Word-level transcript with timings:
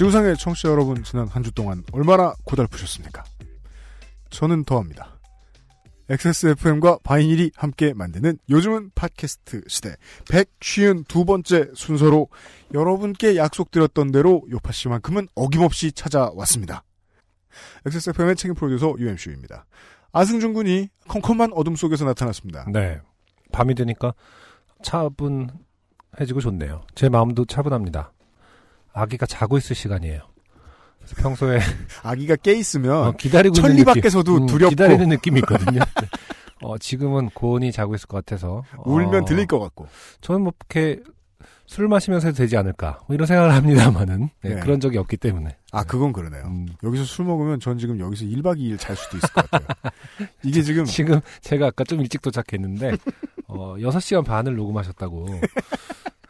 지구상의 0.00 0.38
청취자 0.38 0.70
여러분, 0.70 1.04
지난 1.04 1.28
한 1.28 1.42
주 1.42 1.52
동안 1.52 1.84
얼마나 1.92 2.32
고달프셨습니까? 2.44 3.22
저는 4.30 4.64
더합니다. 4.64 5.18
XSFM과 6.08 7.00
바이닐이 7.02 7.50
함께 7.54 7.92
만드는 7.92 8.38
요즘은 8.48 8.92
팟캐스트 8.94 9.64
시대 9.68 9.96
152번째 10.24 11.76
순서로 11.76 12.28
여러분께 12.72 13.36
약속드렸던 13.36 14.10
대로 14.10 14.42
요파 14.50 14.72
씨만큼은 14.72 15.28
어김없이 15.34 15.92
찾아왔습니다. 15.92 16.82
XSFM의 17.84 18.36
책임 18.36 18.54
프로듀서 18.54 18.94
UMC입니다. 18.98 19.66
아승준 20.12 20.54
군이 20.54 20.88
컴컴한 21.08 21.52
어둠 21.52 21.76
속에서 21.76 22.06
나타났습니다. 22.06 22.64
네. 22.72 23.00
밤이 23.52 23.74
되니까 23.74 24.14
차분해지고 24.82 26.40
좋네요. 26.40 26.86
제 26.94 27.10
마음도 27.10 27.44
차분합니다. 27.44 28.12
아기가 28.92 29.26
자고 29.26 29.56
있을 29.58 29.76
시간이에요. 29.76 30.20
평소에 31.16 31.58
아기가 32.02 32.36
깨 32.36 32.52
있으면 32.52 32.92
어, 33.08 33.12
기다리고 33.12 33.54
천리. 33.54 33.84
밖에서도 33.84 34.36
음, 34.36 34.46
두렵고 34.46 34.70
기다리는 34.70 35.08
느낌이 35.08 35.40
있거든요. 35.40 35.80
네. 35.80 36.08
어, 36.62 36.78
지금은 36.78 37.30
고온이 37.30 37.72
자고 37.72 37.94
있을 37.94 38.06
것 38.06 38.24
같아서 38.24 38.62
울면 38.84 39.22
어, 39.22 39.24
들릴 39.24 39.46
것 39.46 39.58
같고. 39.58 39.88
저는 40.20 40.42
뭐 40.42 40.52
이렇게 40.60 41.02
술 41.66 41.88
마시면서 41.88 42.28
해도 42.28 42.36
되지 42.38 42.56
않을까 42.56 42.98
뭐 43.06 43.14
이런 43.14 43.26
생각을 43.26 43.54
합니다만은 43.54 44.28
네, 44.42 44.54
네. 44.56 44.60
그런 44.60 44.80
적이 44.80 44.98
없기 44.98 45.16
때문에 45.16 45.56
아, 45.72 45.84
그건 45.84 46.12
그러네요. 46.12 46.42
음, 46.44 46.66
여기서 46.82 47.04
술 47.04 47.24
먹으면 47.26 47.60
전 47.60 47.78
지금 47.78 47.98
여기서 48.00 48.24
1박 48.24 48.58
2일 48.58 48.78
잘 48.78 48.96
수도 48.96 49.16
있을 49.16 49.28
것 49.30 49.50
같아요. 49.50 49.68
이게 50.44 50.62
지금 50.62 50.84
지금 50.84 51.20
제가 51.42 51.68
아까 51.68 51.84
좀 51.84 52.00
일찍 52.00 52.22
도착했는데 52.22 52.92
어 53.46 53.76
6시간 53.78 54.24
반을 54.24 54.54
녹음하셨다고 54.56 55.26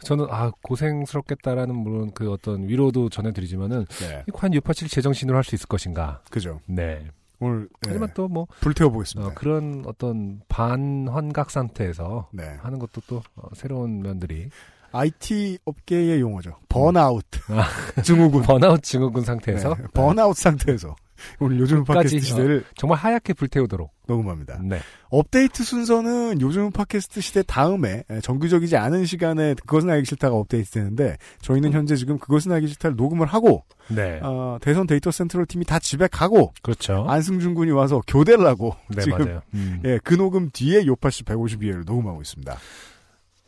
저는 0.03 0.27
아 0.31 0.51
고생스럽겠다라는 0.62 1.75
물론 1.75 2.11
그 2.15 2.31
어떤 2.33 2.69
위로도 2.69 3.09
전해드리지만은 3.11 3.87
네, 3.87 4.23
이 4.29 4.31
과연 4.33 4.55
유파칠 4.55 4.89
제정신으로 4.89 5.37
할 5.37 5.45
수 5.45 5.55
있을 5.55 5.67
것인가 5.67 6.20
그죠. 6.31 6.61
네 6.67 7.07
오늘 7.41 7.62
네, 7.83 7.89
하지만 7.89 8.11
또 8.15 8.29
뭐 8.29 8.47
불태워 8.61 8.91
보겠습니다. 8.91 9.34
그런 9.34 9.83
어떤 9.87 10.41
반환각 10.48 11.51
상태에서 11.51 12.29
네. 12.33 12.45
하는 12.61 12.79
것도 12.79 13.01
또 13.07 13.23
어, 13.37 13.48
새로운 13.55 14.01
면들이 14.03 14.51
IT 14.92 15.59
업계의 15.65 16.20
용어죠. 16.20 16.57
번아웃 16.69 17.25
아. 17.48 18.03
증후군. 18.03 18.42
번아웃 18.45 18.83
증후군 18.83 19.23
상태에서 19.25 19.75
네, 19.75 19.85
번아웃 19.95 20.37
상태에서 20.37 20.95
오늘 21.41 21.59
요즘 21.59 21.85
끝까지, 21.85 22.17
팟캐스트 22.17 22.21
시대를 22.21 22.65
정말 22.77 22.99
하얗게 22.99 23.35
불태우도록 23.35 23.93
녹음합니다. 24.07 24.61
네 24.63 24.81
업데이트 25.09 25.65
순서는 25.65 26.41
요즘 26.41 26.71
팟캐스트 26.71 27.21
시대 27.21 27.43
다음에 27.43 28.05
에, 28.11 28.20
정규적이지 28.20 28.77
않은 28.77 29.05
시간에 29.07 29.55
그것은 29.55 29.91
알기 29.91 30.07
싫다가 30.07 30.36
업데이트 30.36 30.70
되는데 30.70 31.17
저희는 31.42 31.73
현재 31.73 31.97
지금 31.97 32.19
그것은 32.19 32.53
알기 32.53 32.69
싫다를 32.69 32.97
녹음을 32.97 33.27
하고 33.27 33.64
네. 33.89 34.20
어, 34.23 34.59
대선 34.61 34.86
데이터 34.86 35.11
센트럴 35.11 35.47
팀이 35.47 35.64
다 35.64 35.79
집에 35.79 36.07
가고 36.07 36.53
그렇죠 36.63 37.05
안승준 37.09 37.55
군이 37.55 37.73
와서 37.73 38.01
교대를 38.07 38.47
하고 38.47 38.77
네 38.89 39.03
지금 39.03 39.19
맞아요 39.19 39.42
음. 39.55 39.80
예, 39.85 39.98
그 40.05 40.14
녹음 40.14 40.51
뒤에 40.51 40.86
요파시 40.86 41.25
152회를 41.25 41.85
녹음하고 41.86 42.20
있습니다. 42.23 42.57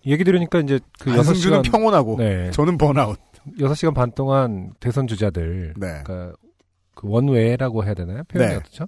얘기 0.06 0.25
들으니까 0.25 0.61
이제 0.61 0.81
그 0.99 1.12
안승준은 1.12 1.62
6시간 1.62 1.71
평온하고 1.71 2.16
네. 2.19 2.50
저는 2.50 2.77
번아웃. 2.78 3.19
6시간 3.59 3.94
반 3.94 4.12
동안 4.12 4.72
대선 4.81 5.06
주자들 5.06 5.75
네. 5.77 6.03
그러니까 6.05 6.37
그 7.02 7.08
원외라고 7.08 7.84
해야 7.84 7.94
되나요? 7.94 8.22
표현이 8.28 8.52
네. 8.52 8.56
어떻죠? 8.56 8.86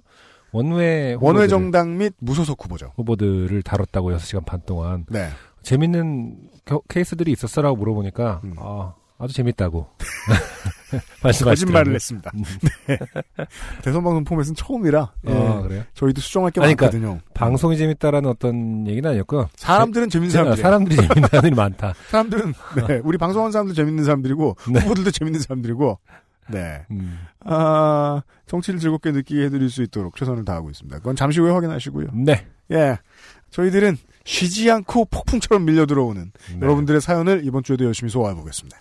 원외 0.51 1.13
후보들, 1.15 1.25
원외 1.35 1.47
정당 1.49 1.97
및 1.97 2.13
무소속 2.19 2.63
후보죠. 2.63 2.93
후보들을 2.95 3.61
다뤘다고 3.61 4.11
6시간 4.13 4.45
반 4.45 4.61
동안 4.65 5.05
네. 5.09 5.27
재밌는 5.63 6.37
겨- 6.63 6.81
케이스들이 6.87 7.31
있었어라고 7.33 7.75
물어보니까 7.75 8.41
음. 8.45 8.55
아, 8.57 8.93
아주 9.17 9.33
재밌다고 9.33 9.87
말씀하시더라고요. 11.23 11.51
거짓말을 11.51 11.95
했습니다. 11.95 12.31
음. 12.35 12.43
네. 12.87 12.97
대선 13.83 14.03
방송 14.03 14.23
포맷은 14.23 14.55
처음이라 14.55 15.11
예, 15.27 15.33
아, 15.33 15.61
그래요? 15.61 15.83
저희도 15.93 16.21
수정할 16.21 16.51
게 16.51 16.61
아니, 16.61 16.69
많거든요. 16.75 17.19
방송이 17.33 17.75
재밌다라는 17.77 18.29
어떤 18.29 18.87
얘기는 18.87 19.09
아니었고 19.09 19.47
사람들은 19.55 20.09
재밌는 20.09 20.31
사람들. 20.31 20.57
사람들이 20.61 20.95
재밌는 20.95 21.27
사람들이 21.29 21.55
많다. 21.55 21.93
사람들은 22.09 22.53
네, 22.87 23.01
우리 23.03 23.17
방송하는 23.17 23.51
사람들 23.51 23.75
재밌는 23.75 24.03
사람들이고 24.05 24.55
네. 24.71 24.79
후보들도 24.79 25.11
재밌는 25.11 25.41
사람들이고 25.41 25.99
네. 26.49 26.85
음. 26.91 27.19
아, 27.41 28.21
정치를 28.45 28.79
즐겁게 28.79 29.11
느끼게 29.11 29.45
해드릴 29.45 29.69
수 29.69 29.83
있도록 29.83 30.15
최선을 30.15 30.45
다하고 30.45 30.69
있습니다. 30.69 30.97
그건 30.99 31.15
잠시 31.15 31.39
후에 31.39 31.51
확인하시고요. 31.51 32.09
네. 32.13 32.45
예. 32.71 32.97
저희들은 33.51 33.97
쉬지 34.25 34.69
않고 34.71 35.05
폭풍처럼 35.05 35.65
밀려 35.65 35.85
들어오는 35.85 36.31
네. 36.51 36.59
여러분들의 36.61 36.99
사연을 36.99 37.45
이번 37.45 37.63
주에도 37.63 37.85
열심히 37.85 38.09
소화해 38.09 38.35
보겠습니다. 38.35 38.77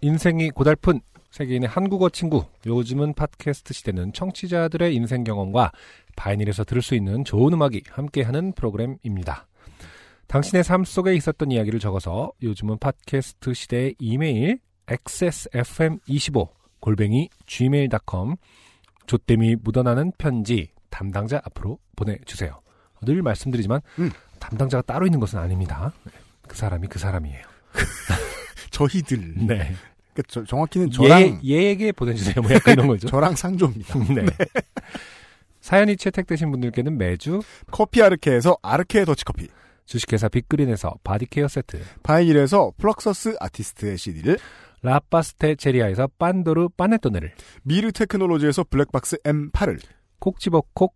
인생이 0.00 0.50
고달픈 0.50 1.00
세계인의 1.30 1.68
한국어 1.68 2.08
친구. 2.08 2.44
요즘은 2.66 3.14
팟캐스트 3.14 3.72
시대는 3.72 4.12
청취자들의 4.12 4.94
인생 4.94 5.24
경험과 5.24 5.72
바이닐에서 6.16 6.64
들을 6.64 6.82
수 6.82 6.94
있는 6.94 7.24
좋은 7.24 7.52
음악이 7.52 7.82
함께하는 7.90 8.52
프로그램입니다. 8.52 9.46
당신의 10.26 10.64
삶 10.64 10.84
속에 10.84 11.14
있었던 11.14 11.50
이야기를 11.50 11.80
적어서 11.80 12.32
요즘은 12.42 12.78
팟캐스트 12.78 13.54
시대의 13.54 13.96
이메일 13.98 14.60
xsfm25 14.86 16.48
골뱅이 16.80 17.28
gmail.com 17.46 18.36
조땜이 19.06 19.56
묻어나는 19.62 20.12
편지 20.18 20.70
담당자 20.90 21.40
앞으로 21.44 21.78
보내주세요. 21.96 22.60
늘 23.02 23.22
말씀드리지만 23.22 23.80
음. 23.98 24.10
담당자가 24.38 24.82
따로 24.82 25.06
있는 25.06 25.20
것은 25.20 25.38
아닙니다. 25.38 25.92
그 26.46 26.56
사람이 26.56 26.88
그 26.88 26.98
사람이에요. 26.98 27.42
저희들. 28.70 29.34
네. 29.46 29.56
그러니까 30.12 30.22
저- 30.28 30.44
정확히는 30.44 30.90
저랑 30.90 31.40
얘, 31.44 31.50
얘에게 31.50 31.92
보내주세요. 31.92 32.42
뭐 32.42 32.52
약간 32.52 32.74
이런 32.74 32.86
거죠. 32.88 33.06
저랑 33.08 33.36
상조입니다. 33.36 33.98
네. 34.14 34.26
사연이 35.60 35.96
채택되신 35.96 36.50
분들께는 36.50 36.96
매주 36.98 37.42
커피 37.70 38.02
아르케에서 38.02 38.56
아르케 38.62 39.04
더치커피, 39.04 39.48
주식회사 39.84 40.28
빅그린에서 40.28 40.94
body 41.04 41.26
care 41.26 41.48
세트, 41.48 41.80
바이닐에서 42.02 42.72
플럭서스 42.78 43.36
아티스트의 43.38 43.98
CD를, 43.98 44.38
라파스테 44.82 45.56
체리아에서 45.56 46.08
pandoro 46.18 46.70
panettone를, 46.76 47.32
미르 47.62 47.92
테크놀로지에서 47.92 48.64
블랙박스 48.64 49.16
M8을, 49.18 49.78
콕 50.18 50.38
집어 50.40 50.62
콕 50.74 50.94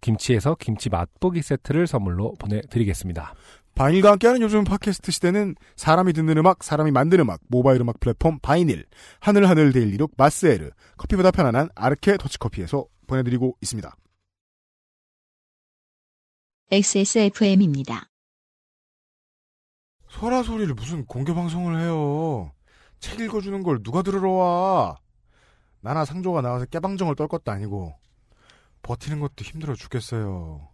김치에서 0.00 0.56
김치 0.58 0.88
맛보기 0.88 1.42
세트를 1.42 1.86
선물로 1.86 2.34
보내드리겠습니다. 2.38 3.34
바이닐과 3.74 4.12
함께하는 4.12 4.42
요즘 4.42 4.64
팟캐스트 4.64 5.12
시대는 5.12 5.54
사람이 5.76 6.12
듣는 6.12 6.36
음악, 6.38 6.64
사람이 6.64 6.90
만드는 6.90 7.22
음악, 7.22 7.40
모바일 7.48 7.80
음악 7.80 8.00
플랫폼 8.00 8.38
바이닐, 8.40 8.84
하늘하늘 9.20 9.72
daily 9.72 9.94
look 9.94 10.12
마스에르, 10.16 10.70
커피보다 10.96 11.30
편안한 11.30 11.68
아르케 11.74 12.16
더치커피에서 12.16 12.86
보내드리고 13.06 13.56
있습니다. 13.60 13.94
XSFM입니다. 16.72 18.06
소라 20.08 20.42
소리를 20.42 20.74
무슨 20.74 21.04
공개 21.04 21.32
방송을 21.34 21.80
해요. 21.80 22.52
책 23.00 23.20
읽어주는 23.20 23.62
걸 23.62 23.82
누가 23.82 24.02
들으러 24.02 24.30
와. 24.32 24.96
나나 25.80 26.04
상조가 26.04 26.42
나와서 26.42 26.66
깨방정을 26.66 27.14
떨 27.16 27.26
것도 27.28 27.50
아니고 27.50 27.94
버티는 28.82 29.20
것도 29.20 29.42
힘들어 29.42 29.74
죽겠어요. 29.74 30.68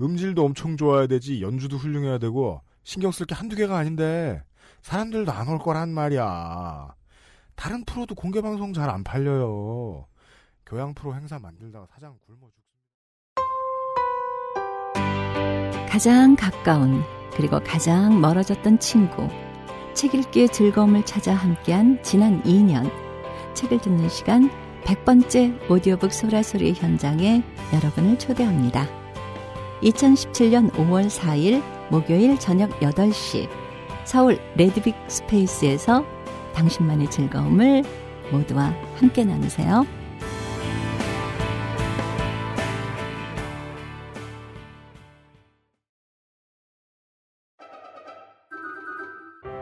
음질도 0.00 0.44
엄청 0.44 0.76
좋아야 0.76 1.06
되지 1.06 1.40
연주도 1.42 1.76
훌륭해야 1.78 2.18
되고 2.18 2.60
신경 2.84 3.10
쓸 3.12 3.26
게 3.26 3.34
한두 3.34 3.56
개가 3.56 3.76
아닌데 3.76 4.42
사람들도 4.82 5.32
안 5.32 5.48
올 5.48 5.58
거란 5.58 5.88
말이야. 5.90 6.94
다른 7.54 7.84
프로도 7.84 8.14
공개 8.14 8.42
방송 8.42 8.72
잘 8.74 8.90
안 8.90 9.02
팔려요. 9.02 10.06
교양 10.66 10.92
프로 10.94 11.14
행사 11.14 11.38
만들다가 11.38 11.86
사장 11.86 12.18
굶어 12.26 12.48
죽. 12.50 12.66
가장 15.88 16.36
가까운 16.36 17.02
그리고 17.34 17.58
가장 17.64 18.20
멀어졌던 18.20 18.78
친구 18.80 19.28
책 19.96 20.14
읽기의 20.14 20.50
즐거움을 20.50 21.06
찾아 21.06 21.32
함께한 21.32 22.02
지난 22.02 22.42
2년 22.42 22.92
책을 23.54 23.80
듣는 23.80 24.10
시간 24.10 24.50
100번째 24.84 25.70
오디오북 25.70 26.12
소라소리 26.12 26.74
현장에 26.74 27.42
여러분을 27.72 28.18
초대합니다. 28.18 28.86
2017년 29.82 30.70
5월 30.72 31.08
4일 31.08 31.62
목요일 31.90 32.38
저녁 32.38 32.78
8시 32.80 33.48
서울 34.04 34.38
레드빅 34.56 34.94
스페이스에서 35.08 36.04
당신만의 36.54 37.10
즐거움을 37.10 37.82
모두와 38.30 38.74
함께 38.96 39.24
나누세요. 39.24 39.86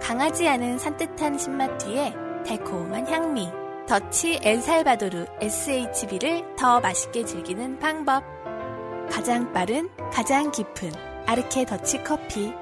강하지 0.05 0.47
않은 0.47 0.79
산뜻한 0.79 1.39
신맛 1.39 1.79
뒤에 1.79 2.13
달콤한 2.47 3.07
향미. 3.07 3.49
더치 3.89 4.39
엘살바도르 4.43 5.25
SHB를 5.41 6.57
더 6.59 6.79
맛있게 6.79 7.25
즐기는 7.25 7.79
방법. 7.79 8.23
가장 9.11 9.51
빠른, 9.55 9.89
가장 10.13 10.53
깊은 10.53 10.93
아르케 11.25 11.65
더치 11.65 12.05
커피. 12.05 12.53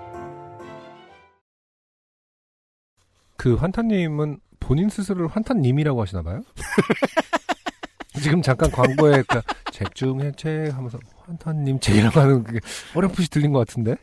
그 3.37 3.57
환타님은 3.57 4.39
본인 4.61 4.89
스스로를 4.89 5.27
환타님이라고 5.27 6.01
하시나 6.01 6.23
봐요? 6.23 6.43
지금 8.23 8.41
잠깐 8.41 8.71
광고에 8.71 9.25
그책 9.25 9.97
중에 9.97 10.31
책 10.37 10.73
하면서 10.73 10.97
환타님 11.27 11.81
책이라고 11.81 12.21
하는 12.21 12.45
게 12.45 12.61
어렴풋이 12.95 13.31
들린 13.31 13.53
것 13.53 13.59
같은데? 13.59 13.97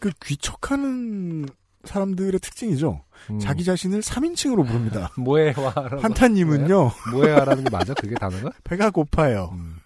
그 0.00 0.10
귀척하는 0.24 1.46
사람들의 1.86 2.38
특징이죠. 2.40 3.02
음. 3.30 3.38
자기 3.38 3.64
자신을 3.64 4.00
3인칭으로 4.00 4.66
부릅니다. 4.66 5.10
모에화라고. 5.18 5.98
환타님은요, 6.02 6.90
모에화라는 7.12 7.64
게 7.64 7.70
맞아? 7.70 7.94
그게 7.94 8.14
단어가? 8.14 8.50
배가 8.64 8.90
고파요. 8.90 9.50
음. 9.52 9.76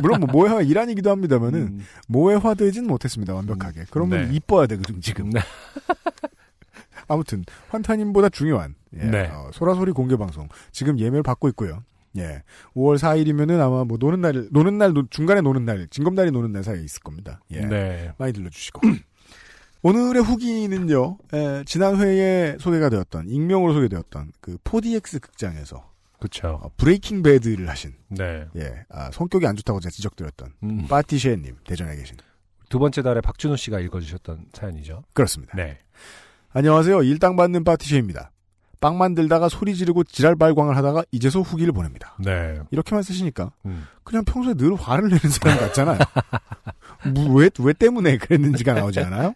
물론 0.00 0.20
뭐 0.20 0.28
모에화 0.30 0.62
일환이기도 0.62 1.10
합니다만은 1.10 1.60
음. 1.60 1.80
모에화 2.08 2.54
되진 2.54 2.86
못했습니다 2.86 3.34
완벽하게. 3.34 3.84
그러면 3.90 4.28
네. 4.28 4.36
이뻐야 4.36 4.66
되거든 4.66 5.00
지금. 5.00 5.30
네. 5.30 5.40
아무튼 7.08 7.44
환타님보다 7.68 8.28
중요한 8.28 8.74
예, 8.96 9.04
네. 9.04 9.26
어, 9.32 9.50
소라소리 9.52 9.92
공개 9.92 10.16
방송 10.16 10.48
지금 10.70 10.98
예매를 10.98 11.22
받고 11.22 11.48
있고요. 11.50 11.82
예, 12.18 12.42
5월 12.76 12.96
4일이면은 12.98 13.58
아마 13.60 13.84
뭐 13.84 13.96
노는 13.98 14.20
날 14.20 14.48
노는 14.50 14.78
날 14.78 14.92
노- 14.92 15.06
중간에 15.08 15.40
노는 15.40 15.64
날 15.64 15.88
징검다리 15.90 16.30
노는 16.30 16.52
날 16.52 16.62
사이에 16.62 16.82
있을 16.82 17.00
겁니다. 17.02 17.40
예, 17.50 17.60
네. 17.66 18.12
많이 18.18 18.32
들려주시고 18.32 18.80
오늘의 19.82 20.22
후기는요. 20.22 21.18
예, 21.34 21.64
지난 21.66 22.00
회에 22.00 22.56
소개가 22.58 22.88
되었던 22.88 23.28
익명으로 23.28 23.72
소개되었던 23.74 24.32
그 24.40 24.56
4DX 24.58 25.20
극장에서 25.20 25.90
그쵸. 26.20 26.60
어, 26.62 26.70
브레이킹 26.76 27.24
배드를 27.24 27.68
하신 27.68 27.94
네. 28.08 28.46
예, 28.56 28.84
아, 28.88 29.10
성격이 29.10 29.44
안 29.44 29.56
좋다고 29.56 29.80
제가 29.80 29.90
지적드렸던 29.90 30.52
음. 30.62 30.86
파티셰님 30.88 31.56
대전에 31.64 31.96
계신 31.96 32.16
두 32.68 32.78
번째 32.78 33.02
달에 33.02 33.20
박준호 33.20 33.56
씨가 33.56 33.80
읽어주셨던 33.80 34.46
사연이죠. 34.52 35.02
그렇습니다. 35.14 35.56
네. 35.56 35.78
안녕하세요. 36.52 37.02
일당 37.02 37.34
받는 37.34 37.64
파티셰입니다. 37.64 38.30
빵 38.80 38.98
만들다가 38.98 39.48
소리 39.48 39.74
지르고 39.74 40.04
지랄 40.04 40.36
발광을 40.36 40.76
하다가 40.76 41.04
이제서 41.12 41.40
후기를 41.40 41.72
보냅니다. 41.72 42.16
네. 42.18 42.58
이렇게만 42.70 43.02
쓰시니까 43.02 43.52
음. 43.66 43.86
그냥 44.04 44.24
평소에 44.24 44.54
늘 44.54 44.74
화를 44.74 45.08
내는 45.08 45.30
사람 45.30 45.58
같잖아요. 45.58 45.98
뭐, 47.14 47.34
왜, 47.34 47.50
왜 47.60 47.72
때문에 47.72 48.18
그랬는지가 48.18 48.74
나오지 48.74 49.00
않아요? 49.00 49.34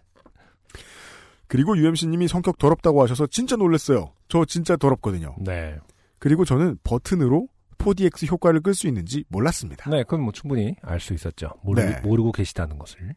그리고 1.47 1.77
UMC님이 1.77 2.27
성격 2.27 2.57
더럽다고 2.57 3.01
하셔서 3.01 3.27
진짜 3.27 3.55
놀랐어요. 3.55 4.13
저 4.27 4.45
진짜 4.45 4.75
더럽거든요. 4.75 5.35
네. 5.39 5.77
그리고 6.19 6.45
저는 6.45 6.77
버튼으로 6.83 7.47
4DX 7.77 8.29
효과를 8.31 8.61
끌 8.61 8.73
수 8.73 8.87
있는지 8.87 9.23
몰랐습니다. 9.29 9.89
네, 9.89 10.03
그건 10.03 10.21
뭐 10.21 10.31
충분히 10.33 10.75
알 10.81 10.99
수 10.99 11.13
있었죠. 11.13 11.51
모르고, 11.63 11.87
네. 11.87 11.99
모르고 12.01 12.31
계시다는 12.31 12.77
것을. 12.77 13.15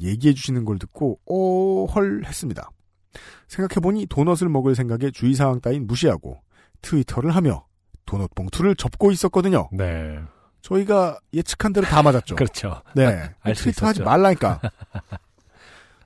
얘기해 0.00 0.34
주시는 0.34 0.64
걸 0.64 0.78
듣고 0.78 1.18
어, 1.26 1.86
헐 1.92 2.22
했습니다. 2.24 2.70
생각해보니 3.48 4.06
도넛을 4.06 4.48
먹을 4.48 4.74
생각에 4.76 5.10
주의사항 5.10 5.60
따윈 5.60 5.86
무시하고 5.86 6.40
트위터를 6.82 7.34
하며 7.34 7.66
도넛 8.06 8.34
봉투를 8.34 8.76
접고 8.76 9.10
있었거든요. 9.10 9.68
네. 9.72 10.18
저희가 10.62 11.18
예측한 11.32 11.72
대로 11.72 11.86
다 11.86 12.02
맞았죠. 12.02 12.36
그렇죠. 12.36 12.82
네. 12.94 13.30
알수 13.40 13.64
트위터 13.64 13.86
하지 13.86 13.98
있었죠. 14.00 14.04
말라니까. 14.08 14.60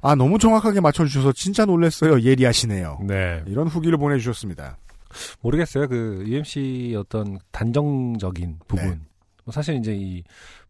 아, 0.03 0.15
너무 0.17 0.39
정확하게 0.39 0.81
맞춰주셔서 0.81 1.33
진짜 1.33 1.65
놀랐어요. 1.65 2.21
예리하시네요. 2.21 2.99
네. 3.07 3.43
이런 3.47 3.69
후기를 3.69 3.97
보내주셨습니다. 3.99 4.77
모르겠어요. 5.41 5.89
그 5.89 6.25
UMC 6.27 6.95
어떤 6.99 7.39
단정적인 7.53 8.59
부분. 8.67 8.85
네. 8.91 8.99
뭐 9.45 9.53
사실 9.53 9.77
이제 9.77 9.95
이 9.95 10.23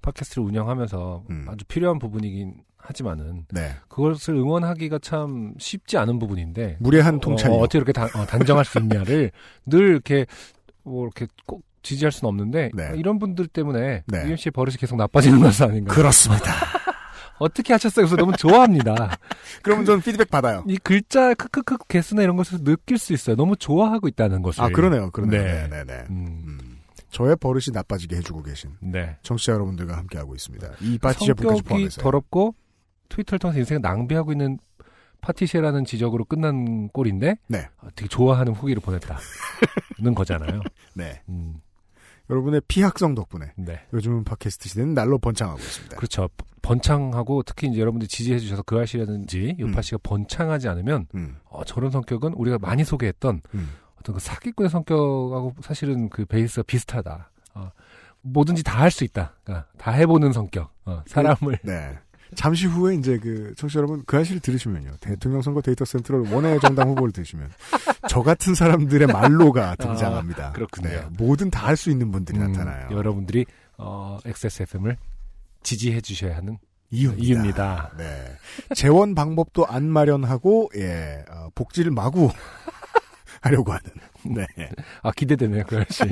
팟캐스트를 0.02 0.44
운영하면서 0.46 1.24
음. 1.30 1.46
아주 1.48 1.64
필요한 1.66 1.98
부분이긴 1.98 2.56
하지만은 2.76 3.46
네. 3.50 3.70
그것을 3.88 4.34
응원하기가 4.34 4.98
참 4.98 5.54
쉽지 5.58 5.96
않은 5.98 6.18
부분인데 6.18 6.78
무례한 6.80 7.20
통찰이. 7.20 7.54
어, 7.54 7.58
어떻게 7.58 7.78
이렇게 7.78 7.92
단, 7.92 8.08
어, 8.14 8.26
단정할 8.26 8.64
수 8.64 8.78
있냐를 8.78 9.30
늘 9.66 9.90
이렇게 9.90 10.26
뭐 10.82 11.04
이렇게 11.04 11.26
꼭 11.46 11.62
지지할 11.82 12.12
수는 12.12 12.28
없는데 12.28 12.70
네. 12.74 12.90
어, 12.90 12.94
이런 12.94 13.18
분들 13.18 13.46
때문에 13.46 14.02
네. 14.06 14.24
UMC의 14.26 14.52
버릇이 14.52 14.76
계속 14.76 14.96
나빠지는 14.96 15.40
것은 15.40 15.70
아닌가. 15.70 15.94
그렇습니다. 15.94 16.52
어떻게 17.42 17.72
하셨어요? 17.72 18.06
그래서 18.06 18.16
너무 18.16 18.36
좋아합니다. 18.36 19.18
그러면 19.62 19.84
저는 19.84 20.00
피드백 20.02 20.30
받아요. 20.30 20.64
이 20.68 20.78
글자 20.78 21.34
크크크 21.34 21.78
개수나 21.88 22.22
이런 22.22 22.36
것에서 22.36 22.62
느낄 22.62 22.98
수 22.98 23.12
있어요. 23.12 23.36
너무 23.36 23.56
좋아하고 23.56 24.08
있다는 24.08 24.42
것을. 24.42 24.62
아, 24.62 24.68
그러네요. 24.68 25.10
그러네요. 25.10 25.42
네. 25.42 25.68
네, 25.68 25.68
네, 25.68 25.84
네. 25.84 26.04
음, 26.10 26.42
음. 26.46 26.78
저의 27.10 27.36
버릇이 27.36 27.64
나빠지게 27.72 28.16
해주고 28.16 28.42
계신 28.42 28.70
네. 28.80 29.16
청취자 29.22 29.52
여러분들과 29.52 29.96
함께하고 29.98 30.34
있습니다. 30.34 30.66
이 30.80 30.98
파티제 30.98 31.34
분까지 31.34 31.62
포함해서. 31.62 32.00
더럽고 32.00 32.54
트위터를 33.10 33.38
통해서 33.38 33.58
인생을 33.58 33.82
낭비하고 33.82 34.32
있는 34.32 34.58
파티셰라는 35.20 35.84
지적으로 35.84 36.24
끝난 36.24 36.88
꼴인데 36.88 37.36
네. 37.48 37.68
어, 37.82 37.88
되게 37.94 38.08
좋아하는 38.08 38.54
후기를 38.54 38.80
보냈다는 38.82 40.14
거잖아요. 40.14 40.62
네. 40.94 41.22
음, 41.28 41.60
여러분의 42.32 42.62
피학성 42.66 43.14
덕분에 43.14 43.52
네. 43.56 43.80
요즘은 43.92 44.24
팟캐스트 44.24 44.68
시대는 44.70 44.94
날로 44.94 45.18
번창하고 45.18 45.60
있습니다. 45.60 45.96
그렇죠. 45.96 46.28
번창하고 46.62 47.42
특히 47.42 47.68
이제 47.68 47.78
여러분들이 47.80 48.08
지지해 48.08 48.38
주셔서 48.38 48.62
그 48.62 48.78
아시라든지 48.80 49.56
요파 49.60 49.78
음. 49.78 49.82
씨가 49.82 49.98
번창하지 50.02 50.68
않으면 50.68 51.06
음, 51.14 51.36
어, 51.44 51.62
저런 51.64 51.90
성격은 51.90 52.32
우리가 52.32 52.58
많이 52.58 52.84
소개했던 52.84 53.42
음. 53.54 53.68
어떤 54.00 54.14
그 54.14 54.20
사기꾼의 54.20 54.70
성격하고 54.70 55.54
사실은 55.60 56.08
그 56.08 56.24
베이스가 56.24 56.62
비슷하다. 56.66 57.30
어, 57.54 57.70
뭐든지 58.22 58.62
다 58.62 58.78
할 58.80 58.90
수 58.90 59.04
있다. 59.04 59.34
그러니까 59.44 59.68
다 59.76 59.90
해보는 59.90 60.32
성격. 60.32 60.72
어, 60.86 61.02
사람을 61.06 61.58
네. 61.64 61.98
잠시 62.34 62.66
후에 62.66 62.94
이제 62.94 63.18
그 63.18 63.54
청취자 63.56 63.78
여러분 63.78 64.02
그 64.06 64.16
아시를 64.18 64.40
들으시면요. 64.40 64.92
대통령 65.00 65.42
선거 65.42 65.60
데이터 65.60 65.84
센트럴 65.84 66.28
원외 66.32 66.58
정당 66.60 66.88
후보를 66.90 67.12
들으시면 67.12 67.50
저 68.08 68.22
같은 68.22 68.54
사람들의 68.54 69.08
말로가 69.08 69.74
등장합니다. 69.80 70.48
아, 70.48 70.52
그렇군요. 70.52 70.88
네, 70.88 71.02
뭐든 71.18 71.50
다 71.50 71.66
할 71.66 71.76
수 71.76 71.90
있는 71.90 72.10
분들이 72.10 72.38
음, 72.38 72.52
나타나요. 72.52 72.88
여러분들이 72.90 73.46
어, 73.78 74.18
XSFM을 74.24 74.96
지지해 75.62 76.00
주셔야 76.00 76.36
하는 76.36 76.58
이유입니다. 76.90 77.24
이유입니다. 77.24 77.92
네. 77.96 78.32
재원 78.74 79.14
방법도 79.14 79.66
안 79.66 79.84
마련하고 79.88 80.70
예 80.76 81.24
어, 81.30 81.48
복지를 81.54 81.90
마구 81.92 82.30
하려고 83.40 83.72
하는. 83.72 83.90
네. 84.24 84.46
아 85.02 85.10
기대되네요, 85.12 85.64
그 85.66 85.78
아시. 85.78 86.02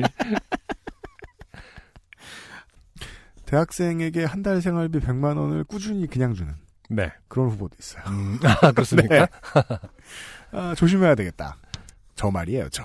대학생에게 3.50 4.24
한 4.24 4.42
달 4.42 4.62
생활비 4.62 5.00
100만 5.00 5.36
원을 5.36 5.64
꾸준히 5.64 6.06
그냥 6.06 6.34
주는 6.34 6.54
네. 6.88 7.10
그런 7.28 7.48
후보도 7.50 7.76
있어요. 7.78 8.02
음, 8.06 8.38
아, 8.62 8.72
그렇습니까? 8.72 9.14
네. 9.14 9.26
아, 10.52 10.74
조심해야 10.76 11.14
되겠다. 11.16 11.56
저 12.14 12.30
말이에요, 12.30 12.68
저. 12.70 12.84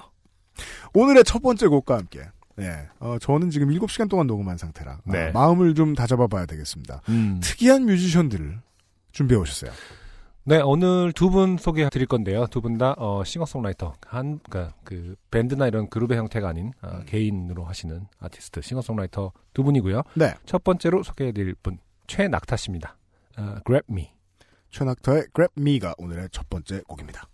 오늘의 0.93 1.23
첫 1.23 1.41
번째 1.41 1.67
곡과 1.67 1.97
함께. 1.97 2.27
네. 2.55 2.87
어, 2.99 3.17
저는 3.19 3.49
지금 3.51 3.69
7시간 3.69 4.09
동안 4.09 4.27
녹음한 4.27 4.57
상태라. 4.57 4.99
네. 5.05 5.29
아, 5.29 5.31
마음을 5.33 5.75
좀 5.75 5.93
다잡아 5.93 6.27
봐야 6.27 6.45
되겠습니다. 6.45 7.01
음. 7.09 7.39
특이한 7.43 7.85
뮤지션들을 7.85 8.59
준비해 9.11 9.39
오셨어요. 9.39 9.71
네, 10.47 10.61
오늘 10.61 11.11
두 11.11 11.31
분 11.31 11.57
소개해 11.57 11.89
드릴 11.89 12.05
건데요. 12.05 12.45
두 12.47 12.61
분 12.61 12.77
다, 12.77 12.93
어, 12.97 13.23
싱어송라이터. 13.23 13.93
한, 14.05 14.39
그니까, 14.47 14.73
그, 14.83 15.15
밴드나 15.31 15.65
이런 15.65 15.89
그룹의 15.89 16.17
형태가 16.19 16.47
아닌, 16.47 16.71
아, 16.81 16.97
음. 16.99 17.03
개인으로 17.07 17.63
하시는 17.65 18.07
아티스트, 18.19 18.61
싱어송라이터 18.61 19.31
두 19.53 19.63
분이고요. 19.63 20.03
네. 20.13 20.35
첫 20.45 20.63
번째로 20.63 21.01
소개해 21.01 21.31
드릴 21.31 21.55
분, 21.55 21.79
최낙타 22.05 22.57
씨입니다. 22.57 22.95
어, 23.37 23.55
Grab 23.65 23.85
Me. 23.89 24.11
최낙타의 24.69 25.27
Grab 25.33 25.53
Me가 25.59 25.95
오늘의 25.97 26.29
첫 26.31 26.47
번째 26.47 26.81
곡입니다. 26.87 27.27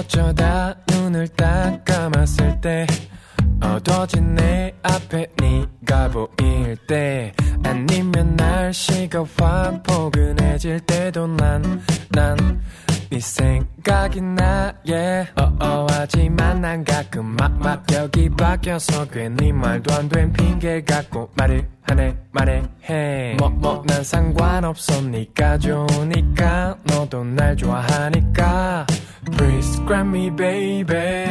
어쩌다 0.00 0.74
눈을 0.88 1.28
딱 1.28 1.84
감았을 1.84 2.58
때 2.62 2.86
어두워진 3.62 4.34
내 4.34 4.72
앞에 4.82 5.26
네가 5.38 6.08
보일 6.08 6.76
때 6.88 7.34
아니면 7.62 8.34
날씨가 8.34 9.24
확 9.38 9.82
포근해질 9.82 10.80
때도 10.80 11.26
난 11.26 11.82
난 12.12 12.60
네 13.10 13.18
생각이 13.18 14.20
나 14.20 14.72
yeah. 14.86 15.32
어어하지만 15.36 16.60
난 16.60 16.84
가끔 16.84 17.24
막막 17.36 17.84
여기 17.92 18.30
바뀌어서 18.30 19.06
괜히 19.06 19.52
말도 19.52 19.92
안 19.92 20.08
된 20.08 20.32
핑계 20.32 20.80
갖고 20.82 21.28
말을 21.34 21.68
하네 21.82 22.16
말해 22.30 22.62
해뭐뭐 22.88 23.82
난 23.86 24.04
상관없어. 24.04 25.00
니가 25.02 25.58
좋으니까 25.58 26.76
너도 26.84 27.24
날 27.24 27.56
좋아하니까 27.56 28.86
Please 29.36 29.78
grab 29.86 30.06
me 30.06 30.30
baby 30.30 31.26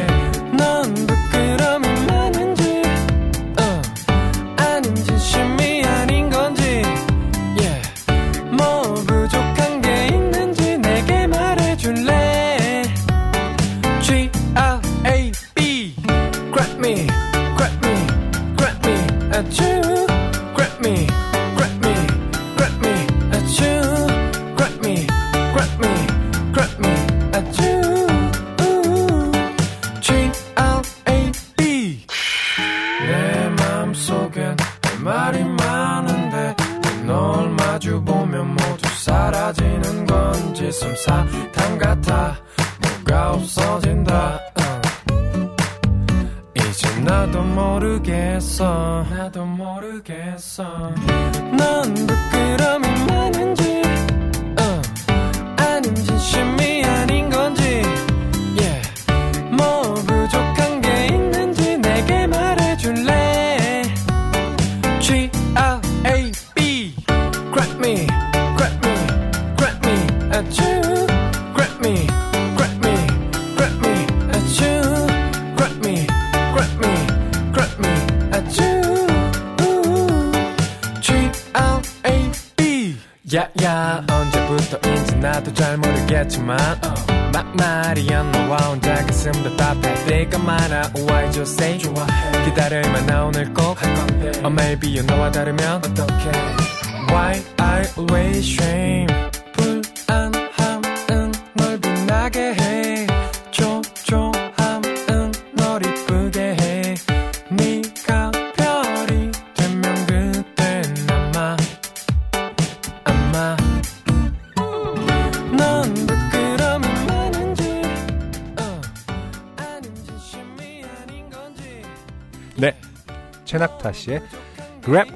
넌 0.56 0.94
부끄러움이 0.94 1.88
많은지 2.06 2.82
어, 3.58 3.82
아닌 4.56 4.94
진심이 4.94 5.84
아닌 5.84 6.30
건지 6.30 6.82
yeah. 7.58 7.82
뭐 8.52 8.94
부족한 8.94 9.80
게 9.82 10.06
있는지 10.06 10.78
내게 10.78 11.26
말해줄래 11.26 12.84
G 14.02 14.30
R 14.54 14.80
A 15.06 15.32
B 15.54 15.94
Grab 16.52 16.78
me 16.78 17.06
grab 17.56 17.84
me 17.84 18.06
grab 18.56 18.86
me 18.86 18.94
at 19.36 19.50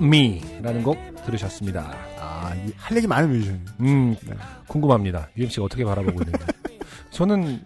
Me라는 0.04 0.82
곡 0.82 0.99
들으셨습니다. 1.25 1.90
아, 2.18 2.54
이- 2.54 2.73
할 2.76 2.96
얘기 2.96 3.06
많은 3.06 3.30
뮤지션. 3.30 3.66
음, 3.80 4.14
네. 4.26 4.34
궁금합니다. 4.68 5.28
UMC가 5.37 5.64
어떻게 5.64 5.84
바라보고 5.84 6.23
있는지. 6.23 6.44
저는, 7.11 7.64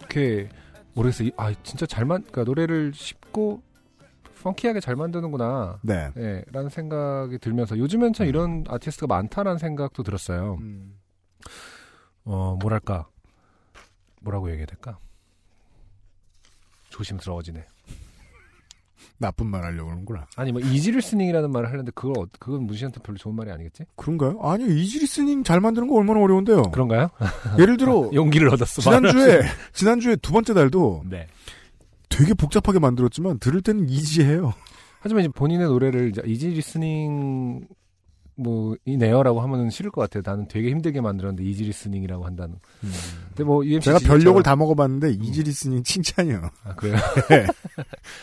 이렇게, 0.00 0.48
모르겠어요. 0.94 1.28
이- 1.28 1.32
아, 1.36 1.52
진짜 1.62 1.86
잘 1.86 2.04
만, 2.04 2.22
그러니까 2.22 2.44
노래를 2.44 2.92
쉽고, 2.94 3.62
펑키하게 4.42 4.80
잘 4.80 4.96
만드는구나. 4.96 5.78
네. 5.82 6.10
예, 6.16 6.44
라는 6.50 6.68
생각이 6.68 7.38
들면서 7.38 7.78
요즘엔 7.78 8.12
참 8.12 8.26
이런 8.26 8.64
아티스트가 8.66 9.06
많다라는 9.06 9.58
생각도 9.58 10.02
들었어요. 10.02 10.56
음. 10.60 10.98
어, 12.24 12.56
뭐랄까. 12.60 13.06
뭐라고 14.20 14.48
얘기해야 14.48 14.66
될까? 14.66 14.98
조심스러워지네. 16.90 17.64
나쁜 19.22 19.46
말 19.46 19.64
하려고 19.64 19.86
그러는구나. 19.86 20.26
아니, 20.36 20.52
뭐, 20.52 20.60
easy 20.60 20.90
listening이라는 20.90 21.50
말을 21.50 21.68
하려는데, 21.68 21.92
그걸, 21.94 22.18
어- 22.18 22.26
그건 22.38 22.66
무시한테 22.66 23.00
별로 23.02 23.16
좋은 23.16 23.34
말이 23.34 23.50
아니겠지? 23.50 23.84
그런가요? 23.96 24.38
아니요, 24.42 24.68
easy 24.68 24.98
listening 24.98 25.42
잘 25.44 25.60
만드는 25.60 25.88
거 25.88 25.94
얼마나 25.94 26.20
어려운데요. 26.20 26.64
그런가요? 26.72 27.08
예를 27.58 27.78
들어, 27.78 28.10
용기를 28.12 28.48
얻었어. 28.50 28.82
지난주에, 28.82 29.40
지난주에 29.72 30.16
두 30.16 30.32
번째 30.32 30.52
달도 30.52 31.04
네. 31.08 31.26
되게 32.10 32.34
복잡하게 32.34 32.78
만들었지만 32.78 33.38
들을 33.38 33.62
때는 33.62 33.88
easy해요. 33.88 34.52
하지만 35.00 35.24
이제 35.24 35.32
본인의 35.34 35.66
노래를 35.68 36.10
이제 36.10 36.22
easy 36.26 36.48
listening 36.50 37.66
뭐 38.34 38.74
이네요라고 38.84 39.40
하면은 39.40 39.70
싫을 39.70 39.90
것 39.90 40.00
같아요. 40.00 40.22
나는 40.24 40.48
되게 40.48 40.70
힘들게 40.70 41.00
만들었는데 41.00 41.48
easy 41.48 41.64
listening이라고 41.64 42.24
한다는. 42.24 42.56
근데 43.28 43.44
뭐 43.44 43.64
UMC 43.64 43.84
제가 43.84 43.98
별욕을 43.98 44.42
다 44.42 44.56
먹어봤는데 44.56 45.10
easy 45.10 45.42
listening 45.42 45.82
칭찬이요. 45.82 46.50
아, 46.64 46.74
그래요. 46.74 46.96
네. 47.28 47.46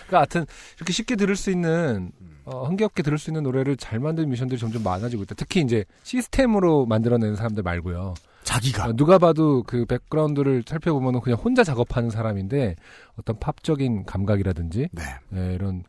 그러니까 0.08 0.18
하여튼 0.18 0.46
이렇게 0.78 0.94
쉽게 0.94 1.16
들을 1.16 1.36
수 1.36 1.52
있는 1.52 2.12
어, 2.46 2.66
흥겹게 2.66 3.04
들을 3.04 3.18
수 3.18 3.30
있는 3.30 3.44
노래를 3.44 3.78
잘 3.78 4.00
만드는 4.00 4.30
뮤지션들이 4.30 4.60
점점 4.60 4.84
많아지고 4.84 5.24
있다. 5.24 5.36
특히 5.36 5.62
이제 5.62 5.86
시스템으로 6.04 6.86
만들어내는 6.88 7.36
사람들 7.36 7.62
말고요. 7.62 8.16
자기가. 8.44 8.88
어, 8.88 8.94
누가 8.94 9.20
봐도 9.20 9.62
그 9.64 9.86
백그라운드를 9.86 10.64
살펴보면 10.66 11.22
그냥 11.22 11.38
혼자 11.38 11.64
작업하는 11.64 12.10
사람인데 12.10 12.76
어떤 13.18 13.38
팝적인 13.40 14.06
감각이라든지 14.06 14.90
네. 14.92 15.04
예, 15.36 15.54
이런 15.54 15.84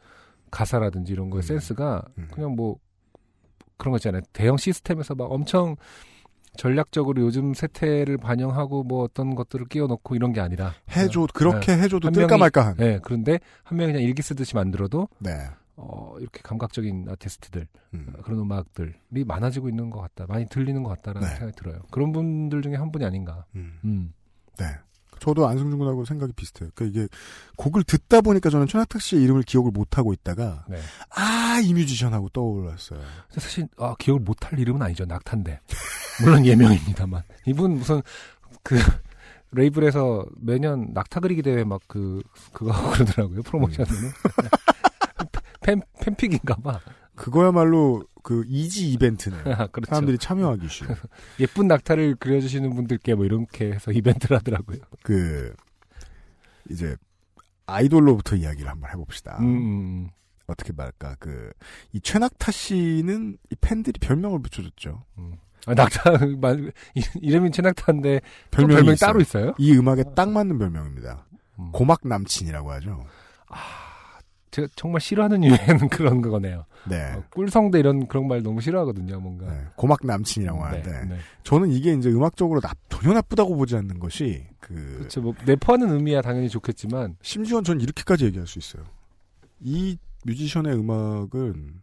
가사라든지 0.51 1.13
이런 1.13 1.31
거의 1.31 1.41
음. 1.41 1.47
센스가 1.47 2.03
음. 2.19 2.29
그냥 2.33 2.55
뭐 2.55 2.77
그런 3.81 3.93
거 3.93 3.97
있잖아요. 3.97 4.23
대형 4.33 4.57
시스템에서 4.57 5.15
막 5.15 5.33
엄청 5.33 5.77
전략적으로 6.57 7.23
요즘 7.23 7.55
세태를 7.55 8.19
반영하고 8.19 8.83
뭐 8.83 9.03
어떤 9.03 9.35
것들을 9.35 9.67
끼워 9.67 9.87
넣고 9.87 10.15
이런 10.15 10.33
게 10.33 10.41
아니라 10.41 10.75
해줘, 10.91 11.27
그렇게 11.33 11.73
해줘도 11.73 12.07
한 12.07 12.13
뜰까 12.13 12.37
말까 12.37 12.67
한. 12.67 12.77
네, 12.77 12.99
그런데 13.03 13.39
한 13.63 13.79
명이 13.79 13.93
그냥 13.93 14.07
일기 14.07 14.23
쓰듯이 14.23 14.55
만들어도 14.55 15.09
네. 15.19 15.31
어, 15.77 16.15
이렇게 16.19 16.41
감각적인 16.43 17.07
아티스트들 17.09 17.67
음. 17.95 18.13
그런 18.23 18.41
음악들이 18.41 19.25
많아지고 19.25 19.69
있는 19.69 19.89
것 19.89 20.01
같다. 20.01 20.27
많이 20.29 20.47
들리는 20.47 20.83
것 20.83 20.91
같다라는 20.91 21.27
네. 21.27 21.35
생각이 21.35 21.57
들어요. 21.57 21.81
그런 21.91 22.13
분들 22.13 22.61
중에 22.63 22.75
한 22.75 22.93
분이 22.93 23.05
아닌가. 23.05 23.47
음. 23.55 23.79
음. 23.85 24.13
네. 24.59 24.67
저도 25.21 25.47
안승준 25.47 25.79
군하고 25.79 26.05
생각이 26.05 26.33
비슷해요. 26.35 26.71
그러니까 26.75 27.01
이게 27.01 27.09
곡을 27.57 27.85
듣다 27.85 28.21
보니까 28.21 28.51
저는 28.51 28.67
최낙탁 28.67 29.01
씨의 29.01 29.23
이름을 29.23 29.43
기억을 29.43 29.71
못 29.71 29.99
하고 29.99 30.13
있다가 30.13 30.65
네. 30.69 30.79
아, 31.15 31.61
이 31.63 31.73
뮤지션 31.75 32.13
하고 32.15 32.29
떠올랐어요. 32.31 33.01
사실 33.31 33.69
아, 33.79 33.95
기억을 33.99 34.21
못 34.23 34.45
할 34.45 34.59
이름은 34.59 34.81
아니죠. 34.83 35.05
낙탄데. 35.05 35.61
물론 36.23 36.45
예명입니다만. 36.47 37.23
이분 37.47 37.77
무슨 37.77 38.03
그 38.63 38.77
레이블에서 39.53 40.25
매년 40.41 40.89
낙타 40.93 41.21
그리기 41.21 41.43
대회 41.43 41.65
막 41.65 41.81
그 41.87 42.23
그거 42.53 42.71
하고 42.73 42.91
그러더라고요. 42.93 43.43
프로모션으로. 43.43 43.95
팬 45.61 45.83
팬픽인가 46.01 46.55
봐. 46.57 46.81
그거야말로 47.15 48.05
그 48.23 48.45
이지 48.49 48.91
이벤트네. 48.93 49.37
그렇죠. 49.73 49.89
사람들이 49.89 50.19
참여하기 50.19 50.69
쉬운. 50.69 50.91
예쁜 51.41 51.67
낙타를 51.69 52.17
그려주시는 52.17 52.75
분들께 52.75 53.15
뭐 53.15 53.25
이렇게 53.25 53.73
해서 53.73 53.93
이벤트를 53.93 54.37
하더라고요. 54.39 54.79
그 55.03 55.55
이제 56.71 56.97
아이돌로부터 57.67 58.37
이야기를 58.37 58.69
한번 58.71 58.91
해봅시다. 58.91 59.39
음, 59.41 59.45
음. 59.47 60.09
어떻게 60.47 60.73
말할까? 60.73 61.17
그 61.19 61.53
이 61.93 62.01
최낙타 62.01 62.51
씨는 62.53 63.37
이 63.51 63.55
팬들이 63.61 63.99
별명을 64.01 64.41
붙여줬죠. 64.43 65.05
음. 65.19 65.35
아, 65.67 65.75
낙타 65.75 66.13
이- 66.95 67.03
이름이 67.21 67.51
최낙타인데 67.53 68.21
또 68.21 68.57
별명이, 68.57 68.77
별명이. 68.77 68.97
따로 68.97 69.21
있어요? 69.21 69.55
이 69.59 69.73
음악에 69.77 70.05
딱 70.17 70.31
맞는 70.31 70.59
별명입니다. 70.59 71.27
음. 71.59 71.71
고막 71.73 72.01
남친이라고 72.05 72.71
하죠. 72.73 73.05
제가 74.51 74.69
정말 74.75 75.01
싫어하는 75.01 75.45
유해는 75.45 75.89
그런 75.91 76.21
거네요. 76.21 76.65
네. 76.89 77.13
어, 77.13 77.23
꿀성대 77.31 77.79
이런 77.79 78.07
그런 78.07 78.27
말 78.27 78.43
너무 78.43 78.61
싫어하거든요. 78.61 79.21
뭔가. 79.21 79.51
네. 79.51 79.65
고막 79.77 80.01
남친이라고 80.03 80.59
네, 80.59 80.65
하는데 80.65 81.15
네. 81.15 81.21
저는 81.45 81.71
이게 81.71 81.93
이제 81.93 82.11
음악적으로 82.11 82.61
나, 82.61 82.73
전혀 82.89 83.15
나쁘다고 83.15 83.57
보지 83.57 83.77
않는 83.77 83.99
것이 83.99 84.47
그 84.61 84.97
그렇죠. 84.99 85.21
뭐 85.21 85.35
내포하는 85.47 85.91
의미야 85.91 86.23
당연히 86.23 86.49
좋겠지만 86.49 87.17
심지어 87.23 87.63
전 87.63 87.81
이렇게까지 87.81 88.27
얘기할 88.27 88.47
수 88.47 88.59
있어요. 88.59 88.85
이 89.61 89.97
뮤지션의 90.25 90.75
음악은 90.75 91.81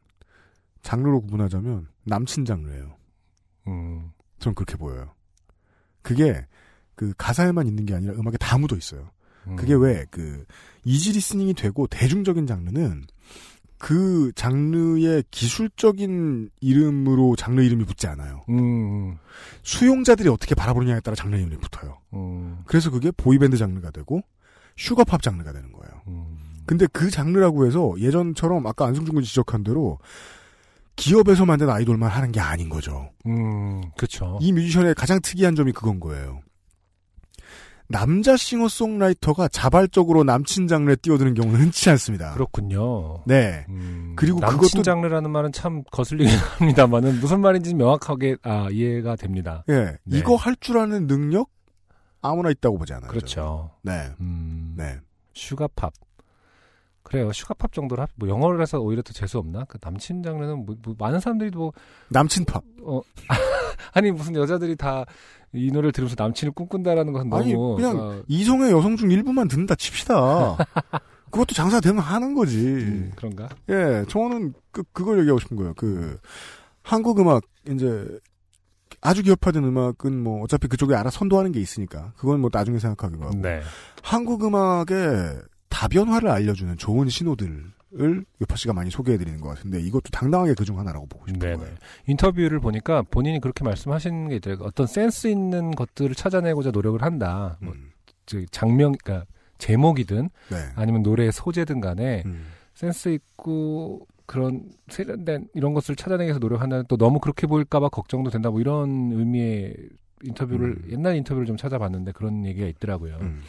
장르로 0.81 1.21
구분하자면 1.21 1.87
남친 2.03 2.45
장르예요. 2.45 2.95
음, 3.67 4.11
전 4.39 4.53
그렇게 4.55 4.77
보여요. 4.77 5.11
그게 6.01 6.45
그 6.95 7.13
가사에만 7.17 7.67
있는 7.67 7.85
게 7.85 7.93
아니라 7.93 8.13
음악에 8.13 8.37
다 8.37 8.57
묻어 8.57 8.75
있어요. 8.75 9.09
음. 9.49 9.55
그게 9.55 9.73
왜 9.73 10.05
그 10.11 10.45
easy 10.83 11.11
listening이 11.13 11.53
되고 11.53 11.85
대중적인 11.87 12.47
장르는 12.47 13.03
그 13.77 14.31
장르의 14.35 15.23
기술적인 15.29 16.49
이름으로 16.61 17.35
장르 17.35 17.61
이름이 17.61 17.85
붙지 17.85 18.07
않아요. 18.07 18.43
음, 18.49 19.17
수용자들이 19.63 20.29
어떻게 20.29 20.55
바라보느냐에 20.55 20.99
따라 21.01 21.15
장르 21.15 21.35
이름이 21.35 21.57
붙어요. 21.57 21.99
음, 22.13 22.59
그래서 22.65 22.89
그게 22.89 23.11
boy 23.11 23.31
band 23.31 23.57
장르가 23.57 23.91
되고 23.91 24.21
슈거팝 24.77 25.21
장르가 25.21 25.51
되는 25.51 25.71
거예요. 25.71 26.01
음, 26.07 26.37
근데 26.65 26.87
그 26.87 27.09
장르라고 27.11 27.65
해서 27.67 27.93
예전처럼 27.99 28.65
아까 28.65 28.85
안승준 28.87 29.13
군이 29.13 29.25
지적한 29.25 29.63
대로 29.63 29.99
기업에서 30.95 31.45
만든 31.45 31.69
아이돌만 31.69 32.09
하는 32.09 32.31
게 32.31 32.39
아닌 32.39 32.69
거죠. 32.69 33.11
음, 33.27 33.83
그렇죠. 33.95 34.39
이 34.41 34.51
뮤지션의 34.51 34.95
가장 34.95 35.19
특이한 35.21 35.53
점이 35.55 35.71
그건 35.71 35.99
거예요. 35.99 36.41
남자 37.89 38.35
싱어송라이터가 38.35 39.47
자발적으로 39.47 40.23
남친 40.23 40.67
장르에 40.67 40.95
뛰어드는 40.97 41.33
경우는 41.35 41.59
흔치 41.59 41.89
않습니다. 41.91 42.33
그렇군요. 42.33 43.23
네. 43.25 43.65
음, 43.69 44.13
그리고 44.17 44.39
남친 44.39 44.81
그것도- 44.81 44.83
장르라는 44.83 45.29
말은 45.31 45.51
참 45.53 45.83
거슬리긴 45.91 46.27
합니다만은 46.59 47.19
무슨 47.21 47.39
말인지 47.39 47.73
명확하게 47.75 48.37
아 48.43 48.67
이해가 48.71 49.15
됩니다. 49.15 49.63
예. 49.69 49.97
네. 50.03 50.17
이거 50.17 50.35
할 50.35 50.55
줄 50.59 50.77
아는 50.79 51.07
능력 51.07 51.49
아무나 52.21 52.49
있다고 52.49 52.77
보지 52.77 52.93
않아요. 52.93 53.09
그렇죠. 53.09 53.71
네. 53.83 54.09
음, 54.19 54.73
네. 54.75 54.97
sugar 55.33 55.66
pop. 55.66 55.93
그래요. 57.07 57.31
sugar 57.31 57.57
pop 57.58 57.73
정도로 57.73 58.01
합, 58.01 58.09
뭐 58.15 58.27
영어를 58.27 58.61
해서 58.61 58.79
오히려 58.79 59.01
더 59.01 59.13
재수 59.13 59.37
없나? 59.37 59.63
그 59.65 59.77
남친 59.81 60.23
장르는 60.23 60.65
뭐, 60.65 60.75
뭐 60.83 60.95
많은 60.97 61.19
사람들이 61.19 61.51
뭐 61.51 61.71
남친팝. 62.09 62.63
어, 62.83 63.01
아니 63.93 64.11
무슨 64.11 64.35
여자들이 64.35 64.75
다 64.75 65.05
이 65.53 65.71
노래를 65.71 65.91
들으면서 65.91 66.15
남친을 66.17 66.53
꿈꾼다라는 66.53 67.13
것은 67.13 67.33
아니, 67.33 67.53
너무 67.53 67.75
그냥 67.75 67.97
어, 67.97 68.21
이성의 68.27 68.71
여성 68.71 68.95
중 68.97 69.11
일부만 69.11 69.47
듣는다 69.47 69.75
칩시다. 69.75 70.57
그것도 71.31 71.53
장사되면 71.55 71.99
하는 71.99 72.33
거지. 72.33 72.57
음, 72.57 73.11
그런가? 73.15 73.49
예, 73.69 74.05
저는 74.07 74.53
그, 74.71 74.83
그걸 74.93 75.19
얘기하고 75.19 75.39
싶은 75.39 75.57
거예요. 75.57 75.73
그, 75.75 76.17
한국 76.83 77.19
음악, 77.19 77.43
이제, 77.69 78.07
아주 79.01 79.23
기업화된 79.23 79.63
음악은 79.63 80.23
뭐, 80.23 80.41
어차피 80.43 80.67
그쪽에 80.67 80.95
알아 80.95 81.09
선도하는 81.09 81.51
게 81.51 81.59
있으니까. 81.59 82.13
그건 82.15 82.39
뭐 82.39 82.49
나중에 82.51 82.79
생각하기로 82.79 83.25
하고. 83.25 83.37
네. 83.41 83.61
한국 84.03 84.45
음악의 84.45 85.41
다변화를 85.69 86.29
알려주는 86.29 86.77
좋은 86.77 87.09
신호들을 87.09 88.25
요파 88.41 88.55
씨가 88.55 88.73
많이 88.73 88.89
소개해드리는 88.89 89.39
것 89.39 89.49
같은데, 89.49 89.79
이것도 89.81 90.09
당당하게 90.11 90.53
그중 90.53 90.79
하나라고 90.79 91.05
보고 91.07 91.27
싶은 91.27 91.39
네네. 91.39 91.55
거예요. 91.57 91.75
인터뷰를 92.07 92.59
보니까 92.59 93.01
본인이 93.03 93.39
그렇게 93.39 93.63
말씀하시는 93.63 94.29
게 94.29 94.35
있더라고요. 94.37 94.67
어떤 94.67 94.87
센스 94.87 95.27
있는 95.27 95.71
것들을 95.71 96.13
찾아내고자 96.15 96.71
노력을 96.71 97.01
한다. 97.01 97.57
뭐, 97.61 97.73
음, 97.73 97.91
즉 98.25 98.45
장명, 98.51 98.93
그러니까 99.03 99.25
제목이든 99.57 100.29
네. 100.49 100.57
아니면 100.75 101.03
노래의 101.03 101.31
소재든 101.31 101.81
간에 101.81 102.23
음, 102.25 102.47
센스 102.73 103.09
있고 103.09 104.05
그런 104.25 104.69
세련된 104.89 105.47
이런 105.55 105.73
것을 105.73 105.95
찾아내기 105.95 106.27
위해서 106.27 106.39
노력한다는 106.39 106.85
또 106.87 106.97
너무 106.97 107.19
그렇게 107.19 107.47
보일까봐 107.47 107.89
걱정도 107.89 108.29
된다. 108.29 108.51
뭐 108.51 108.59
이런 108.59 109.11
의미의 109.13 109.75
인터뷰를 110.23 110.69
음. 110.69 110.91
옛날 110.91 111.15
인터뷰를 111.15 111.47
좀 111.47 111.57
찾아봤는데 111.57 112.11
그런 112.11 112.45
얘기가 112.45 112.67
있더라고요. 112.67 113.17
음, 113.21 113.41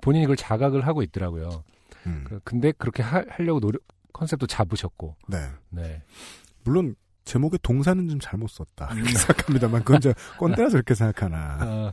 본인이 0.00 0.26
그걸 0.26 0.36
자각을 0.36 0.86
하고 0.86 1.02
있더라고요. 1.02 1.64
음. 2.06 2.24
그- 2.26 2.40
근데 2.44 2.72
그렇게 2.72 3.02
하, 3.02 3.24
하려고 3.28 3.60
노력 3.60 3.82
컨셉도 4.12 4.46
잡으셨고, 4.46 5.16
네. 5.28 5.50
네. 5.70 6.02
물론, 6.64 6.94
제목에 7.24 7.58
동사는 7.62 8.08
좀 8.08 8.20
잘못 8.20 8.48
썼다. 8.48 8.90
이렇게 8.96 9.12
생각합니다만, 9.18 9.84
그건 9.84 10.00
저 10.00 10.12
꼰대라서 10.38 10.72
그렇게 10.74 10.94
생각하나. 10.94 11.36
아, 11.60 11.92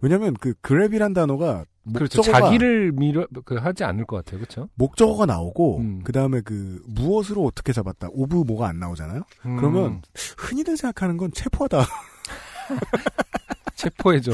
왜냐면 0.00 0.34
그 0.34 0.54
그랩이란 0.54 1.14
단어가 1.14 1.64
그렇죠. 1.94 2.18
목적어가 2.18 2.46
자기를 2.46 2.92
밀어 2.92 3.26
그 3.44 3.56
하지 3.56 3.84
않을 3.84 4.04
것 4.04 4.16
같아요. 4.16 4.40
그렇죠? 4.40 4.68
목적어가 4.74 5.26
나오고 5.26 5.78
음. 5.78 6.00
그 6.02 6.10
다음에 6.12 6.40
그 6.40 6.82
무엇으로 6.86 7.44
어떻게 7.44 7.72
잡았다 7.72 8.08
of 8.10 8.34
뭐가 8.46 8.66
안 8.68 8.78
나오잖아요. 8.80 9.22
음, 9.46 9.56
그러면 9.56 10.02
흔히들 10.38 10.76
생각하는 10.76 11.16
건 11.18 11.30
체포하다. 11.32 11.84
체포해줘. 13.76 14.32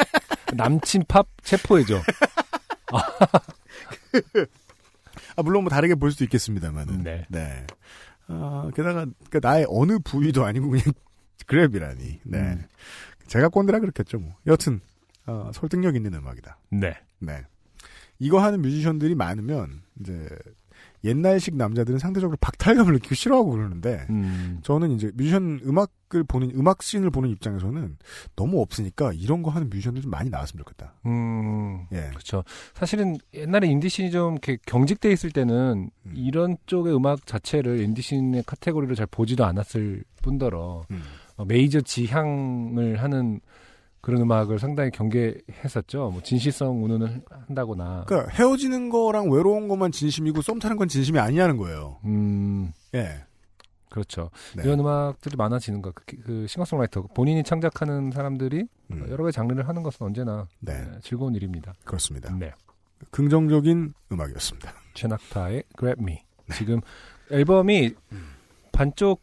남친 0.56 1.04
팝 1.08 1.26
체포해줘. 1.42 2.00
아 5.40 5.42
물론 5.42 5.64
뭐 5.64 5.70
다르게 5.70 5.94
볼 5.94 6.12
수도 6.12 6.24
있겠습니다만은. 6.24 7.02
네. 7.02 7.26
네. 7.30 7.66
아 8.26 8.70
게다가 8.74 9.06
그러니까 9.28 9.40
나의 9.48 9.66
어느 9.68 9.98
부위도 9.98 10.44
아니고 10.44 10.68
그냥 10.68 10.84
grab이라니. 11.46 12.18
네. 12.24 12.38
음. 12.38 12.64
제가 13.26 13.48
꼰대라 13.48 13.80
그렇겠죠 13.80 14.18
뭐. 14.18 14.36
여튼 14.46 14.80
어, 15.26 15.50
설득력 15.54 15.96
있는 15.96 16.12
음악이다. 16.14 16.58
네. 16.72 16.94
네. 17.20 17.42
이거 18.18 18.42
하는 18.42 18.60
뮤지션들이 18.60 19.14
많으면 19.14 19.82
이제 19.98 20.28
옛날식 21.04 21.56
남자들은 21.56 21.98
상대적으로 21.98 22.36
박탈감을 22.40 22.92
느끼고 22.94 23.14
싫어하고 23.14 23.50
그러는데 23.50 24.06
음. 24.10 24.60
저는 24.62 24.92
이제 24.92 25.10
뮤지션 25.14 25.60
음악을 25.64 26.24
보는 26.28 26.52
음악 26.54 26.82
씬을 26.82 27.10
보는 27.10 27.30
입장에서는 27.30 27.96
너무 28.36 28.60
없으니까 28.60 29.12
이런 29.14 29.42
거 29.42 29.50
하는 29.50 29.70
뮤지션들 29.70 30.02
좀 30.02 30.10
많이 30.10 30.30
나왔으면 30.30 30.64
좋겠다. 30.64 30.94
음. 31.06 31.86
예. 31.92 32.08
그렇죠. 32.10 32.44
사실은 32.74 33.16
옛날에 33.34 33.66
인디씬이 33.68 34.10
좀 34.10 34.32
이렇게 34.32 34.58
경직돼 34.66 35.10
있을 35.12 35.30
때는 35.30 35.90
음. 36.06 36.12
이런 36.14 36.56
쪽의 36.66 36.94
음악 36.94 37.26
자체를 37.26 37.80
인디씬의 37.80 38.44
카테고리로 38.46 38.94
잘 38.94 39.06
보지도 39.10 39.44
않았을 39.44 40.04
뿐더러 40.22 40.84
음. 40.90 41.02
어, 41.36 41.44
메이저 41.46 41.80
지향을 41.80 43.02
하는 43.02 43.40
그런 44.00 44.22
음악을 44.22 44.58
상당히 44.58 44.90
경계했었죠. 44.90 46.10
뭐 46.10 46.22
진실성 46.22 46.82
운운을 46.84 47.22
한다거나. 47.46 48.04
그러니까 48.06 48.32
헤어지는 48.32 48.88
거랑 48.88 49.30
외로운 49.30 49.68
것만 49.68 49.92
진심이고 49.92 50.42
썸 50.42 50.58
타는 50.58 50.76
건 50.76 50.88
진심이 50.88 51.18
아니냐는 51.18 51.56
거예요. 51.56 51.98
음. 52.04 52.72
예. 52.94 53.24
그렇죠. 53.90 54.30
네. 54.56 54.62
이런 54.64 54.78
음악들이 54.80 55.36
많아지는 55.36 55.82
거. 55.82 55.92
그, 55.92 56.04
그 56.22 56.46
싱어송라이터 56.46 57.08
본인이 57.14 57.42
창작하는 57.42 58.12
사람들이 58.12 58.64
음. 58.92 59.06
여러 59.10 59.24
가지 59.24 59.34
장르를 59.34 59.68
하는 59.68 59.82
것은 59.82 60.06
언제나 60.06 60.46
네. 60.60 60.80
네, 60.80 60.98
즐거운 61.02 61.34
일입니다. 61.34 61.74
그렇습니다. 61.84 62.32
네. 62.34 62.52
긍정적인 63.10 63.94
음악이었습니다. 64.12 64.72
최낙타의 64.94 65.64
Grab 65.76 66.02
Me. 66.02 66.22
지금 66.52 66.80
앨범이 67.30 67.94
반쪽 68.72 69.20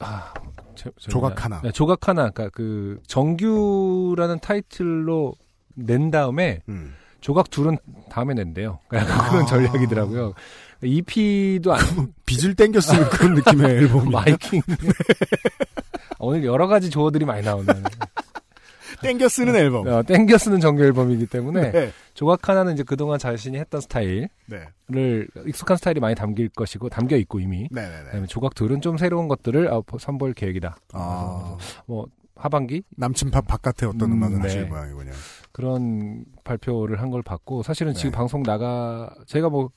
아 0.00 0.32
저- 0.76 0.90
저 0.98 1.10
조각. 1.10 1.44
하나. 1.44 1.60
네, 1.62 1.70
조각 1.72 2.08
하나. 2.08 2.30
그러니까 2.30 2.48
그 2.54 2.98
정규라는 3.06 4.40
타이틀로 4.40 5.34
낸 5.74 6.10
다음에 6.10 6.60
음. 6.68 6.94
조각 7.20 7.50
둘은 7.50 7.78
다음에 8.10 8.34
낸대요. 8.34 8.78
약간 8.92 9.20
아. 9.20 9.30
그런 9.30 9.46
전략이더라고요. 9.46 10.34
EP도 10.82 11.72
안 11.72 11.80
빚을 12.26 12.54
쓰는 12.82 13.08
그런 13.08 13.34
느낌의 13.34 13.70
앨범이. 13.70 14.10
마이킹. 14.12 14.60
오늘 16.18 16.44
여러 16.44 16.66
가지 16.66 16.90
조어들이 16.90 17.24
많이 17.24 17.42
나오는. 17.44 17.66
땡겨 19.04 19.28
쓰는 19.28 19.54
앨범. 19.54 19.86
어, 19.86 20.02
땡겨 20.02 20.36
쓰는 20.38 20.60
정규 20.60 20.82
앨범이기 20.82 21.26
때문에 21.26 21.70
네. 21.70 21.90
조각 22.14 22.48
하나는 22.48 22.74
이제 22.74 22.82
그동안 22.82 23.18
자신이 23.18 23.56
했던 23.58 23.80
스타일을 23.80 24.28
네. 24.46 25.24
익숙한 25.46 25.76
스타일이 25.76 26.00
많이 26.00 26.14
담길 26.14 26.48
것이고 26.48 26.88
담겨 26.88 27.16
있고 27.16 27.40
이미 27.40 27.68
네네네. 27.70 28.04
그다음에 28.04 28.26
조각 28.26 28.54
둘은 28.54 28.80
좀 28.80 28.96
새로운 28.96 29.28
것들을 29.28 29.68
어, 29.68 29.82
선보일 29.98 30.34
계획이다. 30.34 30.76
아, 30.92 31.56
뭐 31.86 32.06
하반기 32.36 32.82
남친팝 32.96 33.46
바깥에 33.46 33.86
어떤 33.86 34.10
음, 34.10 34.16
음악을 34.16 34.36
네. 34.38 34.42
하실 34.42 34.66
모양이군요. 34.66 35.12
그런 35.52 36.24
발표를 36.42 37.00
한 37.00 37.10
걸 37.10 37.22
봤고 37.22 37.62
사실은 37.62 37.94
지금 37.94 38.10
네. 38.10 38.16
방송 38.16 38.42
나가 38.42 39.14
제가 39.26 39.48
뭐 39.48 39.70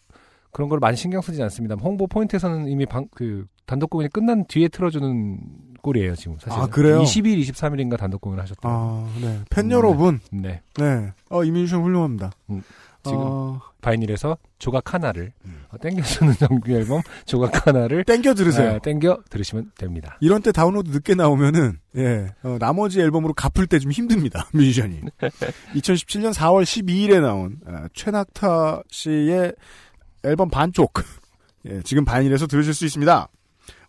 그런 0.57 0.69
걸 0.69 0.79
많이 0.79 0.97
신경 0.97 1.21
쓰진 1.21 1.43
않습니다. 1.43 1.75
홍보 1.79 2.07
포인트에서는 2.07 2.67
이미 2.67 2.87
방, 2.87 3.07
그 3.13 3.45
단독 3.67 3.91
공연이 3.91 4.09
끝난 4.09 4.43
뒤에 4.47 4.69
틀어주는 4.69 5.39
꼴이에요 5.83 6.15
지금 6.15 6.35
사실. 6.39 6.59
아, 6.59 6.65
그래요? 6.65 6.99
20일, 7.03 7.39
23일인가 7.41 7.95
단독 7.95 8.21
공연을 8.21 8.41
하셨더라고요. 8.41 9.07
아, 9.07 9.19
네. 9.21 9.39
팬 9.51 9.65
음, 9.65 9.71
여러분. 9.71 10.19
네. 10.31 10.61
네. 10.79 11.13
어, 11.29 11.43
이민준 11.43 11.83
훌륭합니다. 11.83 12.31
음, 12.49 12.63
지금 13.03 13.19
어, 13.19 13.61
vinyl에서 13.81 14.35
조각 14.57 14.95
하나를 14.95 15.31
음. 15.45 15.61
어, 15.69 15.77
땡겨주는 15.77 16.33
정규 16.41 16.71
앨범 16.71 17.03
조각 17.27 17.67
하나를 17.67 18.03
땡겨 18.05 18.33
들으세요. 18.33 18.71
아, 18.71 18.79
땡겨 18.79 19.25
들으시면 19.29 19.73
됩니다. 19.77 20.17
이런 20.21 20.41
때 20.41 20.51
다운로드 20.51 20.89
늦게 20.89 21.13
나오면은 21.13 21.77
예 21.97 22.29
어, 22.41 22.57
나머지 22.59 22.99
앨범으로 22.99 23.35
갚을 23.35 23.67
때 23.67 23.77
좀 23.77 23.91
힘듭니다 23.91 24.47
뮤지션이 24.53 25.01
2017년 25.75 26.33
4월 26.33 26.63
12일에 26.63 27.21
나온 27.21 27.57
아, 27.67 27.87
최낙타 27.93 28.81
씨의 28.89 29.53
앨범 30.23 30.49
반쪽 30.49 30.93
예, 31.65 31.81
지금 31.81 32.05
바인일에서 32.05 32.47
들으실 32.47 32.73
수 32.73 32.85
있습니다. 32.85 33.27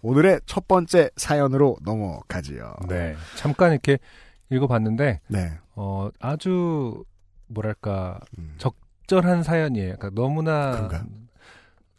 오늘의 0.02 0.40
첫 0.46 0.66
번째 0.68 1.10
사연으로 1.16 1.76
넘어가지요. 1.82 2.74
네. 2.88 3.14
잠깐 3.36 3.72
이렇게 3.72 3.98
읽어봤는데, 4.50 5.20
네. 5.28 5.52
어, 5.74 6.08
아주, 6.20 7.04
뭐랄까, 7.48 8.18
음. 8.38 8.54
적절한 8.58 9.42
사연이에요. 9.42 9.96
그러니까 9.96 10.10
너무나, 10.20 10.70
그런가요? 10.72 11.04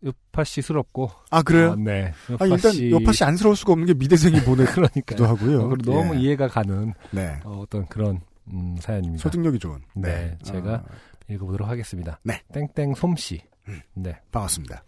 요파씨스럽고. 0.03 1.11
아 1.29 1.41
그래요? 1.41 1.71
어, 1.71 1.75
네. 1.75 2.13
아, 2.39 2.45
일단 2.45 2.73
요파씨 2.89 3.23
안쓰러울 3.25 3.55
수가 3.55 3.73
없는 3.73 3.85
게 3.85 3.93
미대생이 3.93 4.41
보내기도 4.45 4.75
그러니까요. 4.75 5.27
하고요. 5.27 5.61
어, 5.61 5.67
그리고 5.67 5.91
너무 5.91 6.15
예. 6.15 6.19
이해가 6.19 6.47
가는 6.47 6.93
네. 7.11 7.39
어, 7.43 7.65
떤 7.69 7.85
그런 7.87 8.21
음, 8.51 8.77
사연입니다. 8.79 9.21
설득력이 9.21 9.59
좋은. 9.59 9.81
네, 9.95 10.37
제가 10.43 10.75
아, 10.75 10.83
읽어보도록 11.29 11.67
하겠습니다. 11.67 12.19
네. 12.23 12.41
땡땡 12.53 12.95
솜씨. 12.95 13.41
음. 13.69 13.81
네. 13.93 14.17
반갑습니다. 14.31 14.83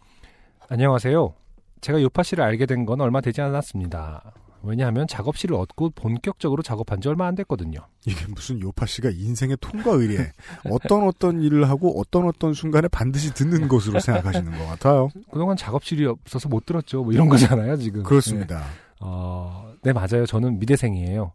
안녕하세요. 0.69 1.33
제가 1.81 2.01
요파 2.01 2.23
씨를 2.23 2.43
알게 2.43 2.65
된 2.65 2.85
건 2.85 3.01
얼마 3.01 3.21
되지 3.21 3.41
않았습니다. 3.41 4.33
왜냐하면 4.63 5.07
작업실을 5.07 5.55
얻고 5.55 5.89
본격적으로 5.91 6.61
작업한 6.61 7.01
지 7.01 7.07
얼마 7.09 7.25
안 7.25 7.33
됐거든요. 7.33 7.79
이게 8.05 8.27
무슨 8.27 8.61
요파 8.61 8.85
씨가 8.85 9.09
인생의 9.09 9.57
통과 9.59 9.91
의례 9.91 10.31
어떤 10.69 11.03
어떤 11.07 11.41
일을 11.41 11.67
하고 11.67 11.99
어떤 11.99 12.27
어떤 12.27 12.53
순간에 12.53 12.87
반드시 12.87 13.33
듣는 13.33 13.67
것으로 13.67 13.99
생각하시는 13.99 14.51
것 14.55 14.65
같아요. 14.67 15.09
그동안 15.31 15.57
작업실이 15.57 16.05
없어서 16.05 16.47
못 16.47 16.65
들었죠. 16.67 17.03
뭐 17.03 17.11
이런 17.11 17.27
거잖아요, 17.27 17.75
지금. 17.77 18.03
네. 18.03 18.07
그렇습니다. 18.07 18.63
어, 18.99 19.73
네, 19.81 19.93
맞아요. 19.93 20.27
저는 20.27 20.59
미대생이에요. 20.59 21.33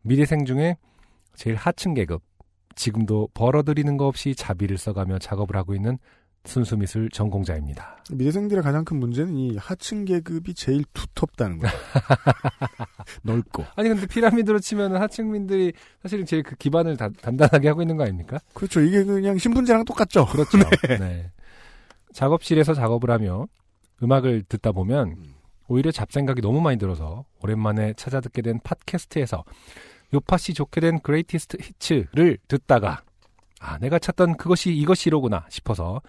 미대생 0.00 0.46
중에 0.46 0.78
제일 1.34 1.56
하층 1.56 1.92
계급. 1.94 2.22
지금도 2.74 3.28
벌어들이는 3.34 3.98
거 3.98 4.06
없이 4.06 4.34
자비를 4.34 4.78
써가며 4.78 5.18
작업을 5.18 5.56
하고 5.56 5.74
있는 5.74 5.98
순수미술 6.44 7.08
전공자입니다. 7.10 7.98
미대생들의 8.10 8.62
가장 8.64 8.84
큰 8.84 8.98
문제는 8.98 9.36
이 9.36 9.56
하층 9.56 10.04
계급이 10.04 10.54
제일 10.54 10.84
두텁다는 10.92 11.58
거예요. 11.58 11.72
넓고. 13.22 13.64
아니 13.76 13.88
근데 13.88 14.06
피라미드로 14.06 14.58
치면은 14.58 15.00
하층민들이 15.00 15.72
사실은 16.02 16.26
제일 16.26 16.42
그 16.42 16.56
기반을 16.56 16.96
다- 16.96 17.08
단단하게 17.20 17.68
하고 17.68 17.82
있는 17.82 17.96
거 17.96 18.02
아닙니까? 18.02 18.38
그렇죠. 18.54 18.80
이게 18.80 19.04
그냥 19.04 19.38
신분제랑 19.38 19.84
똑같죠. 19.84 20.26
그렇죠. 20.26 20.58
네. 20.98 21.30
작업실에서 22.12 22.74
작업을 22.74 23.10
하며 23.10 23.46
음악을 24.02 24.42
듣다 24.48 24.72
보면 24.72 25.16
오히려 25.68 25.90
잡생각이 25.92 26.40
너무 26.42 26.60
많이 26.60 26.76
들어서 26.76 27.24
오랜만에 27.40 27.94
찾아 27.94 28.20
듣게 28.20 28.42
된 28.42 28.58
팟캐스트에서 28.64 29.44
요팟시 30.12 30.54
좋게 30.54 30.80
된 30.80 31.00
Greatest 31.00 31.56
Hits를 31.60 32.38
듣다가 32.48 33.02
아 33.60 33.78
내가 33.78 33.98
찾던 34.00 34.36
그것이 34.36 34.74
이것이로구나 34.74 35.46
싶어서 35.48 36.02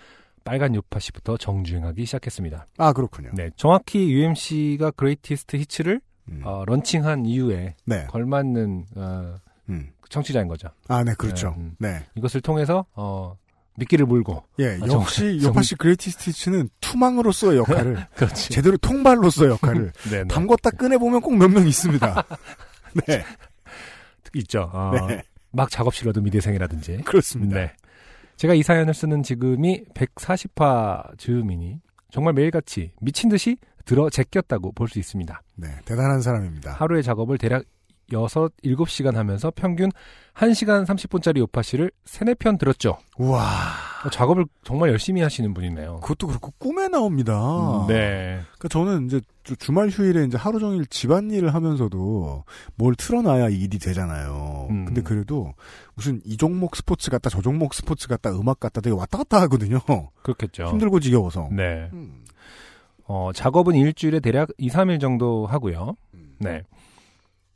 빨간 0.43 0.75
요팟시부터 0.75 1.37
정주행하기 1.37 2.05
시작했습니다. 2.05 2.67
아 2.77 2.93
그렇군요. 2.93 3.31
네, 3.33 3.49
정확히 3.55 4.11
UMC가 4.11 4.91
Greatest 4.91 5.57
Hits를 5.57 6.01
음. 6.29 6.41
어, 6.43 6.63
런칭한 6.65 7.25
이후에 7.25 7.75
네. 7.85 8.05
걸맞는 8.07 8.85
어, 8.95 9.35
음. 9.69 9.89
청취자인 10.09 10.47
거죠. 10.47 10.69
아, 10.87 11.03
네, 11.03 11.13
그렇죠. 11.17 11.49
네, 11.51 11.55
음. 11.57 11.75
네. 11.79 12.03
이것을 12.15 12.41
통해서 12.41 12.85
어, 12.93 13.35
미끼를 13.77 14.05
물고 14.05 14.43
예, 14.59 14.77
아, 14.81 14.87
역시 14.87 15.39
정- 15.41 15.49
요팟시 15.49 15.75
Greatest 15.75 16.11
Hits는 16.11 16.69
투망으로서의 16.81 17.57
역할을 17.59 18.05
그렇지. 18.15 18.49
제대로 18.51 18.77
통발로서의 18.77 19.51
역할을 19.51 19.91
네, 20.11 20.23
네. 20.23 20.23
담궜다 20.25 20.77
꺼내 20.77 20.97
보면 20.97 21.21
꼭 21.21 21.33
몇 21.35 21.49
명 21.49 21.67
있습니다. 21.67 22.23
네, 23.07 23.23
있죠. 24.35 24.69
어, 24.73 24.91
네. 25.07 25.23
막 25.51 25.69
작업실로도 25.69 26.21
미대생이라든지. 26.21 26.97
그렇습니다. 27.05 27.55
네. 27.57 27.73
제가 28.43 28.55
이 28.55 28.61
사연을 28.61 28.93
쓰는 28.93 29.23
지금이 29.23 29.85
140화 29.93 31.17
즈음이니 31.17 31.79
정말 32.11 32.33
매일같이 32.33 32.91
미친 32.99 33.29
듯이 33.29 33.55
들어 33.85 34.09
제꼈다고 34.09 34.73
볼 34.73 34.89
수 34.89 34.99
있습니다. 34.99 35.41
네, 35.55 35.69
대단한 35.85 36.19
사람입니다. 36.19 36.73
하루의 36.73 37.03
작업을 37.03 37.37
대략 37.37 37.63
6, 38.13 38.51
7시간 38.63 39.15
하면서 39.15 39.51
평균 39.55 39.89
1시간 40.35 40.85
30분짜리 40.85 41.37
요파씨를 41.39 41.91
3, 42.05 42.27
4편 42.29 42.57
들었죠. 42.57 42.97
우와, 43.17 43.41
어, 44.05 44.09
작업을 44.09 44.45
정말 44.63 44.89
열심히 44.89 45.21
하시는 45.21 45.53
분이네요. 45.53 45.99
그것도 46.01 46.27
그렇고 46.27 46.51
꿈에 46.57 46.87
나옵니다. 46.87 47.85
네. 47.87 48.39
그러니까 48.57 48.67
저는 48.69 49.05
이제 49.07 49.21
주- 49.43 49.55
주말 49.57 49.89
휴일에 49.89 50.23
이제 50.25 50.37
하루 50.37 50.59
종일 50.59 50.85
집안일을 50.87 51.53
하면서도 51.53 52.43
뭘 52.75 52.95
틀어놔야 52.95 53.49
일이 53.49 53.77
되잖아요. 53.77 54.67
음. 54.69 54.85
근데 54.85 55.01
그래도 55.01 55.53
무슨 55.95 56.21
이 56.25 56.37
종목 56.37 56.75
스포츠 56.75 57.11
같다, 57.11 57.29
저 57.29 57.41
종목 57.41 57.73
스포츠 57.73 58.07
같다, 58.07 58.31
음악 58.31 58.59
같다 58.59 58.81
되게 58.81 58.95
왔다 58.95 59.17
갔다 59.19 59.41
하거든요. 59.41 59.79
그렇겠죠. 60.23 60.65
힘들고 60.65 60.99
지겨워서. 60.99 61.49
네. 61.51 61.89
음. 61.93 62.23
어, 63.05 63.31
작업은 63.33 63.75
일주일에 63.75 64.19
대략 64.21 64.49
2, 64.57 64.69
3일 64.69 64.99
정도 65.01 65.45
하고요. 65.45 65.95
음. 66.13 66.35
네. 66.39 66.63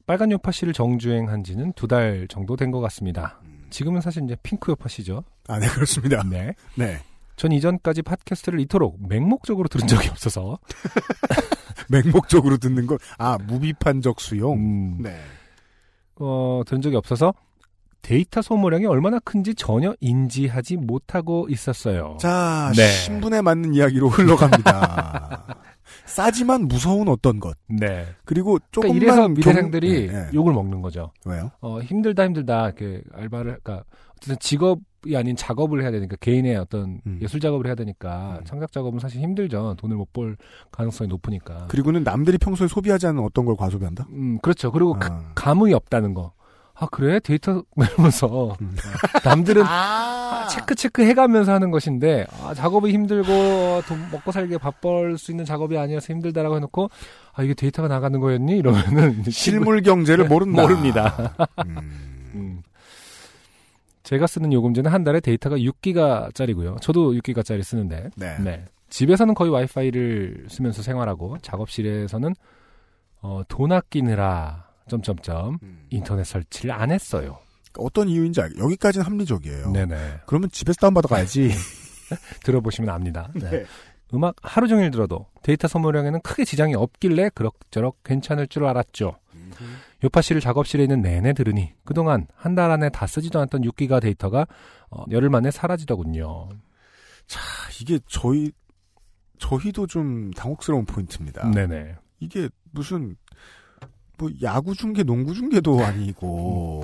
빨간 0.07 0.31
요파씨를 0.31 0.73
정주행한 0.73 1.43
지는 1.43 1.73
두 1.73 1.87
달 1.87 2.27
정도 2.29 2.55
된 2.55 2.71
것 2.71 2.79
같습니다. 2.81 3.39
지금은 3.69 4.01
사실 4.01 4.23
이제 4.23 4.35
핑크 4.43 4.71
요파씨죠. 4.71 5.23
아, 5.47 5.59
네, 5.59 5.67
그렇습니다. 5.67 6.23
네. 6.23 6.53
네. 6.75 6.99
전 7.35 7.51
이전까지 7.51 8.01
팟캐스트를 8.01 8.59
이토록 8.61 8.97
맹목적으로 9.07 9.67
들은 9.67 9.85
적이 9.87 10.09
없어서. 10.09 10.57
맹목적으로 11.89 12.57
듣는 12.57 12.87
걸, 12.87 12.97
아, 13.17 13.37
무비판적 13.37 14.19
수용? 14.19 14.57
음, 14.57 14.97
네. 15.01 15.15
어, 16.15 16.61
들은 16.65 16.81
적이 16.81 16.95
없어서 16.97 17.33
데이터 18.01 18.41
소모량이 18.41 18.85
얼마나 18.85 19.19
큰지 19.19 19.55
전혀 19.55 19.93
인지하지 19.99 20.77
못하고 20.77 21.47
있었어요. 21.49 22.17
자, 22.19 22.71
네. 22.75 22.87
신분에 22.89 23.41
맞는 23.41 23.73
이야기로 23.73 24.09
흘러갑니다. 24.09 25.45
싸지만 26.07 26.67
무서운 26.67 27.07
어떤 27.09 27.39
것. 27.39 27.57
네. 27.67 28.05
그리고 28.25 28.57
조금만 28.71 28.97
그러니까 28.99 29.13
이래서 29.13 29.21
경- 29.27 29.33
미대생들이 29.33 30.07
네, 30.07 30.13
네. 30.13 30.29
욕을 30.33 30.53
먹는 30.53 30.81
거죠. 30.81 31.11
왜요? 31.25 31.51
어, 31.61 31.79
힘들다 31.81 32.25
힘들다 32.25 32.65
이렇게 32.65 33.01
알바를 33.13 33.59
그러니까 33.63 33.83
어쨌든 34.17 34.37
직업이 34.39 35.15
아닌 35.15 35.35
작업을 35.35 35.83
해야 35.83 35.91
되니까 35.91 36.15
개인의 36.19 36.55
어떤 36.57 37.01
음. 37.05 37.19
예술 37.21 37.39
작업을 37.39 37.67
해야 37.67 37.75
되니까 37.75 38.37
음. 38.39 38.45
창작 38.45 38.71
작업은 38.71 38.99
사실 38.99 39.21
힘들죠. 39.21 39.75
돈을 39.77 39.95
못 39.95 40.07
벌 40.13 40.37
가능성이 40.71 41.07
높으니까. 41.09 41.67
그리고는 41.67 42.03
남들이 42.03 42.37
평소에 42.37 42.67
소비하지 42.67 43.05
않는 43.07 43.21
어떤 43.23 43.45
걸 43.45 43.55
과소비한다? 43.55 44.07
음, 44.11 44.39
그렇죠. 44.41 44.71
그리고 44.71 44.95
아. 44.95 44.99
가- 44.99 45.31
감흥이 45.35 45.73
없다는 45.73 46.13
거. 46.13 46.31
아, 46.79 46.85
그래? 46.91 47.19
데이터 47.19 47.63
이러면서 47.75 48.55
음. 48.61 48.75
남들은 49.25 49.63
아, 49.65 50.47
체크 50.51 50.75
체크 50.75 51.03
해가면서 51.03 51.51
하는 51.51 51.71
것인데 51.71 52.27
아, 52.41 52.53
작업이 52.53 52.91
힘들고 52.91 53.81
돈 53.87 54.11
먹고 54.11 54.31
살기에 54.31 54.59
밥벌 54.59 55.17
수 55.17 55.31
있는 55.31 55.43
작업이 55.43 55.77
아니어서 55.77 56.13
힘들다라고 56.13 56.55
해놓고 56.57 56.89
아 57.33 57.43
이게 57.43 57.55
데이터가 57.55 57.87
나가는 57.87 58.19
거였니? 58.19 58.57
이러면은 58.57 59.23
실물 59.29 59.81
경제를 59.81 60.27
모른다. 60.27 60.61
모릅니다. 60.61 61.35
음. 61.65 61.77
음. 62.35 62.61
제가 64.03 64.27
쓰는 64.27 64.53
요금제는 64.53 64.91
한 64.91 65.03
달에 65.03 65.19
데이터가 65.19 65.57
6기가짜리고요. 65.57 66.79
저도 66.81 67.13
6기가짜리 67.13 67.63
쓰는데 67.63 68.11
네. 68.15 68.37
네. 68.39 68.65
집에서는 68.89 69.33
거의 69.33 69.51
와이파이를 69.51 70.45
쓰면서 70.49 70.81
생활하고 70.83 71.37
작업실에서는 71.41 72.33
어, 73.21 73.41
돈 73.47 73.71
아끼느라 73.71 74.66
점점점 74.87 75.59
음. 75.63 75.85
인터넷 75.89 76.23
설치를 76.23 76.71
안 76.73 76.91
했어요. 76.91 77.39
어떤 77.77 78.09
이유인지 78.09 78.41
알, 78.41 78.57
여기까지는 78.57 79.05
합리적이에요. 79.05 79.71
네네. 79.71 80.21
그러면 80.25 80.49
집에서 80.51 80.79
다운받아 80.79 81.07
가야지. 81.07 81.51
들어보시면 82.43 82.89
압니다. 82.89 83.29
네. 83.35 83.49
네. 83.49 83.65
음악 84.13 84.35
하루 84.41 84.67
종일 84.67 84.89
들어도 84.89 85.27
데이터 85.43 85.67
소모량에는 85.67 86.21
크게 86.21 86.45
지장이 86.45 86.75
없길래 86.75 87.29
그럭저럭 87.35 88.03
괜찮을 88.03 88.47
줄 88.47 88.65
알았죠. 88.65 89.17
요파 90.03 90.21
씨를 90.21 90.39
작업실에 90.41 90.83
있는 90.83 91.01
내내 91.01 91.33
들으니 91.33 91.73
그동안 91.83 92.27
한 92.35 92.55
달 92.55 92.71
안에 92.71 92.89
다 92.89 93.05
쓰지도 93.07 93.39
않았던 93.39 93.61
6기가 93.61 94.01
데이터가 94.01 94.47
어, 94.89 95.03
열흘 95.11 95.29
만에 95.29 95.51
사라지더군요. 95.51 96.49
자, 97.27 97.39
이게 97.81 97.99
저희, 98.07 98.51
저희도 99.39 99.87
좀 99.87 100.31
당혹스러운 100.31 100.85
포인트입니다. 100.85 101.51
네네. 101.51 101.95
이게 102.19 102.47
무슨, 102.71 103.15
뭐, 104.17 104.29
야구 104.41 104.73
중계, 104.75 105.03
농구 105.03 105.33
중계도 105.33 105.79
아니고. 105.83 106.83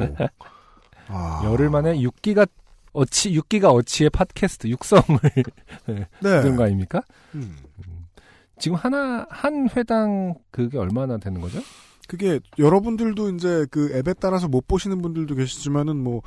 아. 1.07 1.41
열흘 1.45 1.69
만에 1.69 1.95
6기가 1.97 2.47
어치 2.93 3.31
6기가 3.31 3.73
어치의 3.73 4.09
팟캐스트 4.11 4.67
육성을 4.67 5.03
네. 5.87 6.05
들은 6.19 6.55
거 6.55 6.63
아닙니까? 6.63 7.01
음. 7.35 7.57
지금 8.59 8.77
하나 8.77 9.25
한 9.29 9.67
회당 9.75 10.35
그게 10.51 10.77
얼마나 10.77 11.17
되는 11.17 11.41
거죠? 11.41 11.59
그게 12.07 12.39
여러분들도 12.59 13.31
이제 13.31 13.65
그 13.71 13.91
앱에 13.97 14.13
따라서 14.19 14.47
못 14.47 14.67
보시는 14.67 15.01
분들도 15.01 15.35
계시지만은 15.35 15.97
뭐 15.97 16.21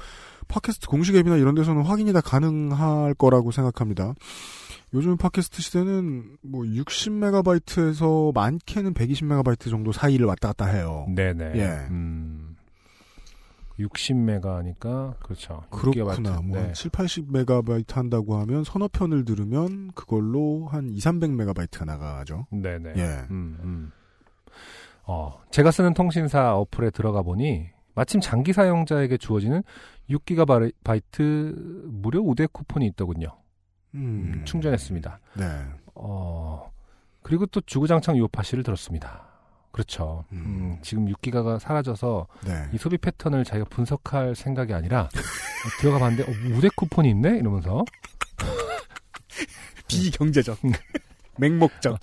팟캐스트 0.48 0.88
공식 0.88 1.14
앱이나 1.14 1.36
이런 1.36 1.54
데서는 1.54 1.82
확인이 1.82 2.12
다 2.12 2.20
가능할 2.20 3.14
거라고 3.14 3.52
생각합니다. 3.52 4.14
요즘 4.96 5.18
팟캐스트 5.18 5.60
시대는 5.60 6.38
뭐 6.40 6.62
60메가바이트에서 6.62 8.32
많게는 8.34 8.94
120메가바이트 8.94 9.68
정도 9.68 9.92
사이를 9.92 10.24
왔다 10.24 10.48
갔다 10.48 10.64
해요. 10.64 11.04
네네. 11.14 11.52
예. 11.56 11.86
음, 11.90 12.56
60메가니까 13.78 15.18
그렇죠. 15.18 15.64
그렇구나. 15.68 16.40
뭐, 16.40 16.56
한 16.56 16.68
네. 16.68 16.72
7, 16.72 16.90
80메가바이트 16.92 17.92
한다고 17.92 18.36
하면 18.36 18.64
서너 18.64 18.88
편을 18.90 19.26
들으면 19.26 19.90
그걸로 19.94 20.66
한 20.66 20.88
2, 20.88 20.96
300메가바이트가 20.98 21.84
나가죠. 21.84 22.46
네네. 22.50 22.94
예. 22.96 23.26
음, 23.30 23.58
음. 23.62 23.92
어, 25.04 25.38
제가 25.50 25.72
쓰는 25.72 25.92
통신사 25.92 26.56
어플에 26.56 26.88
들어가 26.88 27.20
보니 27.20 27.66
마침 27.94 28.22
장기 28.22 28.54
사용자에게 28.54 29.18
주어지는 29.18 29.62
6GB 30.08 31.54
무료 31.84 32.20
우대 32.20 32.46
쿠폰이 32.46 32.86
있더군요. 32.86 33.28
음. 33.94 34.42
충전했습니다. 34.44 35.20
네. 35.34 35.44
어, 35.94 36.70
그리고 37.22 37.46
또 37.46 37.60
주구장창 37.60 38.16
요파시를 38.18 38.62
들었습니다. 38.62 39.26
그렇죠. 39.72 40.24
음. 40.32 40.36
음, 40.38 40.78
지금 40.82 41.06
6기가가 41.06 41.58
사라져서 41.58 42.26
네. 42.46 42.68
이 42.72 42.78
소비 42.78 42.96
패턴을 42.96 43.44
자기가 43.44 43.68
분석할 43.68 44.34
생각이 44.34 44.72
아니라 44.72 45.02
어, 45.02 45.08
들어가 45.80 45.98
봤는데 45.98 46.22
어, 46.30 46.56
우대 46.56 46.68
쿠폰이 46.74 47.10
있네 47.10 47.36
이러면서 47.38 47.84
비경제적. 49.88 50.58
맹목적. 51.38 51.98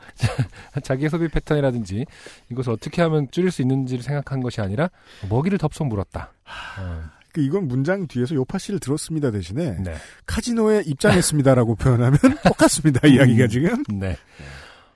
자기의 0.84 1.10
소비 1.10 1.28
패턴이라든지 1.28 2.06
이것을 2.52 2.74
어떻게 2.74 3.02
하면 3.02 3.28
줄일 3.32 3.50
수 3.50 3.64
있는지를 3.64 4.04
생각한 4.04 4.42
것이 4.42 4.62
아니라 4.62 4.90
먹이를 5.30 5.58
덥석 5.58 5.88
물었다. 5.88 6.32
어, 6.80 7.04
그 7.20 7.23
이건 7.42 7.68
문장 7.68 8.08
뒤에서 8.08 8.36
요파 8.36 8.58
씨를 8.58 8.80
들었습니다 8.80 9.32
대신에 9.32 9.78
네, 9.80 9.96
카지노에 10.26 10.84
입장했습니다라고 10.86 11.76
표현하면 11.78 12.20
똑같습니다. 12.46 13.08
이야기가 13.08 13.48
지금. 13.48 13.84
네. 13.90 14.18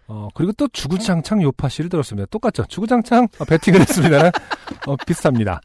어, 0.07 0.29
그리고 0.33 0.53
또 0.53 0.67
주구장창 0.69 1.41
요파시를 1.41 1.89
들었습니다. 1.89 2.27
똑같죠? 2.31 2.65
주구장창 2.67 3.27
어, 3.39 3.45
배팅을 3.45 3.81
했습니다. 3.81 4.31
어, 4.85 4.95
비슷합니다. 5.05 5.59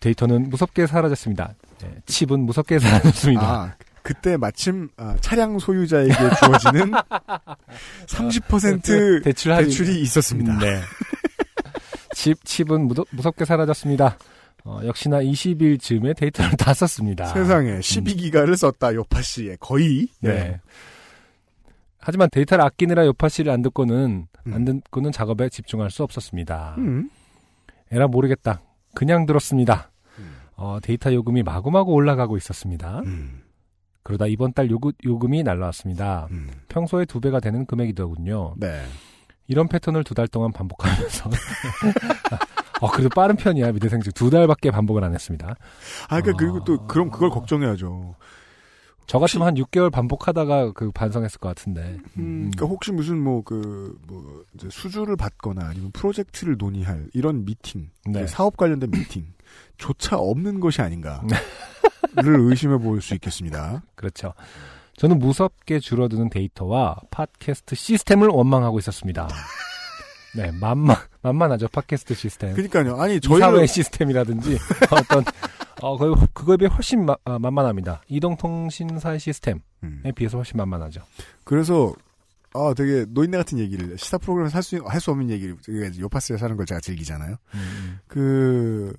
데이터는 0.00 0.48
무섭게 0.48 0.86
사라졌습니다. 0.86 1.54
네, 1.80 1.94
칩은 2.06 2.40
무섭게 2.40 2.78
사라졌습니다. 2.78 3.42
아, 3.42 3.74
그때 4.02 4.36
마침 4.36 4.88
아, 4.96 5.16
차량 5.20 5.58
소유자에게 5.58 6.12
주어지는 6.12 6.92
30% 8.06 9.22
대출 9.22 9.52
할인. 9.52 9.68
대출이 9.68 10.00
있었습니다. 10.00 10.58
네. 10.58 10.80
칩, 12.14 12.44
칩은 12.44 12.88
무섭게 13.10 13.44
사라졌습니다. 13.44 14.16
어, 14.64 14.80
역시나 14.84 15.20
20일 15.22 15.80
즈음에 15.80 16.12
데이터를 16.14 16.52
다 16.56 16.72
썼습니다. 16.74 17.26
세상에 17.26 17.78
12기가를 17.80 18.56
썼다 18.56 18.94
요팟시에 18.94 19.56
거의. 19.60 20.08
네. 20.20 20.60
하지만 21.98 22.28
데이터를 22.30 22.64
아끼느라 22.64 23.06
요팟시를 23.06 23.52
안 23.52 23.62
듣고는, 23.62 24.26
음. 24.46 24.54
안 24.54 24.64
듣고는 24.64 25.12
작업에 25.12 25.48
집중할 25.48 25.90
수 25.90 26.02
없었습니다. 26.02 26.74
음. 26.78 27.10
에라 27.92 28.06
모르겠다. 28.08 28.62
그냥 28.94 29.26
들었습니다. 29.26 29.90
음. 30.18 30.36
어, 30.56 30.78
데이터 30.82 31.12
요금이 31.12 31.42
마구마구 31.42 31.92
올라가고 31.92 32.36
있었습니다. 32.36 33.00
음. 33.06 33.42
그러다 34.02 34.26
이번 34.26 34.52
달 34.52 34.68
요구, 34.70 34.92
요금이 35.04 35.42
날라왔습니다. 35.44 36.26
음. 36.32 36.48
평소에 36.68 37.04
두 37.04 37.20
배가 37.20 37.38
되는 37.38 37.64
금액이더군요. 37.66 38.54
네. 38.58 38.82
이런 39.46 39.68
패턴을 39.68 40.02
두 40.04 40.14
달 40.14 40.26
동안 40.28 40.50
반복하면서. 40.52 41.30
어, 42.82 42.90
그래도 42.90 43.08
빠른 43.14 43.36
편이야, 43.36 43.72
미대생 43.72 44.00
중. 44.00 44.12
두 44.12 44.28
달밖에 44.28 44.70
반복을 44.70 45.04
안 45.04 45.14
했습니다. 45.14 45.54
아, 46.08 46.20
그러니까 46.20 46.30
아. 46.32 46.34
그리고 46.36 46.64
또 46.64 46.84
그럼 46.86 47.10
그걸 47.10 47.30
걱정해야죠. 47.30 48.16
저 49.06 49.18
같으면 49.18 49.46
한 49.46 49.54
6개월 49.54 49.90
반복하다가 49.90 50.72
그 50.72 50.90
반성했을 50.92 51.38
것 51.38 51.48
같은데. 51.48 51.98
음, 52.18 52.50
그러니까 52.52 52.66
혹시 52.66 52.92
무슨 52.92 53.18
뭐그 53.22 53.98
뭐 54.06 54.44
이제 54.54 54.68
수주를 54.70 55.16
받거나 55.16 55.66
아니면 55.66 55.90
프로젝트를 55.92 56.56
논의할 56.58 57.08
이런 57.12 57.44
미팅, 57.44 57.90
네. 58.06 58.26
사업 58.26 58.56
관련된 58.56 58.90
미팅 58.90 59.26
조차 59.76 60.16
없는 60.18 60.60
것이 60.60 60.82
아닌가를 60.82 61.28
의심해 62.16 62.78
볼 62.78 63.00
수 63.00 63.14
있겠습니다. 63.14 63.82
그렇죠. 63.96 64.34
저는 64.96 65.18
무섭게 65.18 65.78
줄어드는 65.80 66.30
데이터와 66.30 66.96
팟캐스트 67.10 67.74
시스템을 67.74 68.28
원망하고 68.28 68.78
있었습니다. 68.78 69.28
네, 70.34 70.50
만만, 70.50 70.96
만만하죠, 71.22 71.68
팟캐스트 71.68 72.14
시스템. 72.14 72.52
그러니까요. 72.54 73.00
아니 73.00 73.16
이사회 73.22 73.40
저희는 73.40 73.66
시스템이라든지 73.66 74.56
어떤, 74.90 75.24
어, 75.82 75.98
그, 75.98 76.14
그거에 76.32 76.56
비해 76.56 76.68
훨씬 76.72 77.04
마- 77.04 77.16
아, 77.24 77.38
만만합니다. 77.38 78.02
이동통신사 78.08 79.18
시스템에 79.18 79.60
음. 79.82 80.02
비해서 80.14 80.38
훨씬 80.38 80.56
만만하죠. 80.56 81.02
그래서 81.44 81.92
아 82.54 82.74
되게 82.76 83.06
노인네 83.08 83.36
같은 83.38 83.58
얘기를 83.58 83.96
시사 83.98 84.18
프로그램에서 84.18 84.56
할수 84.56 84.76
할 84.86 85.00
수 85.00 85.10
없는 85.10 85.30
얘기를 85.30 85.56
요파스에 85.98 86.36
사는 86.36 86.54
걸 86.56 86.66
제가 86.66 86.80
즐기잖아요. 86.80 87.36
음, 87.54 87.98
그 88.06 88.92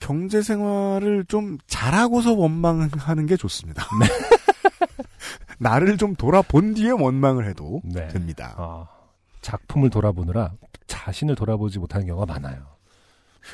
경제 0.00 0.42
생활을 0.42 1.24
좀 1.28 1.58
잘하고서 1.68 2.34
원망하는 2.34 3.26
게 3.26 3.36
좋습니다. 3.36 3.86
네. 4.00 4.06
나를 5.58 5.96
좀 5.96 6.14
돌아본 6.16 6.74
뒤에 6.74 6.90
원망을 6.90 7.48
해도 7.48 7.80
네. 7.84 8.08
됩니다. 8.08 8.54
어, 8.58 8.86
작품을 9.46 9.90
돌아보느라 9.90 10.54
자신을 10.88 11.36
돌아보지 11.36 11.78
못하는 11.78 12.04
경우가 12.08 12.26
많아요. 12.26 12.66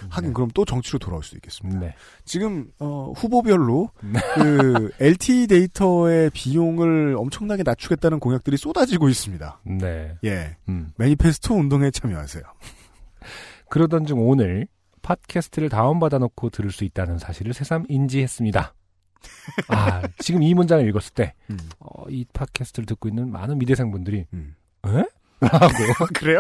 하긴 0.09 0.33
그럼 0.33 0.49
또 0.55 0.65
정치로 0.65 0.99
돌아올 0.99 1.23
수도 1.23 1.37
있겠습니다. 1.37 1.81
네. 1.81 1.95
지금 2.25 2.73
어, 2.79 3.13
후보별로 3.15 3.91
네. 4.01 4.19
그 4.35 4.91
LTE 4.99 5.47
데이터의 5.49 6.31
비용을 6.31 7.15
엄청나게 7.19 7.63
낮추겠다는 7.63 8.21
공약들이 8.21 8.57
쏟아지고 8.57 9.11
있습니다. 9.11 9.61
네. 9.65 10.17
예, 10.25 10.57
음. 10.71 10.93
매니페스토 10.97 11.55
운동에 11.55 11.91
참여하세요. 11.91 12.43
그러던 13.69 14.07
중 14.07 14.27
오늘 14.27 14.67
팟캐스트를 15.03 15.69
다운받아 15.69 16.17
놓고 16.17 16.49
들을 16.49 16.73
수 16.73 16.85
있다는 16.85 17.19
사실을 17.19 17.53
새삼 17.53 17.85
인지했습니다. 17.91 18.75
아, 19.69 20.03
지금 20.19 20.43
이 20.43 20.55
문장을 20.55 20.89
읽었을 20.89 21.13
때, 21.13 21.35
음. 21.51 21.59
어, 21.81 22.09
이 22.09 22.25
팟캐스트를 22.33 22.87
듣고 22.87 23.09
있는 23.09 23.31
많은 23.31 23.59
미대생 23.59 23.91
분들이, 23.91 24.25
음. 24.33 24.55
에? 24.87 25.05
라고, 25.51 25.67
그래요? 26.15 26.39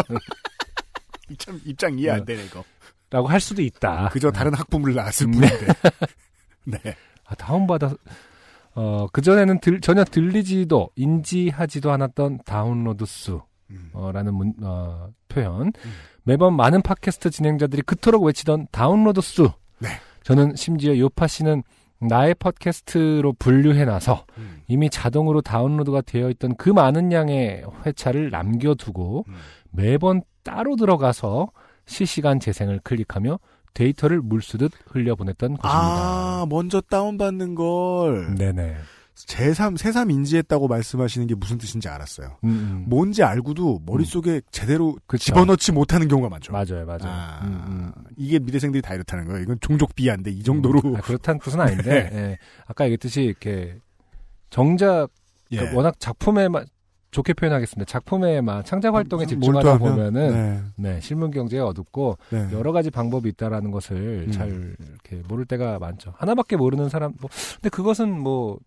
참 1.38 1.61
입장 1.65 1.99
이해 1.99 2.11
안 2.11 2.25
되네 2.25 2.45
이거. 2.45 2.65
라고 3.11 3.29
할 3.29 3.41
수도 3.41 3.62
있다. 3.62 4.09
그저 4.12 4.31
다른 4.31 4.55
학부모를 4.55 4.95
낳았을 4.95 5.31
네. 5.31 5.38
뿐인데. 5.49 5.67
네. 6.65 6.97
아, 7.25 7.35
다운받아, 7.35 7.95
어, 8.75 9.07
그전에는 9.12 9.61
들- 9.61 9.81
전혀 9.81 10.05
들리지도, 10.05 10.91
인지하지도 10.97 11.91
않았던 11.93 12.41
다운로드 12.45 13.05
수, 13.07 13.43
음. 13.71 13.91
어, 13.93 14.11
라는 14.12 14.35
문, 14.35 14.55
어, 14.62 15.09
표현. 15.29 15.73
매번 16.25 16.55
많은 16.57 16.83
팟캐스트 16.83 17.31
진행자들이 17.31 17.83
그토록 17.83 18.23
외치던 18.25 18.69
다운로드 18.71 19.21
수. 19.21 19.51
네. 19.79 19.88
저는 20.23 20.55
심지어 20.57 20.97
요파 20.97 21.27
씨는 21.27 21.62
나의 22.01 22.35
팟캐스트로 22.37 23.35
분류해놔서 23.38 24.27
음. 24.38 24.52
이미 24.73 24.89
자동으로 24.89 25.43
다운로드가 25.43 26.01
되어 26.01 26.31
있던 26.31 26.57
그 26.57 26.71
많은 26.71 27.13
양의 27.13 27.63
회차를 27.85 28.31
남겨두고 28.31 29.27
음. 29.29 29.35
매번 29.71 30.23
따로 30.43 30.77
들어가서 30.77 31.51
실시간 31.85 32.41
재생을 32.41 32.81
클릭하며 32.83 33.39
데이터를 33.75 34.23
물수듯 34.23 34.73
흘려보냈던 34.87 35.59
것입니다. 35.59 35.69
아, 35.69 36.47
먼저 36.49 36.81
다운받는 36.81 37.55
걸 37.55 38.35
네네. 38.35 38.77
제3, 39.15 39.77
새삼 39.77 40.11
인지했다고 40.11 40.69
말씀하시는 40.69 41.27
게 41.27 41.35
무슨 41.35 41.59
뜻인지 41.59 41.89
알았어요. 41.89 42.39
음, 42.45 42.49
음. 42.49 42.85
뭔지 42.89 43.23
알고도 43.23 43.83
머릿속에 43.85 44.41
제대로 44.51 44.97
그쵸. 45.07 45.25
집어넣지 45.25 45.71
못하는 45.71 46.09
경우가 46.09 46.31
많죠. 46.31 46.53
맞아요, 46.53 46.87
맞아요. 46.87 47.01
아, 47.05 47.41
음, 47.45 47.65
음. 47.69 47.93
이게 48.17 48.39
미대생들이 48.39 48.81
다 48.81 48.95
이렇다는 48.95 49.27
거예요. 49.27 49.43
이건 49.43 49.59
종족 49.61 49.95
비하인데 49.95 50.31
이 50.31 50.43
정도로. 50.43 50.81
아, 50.97 51.01
그렇다는 51.03 51.41
뜻은 51.41 51.61
아닌데, 51.61 51.83
네. 52.11 52.17
예. 52.17 52.39
아까 52.67 52.85
얘기했듯이 52.85 53.23
이렇게 53.23 53.77
정작 54.53 55.09
예. 55.51 55.57
그러니까 55.57 55.77
워낙 55.77 55.99
작품에만 55.99 56.67
좋게 57.11 57.35
표현하겠습니다. 57.35 57.91
작품에만 57.91 58.65
창작 58.65 58.95
활동에 58.95 59.27
집중하다 59.27 59.75
음, 59.75 59.79
몰두하면, 59.79 60.12
보면은 60.12 60.73
네, 60.77 60.93
네, 60.95 61.01
실문 61.01 61.31
경제에 61.31 61.61
어둡고 61.61 62.17
네. 62.31 62.49
여러 62.53 62.73
가지 62.73 62.91
방법이 62.91 63.29
있다라는 63.31 63.71
것을 63.71 64.27
음. 64.29 64.33
잘 64.33 64.49
이렇게 64.79 65.23
모를 65.29 65.45
때가 65.45 65.79
많죠. 65.79 66.15
하나밖에 66.17 66.57
모르는 66.57 66.88
사람 66.88 67.12
뭐 67.21 67.29
근데 67.57 67.69
그것은 67.69 68.21
뭐 68.21 68.59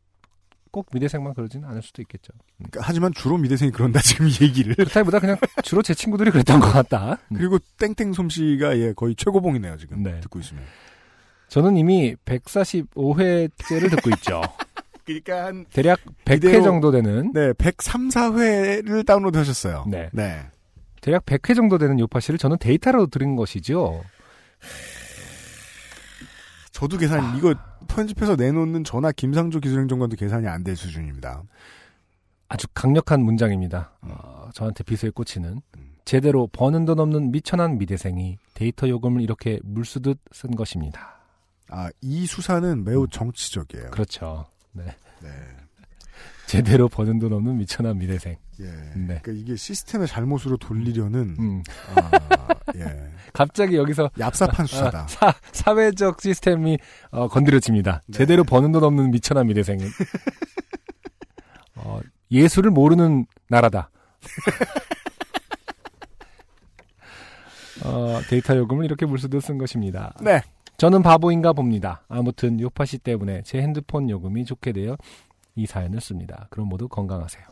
꼭 0.76 0.88
미대생만 0.91 1.34
그러지는 1.36 1.69
않을 1.69 1.82
수도 1.82 2.02
있겠죠. 2.02 2.34
음. 2.58 2.65
그러니까 2.69 2.82
하지만 2.84 3.13
주로 3.13 3.38
미대생이 3.38 3.71
그런다 3.71 4.02
지금 4.02 4.28
이 4.28 4.32
얘기를. 4.41 4.76
그렇다기보다 4.76 5.19
그냥 5.19 5.38
주로 5.63 5.82
제 5.82 5.93
친구들이 5.93 6.32
그랬던 6.32 6.60
것 6.60 6.69
같다. 6.69 7.17
음. 7.32 7.38
그리고 7.38 7.60
땡땡 7.80 8.12
솜씨가 8.12 8.78
예 8.80 8.91
거의 8.91 9.15
최고봉이네요 9.15 9.78
지금 9.78 10.04
네. 10.04 10.19
듣고 10.19 10.39
있으면. 10.39 10.62
저는 11.48 11.78
이미 11.78 12.13
145회째를 12.26 13.89
듣고 13.89 14.10
있죠. 14.15 14.41
그러니까 15.06 15.46
한 15.46 15.65
대략 15.72 16.00
100회 16.26 16.38
이대로- 16.50 16.63
정도 16.63 16.91
되는 16.91 17.32
네, 17.34 17.54
103, 17.54 18.10
4회를 18.10 19.06
다운로드 19.06 19.38
하셨어요. 19.38 19.86
네. 19.88 20.10
네. 20.13 20.41
대략 21.02 21.26
100회 21.26 21.56
정도 21.56 21.78
되는 21.78 22.00
요팟시를 21.99 22.39
저는 22.39 22.58
데이터로 22.60 23.08
들은 23.08 23.36
것이죠. 23.36 24.04
저도 26.72 26.98
계산 26.98 27.38
이거 27.38 27.54
편집해서 27.88 28.36
내놓는 28.36 28.84
전화 28.84 29.12
김상조 29.12 29.60
기술행정관도 29.60 30.15
계산이 30.18 30.48
안 30.48 30.63
될 30.63 30.76
수준입니다. 30.76 31.44
아주 32.50 32.68
강력한 32.74 33.22
문장입니다. 33.22 33.91
어, 34.02 34.50
저한테 34.54 34.84
비수에 34.84 35.10
꽂히는 35.12 35.62
제대로 36.04 36.48
버는 36.48 36.86
돈 36.86 37.00
없는 37.00 37.32
미천한 37.32 37.78
미대생이 37.78 38.38
데이터 38.54 38.88
요금을 38.89 39.22
이렇게 39.22 39.60
물 39.63 39.79
쓰듯 39.79 40.19
쓴 40.32 40.52
것입니다. 40.56 41.15
아, 41.70 41.89
이 42.02 42.26
수사는 42.28 42.84
매우 42.84 43.08
정치적이에요. 43.08 43.89
그렇죠. 43.91 44.46
네. 44.75 44.83
네. 45.21 45.29
제대로 46.45 46.88
버는 46.88 47.19
돈 47.19 47.33
없는 47.33 47.57
미천한 47.57 47.97
미대생. 47.97 48.38
예. 48.59 48.65
네. 48.95 49.19
그러니까 49.21 49.31
이게 49.31 49.55
시스템의 49.55 50.07
잘못으로 50.07 50.57
돌리려는 50.57 51.35
음. 51.39 51.63
아, 51.95 52.11
예. 52.75 53.09
갑자기 53.33 53.75
여기서 53.77 54.09
얍삽한 54.09 54.67
수사다. 54.67 54.99
아, 55.03 55.07
사, 55.07 55.33
사회적 55.51 56.21
시스템이 56.21 56.77
어, 57.11 57.27
건드려집니다. 57.27 58.03
네. 58.07 58.17
제대로 58.17 58.43
버는 58.43 58.71
돈 58.71 58.83
없는 58.83 59.11
미천한 59.11 59.47
미대생은 59.47 59.85
어, 61.75 61.99
예술을 62.31 62.71
모르는 62.71 63.25
나라다. 63.49 63.89
어, 67.83 68.21
데이터 68.29 68.55
요금을 68.55 68.85
이렇게 68.85 69.05
물수도 69.05 69.41
쓴 69.41 69.57
것입니다. 69.57 70.13
네. 70.21 70.41
저는 70.77 71.03
바보인가 71.03 71.53
봅니다. 71.53 72.03
아무튼 72.07 72.59
요파 72.59 72.85
씨 72.85 72.97
때문에 72.97 73.43
제 73.43 73.61
핸드폰 73.61 74.09
요금이 74.09 74.45
좋게 74.45 74.73
되어 74.73 74.97
이 75.55 75.65
사연을 75.65 76.01
씁니다. 76.01 76.47
그럼 76.49 76.67
모두 76.67 76.88
건강하세요. 76.88 77.43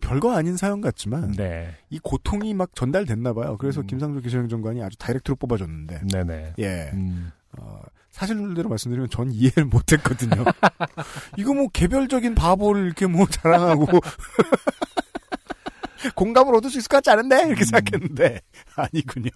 별거 0.00 0.36
아닌 0.36 0.56
사연 0.56 0.80
같지만 0.80 1.32
네, 1.32 1.74
이 1.90 1.98
고통이 1.98 2.54
막 2.54 2.74
전달됐나 2.74 3.32
봐요. 3.32 3.56
그래서 3.58 3.80
음. 3.80 3.86
김상조 3.86 4.20
기술행정관이 4.20 4.82
아주 4.82 4.96
다이렉트로 4.98 5.36
뽑아줬는데. 5.36 6.00
네네. 6.12 6.54
예. 6.58 6.90
음, 6.92 7.30
어, 7.58 7.80
사실대로 8.10 8.68
말씀드리면 8.68 9.10
전 9.10 9.30
이해를 9.30 9.66
못했거든요. 9.66 10.44
이거 11.38 11.54
뭐 11.54 11.68
개별적인 11.68 12.34
바보를 12.34 12.86
이렇게 12.86 13.06
뭐 13.06 13.26
자랑하고 13.26 13.86
공감을 16.14 16.54
얻을 16.54 16.70
수 16.70 16.78
있을 16.78 16.88
것 16.88 16.98
같지 16.98 17.10
않은데 17.10 17.46
이렇게 17.46 17.62
음. 17.62 17.64
생각했는데 17.64 18.40
아니군요. 18.76 19.30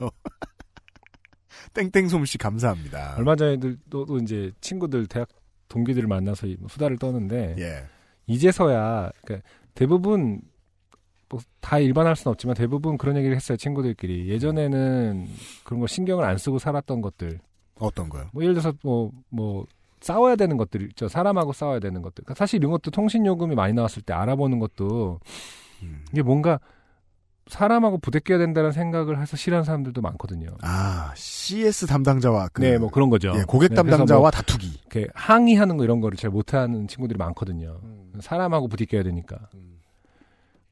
땡땡 1.75 2.09
솜씨 2.09 2.39
감사합니다. 2.39 3.15
얼마 3.17 3.37
전에도 3.37 3.75
또, 3.89 4.05
또 4.05 4.19
이제 4.19 4.51
친구들 4.61 5.07
대학 5.07 5.29
동기들을 5.69 6.09
만나서 6.09 6.47
이 6.47 6.57
수다를 6.69 6.99
떠는데 6.99 7.57
예. 7.59 7.85
이제서야 8.27 9.11
그러니까 9.23 9.49
대부분 9.75 10.41
뭐 11.29 11.41
다 11.61 11.79
일반할 11.79 12.17
수는 12.17 12.33
없지만 12.33 12.57
대부분 12.57 12.99
그런 12.99 13.17
얘기를 13.17 13.37
했어요 13.37 13.57
친구들끼리 13.57 14.29
예전에는 14.29 15.29
그런 15.65 15.81
걸 15.81 15.89
신경을 15.89 16.25
안 16.25 16.37
쓰고 16.39 16.59
살았던 16.59 17.01
것들 17.01 17.39
어떤 17.77 18.09
거요? 18.09 18.29
뭐 18.33 18.43
예를 18.43 18.55
들어서 18.55 18.73
뭐뭐 18.83 19.67
싸워야 20.01 20.37
되는 20.37 20.57
것들 20.57 20.83
있죠 20.91 21.09
사람하고 21.09 21.53
싸워야 21.53 21.79
되는 21.79 22.03
것들 22.03 22.25
그러니까 22.25 22.35
사실 22.35 22.59
이런 22.59 22.73
것도 22.73 22.91
통신 22.91 23.25
요금이 23.25 23.55
많이 23.55 23.73
나왔을 23.73 24.03
때 24.03 24.13
알아보는 24.13 24.59
것도 24.59 25.21
음. 25.83 26.05
이게 26.13 26.23
뭔가 26.23 26.59
사람하고 27.51 27.99
부대껴야 27.99 28.39
된다는 28.39 28.73
생각을 28.73 29.21
해서 29.21 29.37
싫어하는 29.37 29.65
사람들도 29.65 30.01
많거든요. 30.01 30.49
아 30.63 31.13
CS 31.17 31.87
담당자와 31.87 32.49
그 32.53 32.63
네, 32.63 32.79
뭐 32.79 32.91
그런 32.91 33.11
거죠. 33.11 33.33
예, 33.37 33.43
고객 33.43 33.71
네, 33.71 33.77
담당자와 33.77 34.21
뭐 34.21 34.31
다투기. 34.31 34.81
이렇게 34.81 35.09
항의하는 35.15 35.77
거 35.77 35.85
이런 35.85 36.01
거를 36.01 36.17
잘 36.17 36.31
못하는 36.31 36.89
친구들이 36.89 37.19
많거든요. 37.19 37.81
사람하고 38.21 38.69
부딪혀야 38.69 39.03
되니까. 39.03 39.37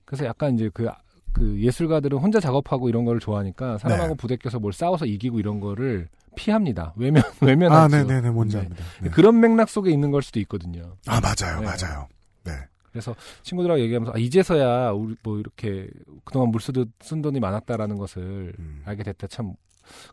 그래서 0.04 0.24
약간 0.24 0.54
이제 0.54 0.70
그, 0.72 0.88
그 1.32 1.60
예술가들은 1.60 2.18
혼자 2.18 2.40
작업하고 2.40 2.88
이런 2.88 3.04
거를 3.04 3.20
좋아하니까 3.20 3.78
사람하고 3.78 4.10
네. 4.10 4.16
부대껴서 4.16 4.58
뭘 4.58 4.72
싸워서 4.72 5.04
이기고 5.04 5.38
이런 5.38 5.60
거를 5.60 6.08
피합니다. 6.34 6.94
외면, 6.96 7.22
아, 7.42 7.44
외면하죠. 7.44 7.96
네네네, 7.96 8.30
뭔지 8.30 8.56
네. 8.56 8.62
압니다. 8.62 8.84
네. 9.02 9.10
그런 9.10 9.40
맥락 9.40 9.68
속에 9.68 9.90
있는 9.90 10.10
걸 10.10 10.22
수도 10.22 10.40
있거든요. 10.40 10.96
아, 11.06 11.20
맞아요, 11.20 11.60
네. 11.60 11.66
맞아요. 11.66 12.08
네. 12.44 12.52
그래서 12.98 13.14
친구들하고 13.42 13.80
얘기하면서 13.80 14.12
아, 14.14 14.18
이제서야 14.18 14.90
우리 14.90 15.14
뭐 15.22 15.38
이렇게 15.38 15.88
그동안 16.24 16.50
물쓰듯 16.50 16.90
쓴 17.00 17.22
돈이 17.22 17.38
많았다라는 17.38 17.96
것을 17.96 18.52
음. 18.58 18.82
알게 18.84 19.04
됐다 19.04 19.28
참 19.28 19.52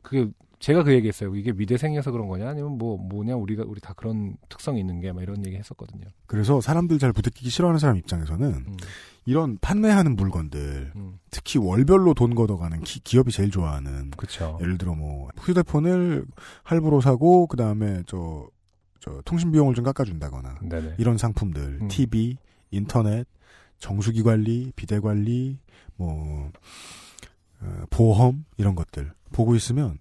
그게 0.03 0.27
제가 0.59 0.83
그 0.83 0.93
얘기했어요. 0.93 1.35
이게 1.35 1.51
미대생이어서 1.51 2.11
그런 2.11 2.27
거냐 2.27 2.47
아니면 2.49 2.77
뭐 2.77 2.97
뭐냐 2.97 3.35
우리가 3.35 3.63
우리 3.67 3.81
다 3.81 3.93
그런 3.93 4.37
특성이 4.49 4.79
있는 4.79 5.01
게 5.01 5.11
막 5.11 5.21
이런 5.21 5.45
얘기 5.45 5.57
했었거든요. 5.57 6.05
그래서 6.27 6.61
사람들 6.61 6.97
잘 6.99 7.11
부대끼기 7.11 7.49
싫어하는 7.49 7.77
사람 7.79 7.97
입장에서는 7.97 8.47
음, 8.47 8.77
이런 9.25 9.57
판매하는 9.59 10.15
물건들, 10.15 10.91
음, 10.95 11.19
특히 11.29 11.59
월별로 11.59 12.13
돈 12.13 12.35
걷어가는 12.35 12.81
기, 12.81 12.99
기업이 13.01 13.31
제일 13.31 13.51
좋아하는 13.51 14.11
그렇죠. 14.11 14.57
예를 14.61 14.77
들어 14.77 14.93
뭐 14.95 15.29
휴대폰을 15.39 16.25
할부로 16.63 17.01
사고 17.01 17.47
그 17.47 17.57
다음에 17.57 18.03
저, 18.07 18.47
저 19.01 19.21
통신 19.25 19.51
비용을 19.51 19.75
좀 19.75 19.83
깎아준다거나 19.83 20.59
네네. 20.61 20.95
이런 20.99 21.17
상품들, 21.17 21.79
음. 21.81 21.87
TV, 21.89 22.37
인터넷, 22.75 23.27
정수기 23.79 24.23
관리, 24.23 24.71
비대 24.75 24.99
관리, 24.99 25.57
뭐 25.95 26.51
어, 27.61 27.83
보험 27.89 28.45
이런 28.57 28.75
것들 28.75 29.11
보고 29.31 29.55
있으면 29.55 29.99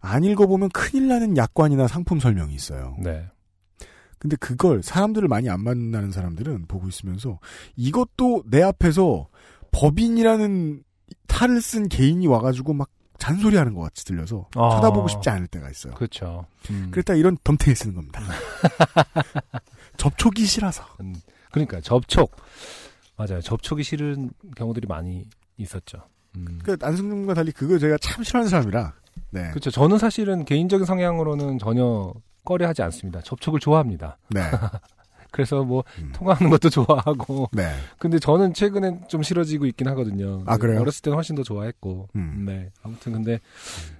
안 0.00 0.24
읽어보면 0.24 0.70
큰일 0.70 1.08
나는 1.08 1.36
약관이나 1.36 1.88
상품 1.88 2.20
설명이 2.20 2.54
있어요. 2.54 2.96
네. 2.98 3.26
근데 4.18 4.36
그걸 4.36 4.82
사람들을 4.82 5.28
많이 5.28 5.48
안 5.48 5.62
만나는 5.62 6.10
사람들은 6.12 6.66
보고 6.66 6.88
있으면서 6.88 7.38
이것도 7.76 8.44
내 8.46 8.62
앞에서 8.62 9.28
법인이라는 9.72 10.82
탈을 11.26 11.62
쓴 11.62 11.88
개인이 11.88 12.26
와가지고 12.26 12.74
막 12.74 12.90
잔소리하는 13.18 13.74
것 13.74 13.82
같이 13.82 14.04
들려서 14.04 14.48
아. 14.56 14.70
쳐다보고 14.70 15.08
싶지 15.08 15.30
않을 15.30 15.46
때가 15.46 15.70
있어요. 15.70 15.94
그렇죠. 15.94 16.46
음. 16.70 16.88
그랬다 16.90 17.14
이런 17.14 17.36
덤탱이 17.44 17.74
쓰는 17.74 17.94
겁니다. 17.94 18.20
접촉이 19.96 20.44
싫어서. 20.44 20.84
음, 21.00 21.14
그러니까 21.50 21.80
접촉 21.80 22.36
맞아요. 23.16 23.40
접촉이 23.42 23.82
싫은 23.82 24.30
경우들이 24.56 24.86
많이 24.86 25.26
있었죠. 25.58 25.98
음. 26.36 26.58
그 26.62 26.76
안승준과 26.80 27.34
달리 27.34 27.52
그거 27.52 27.78
제가 27.78 27.98
참 27.98 28.24
싫어하는 28.24 28.48
사람이라. 28.48 28.94
네. 29.30 29.50
그렇죠. 29.50 29.70
저는 29.70 29.98
사실은 29.98 30.44
개인적인 30.44 30.86
성향으로는 30.86 31.58
전혀 31.58 32.12
꺼려하지 32.44 32.82
않습니다. 32.82 33.20
접촉을 33.20 33.60
좋아합니다. 33.60 34.16
네. 34.30 34.40
그래서 35.32 35.62
뭐 35.62 35.84
음. 35.98 36.10
통화하는 36.12 36.50
것도 36.50 36.70
좋아하고. 36.70 37.50
네. 37.52 37.72
근데 37.98 38.18
저는 38.18 38.54
최근엔 38.54 39.06
좀 39.08 39.22
싫어지고 39.22 39.66
있긴 39.66 39.86
하거든요. 39.88 40.42
아, 40.46 40.56
그래요? 40.56 40.80
어렸을 40.80 41.02
때는 41.02 41.16
훨씬 41.16 41.36
더 41.36 41.42
좋아했고. 41.42 42.08
음. 42.16 42.44
네. 42.46 42.70
아무튼 42.82 43.12
근데 43.12 43.38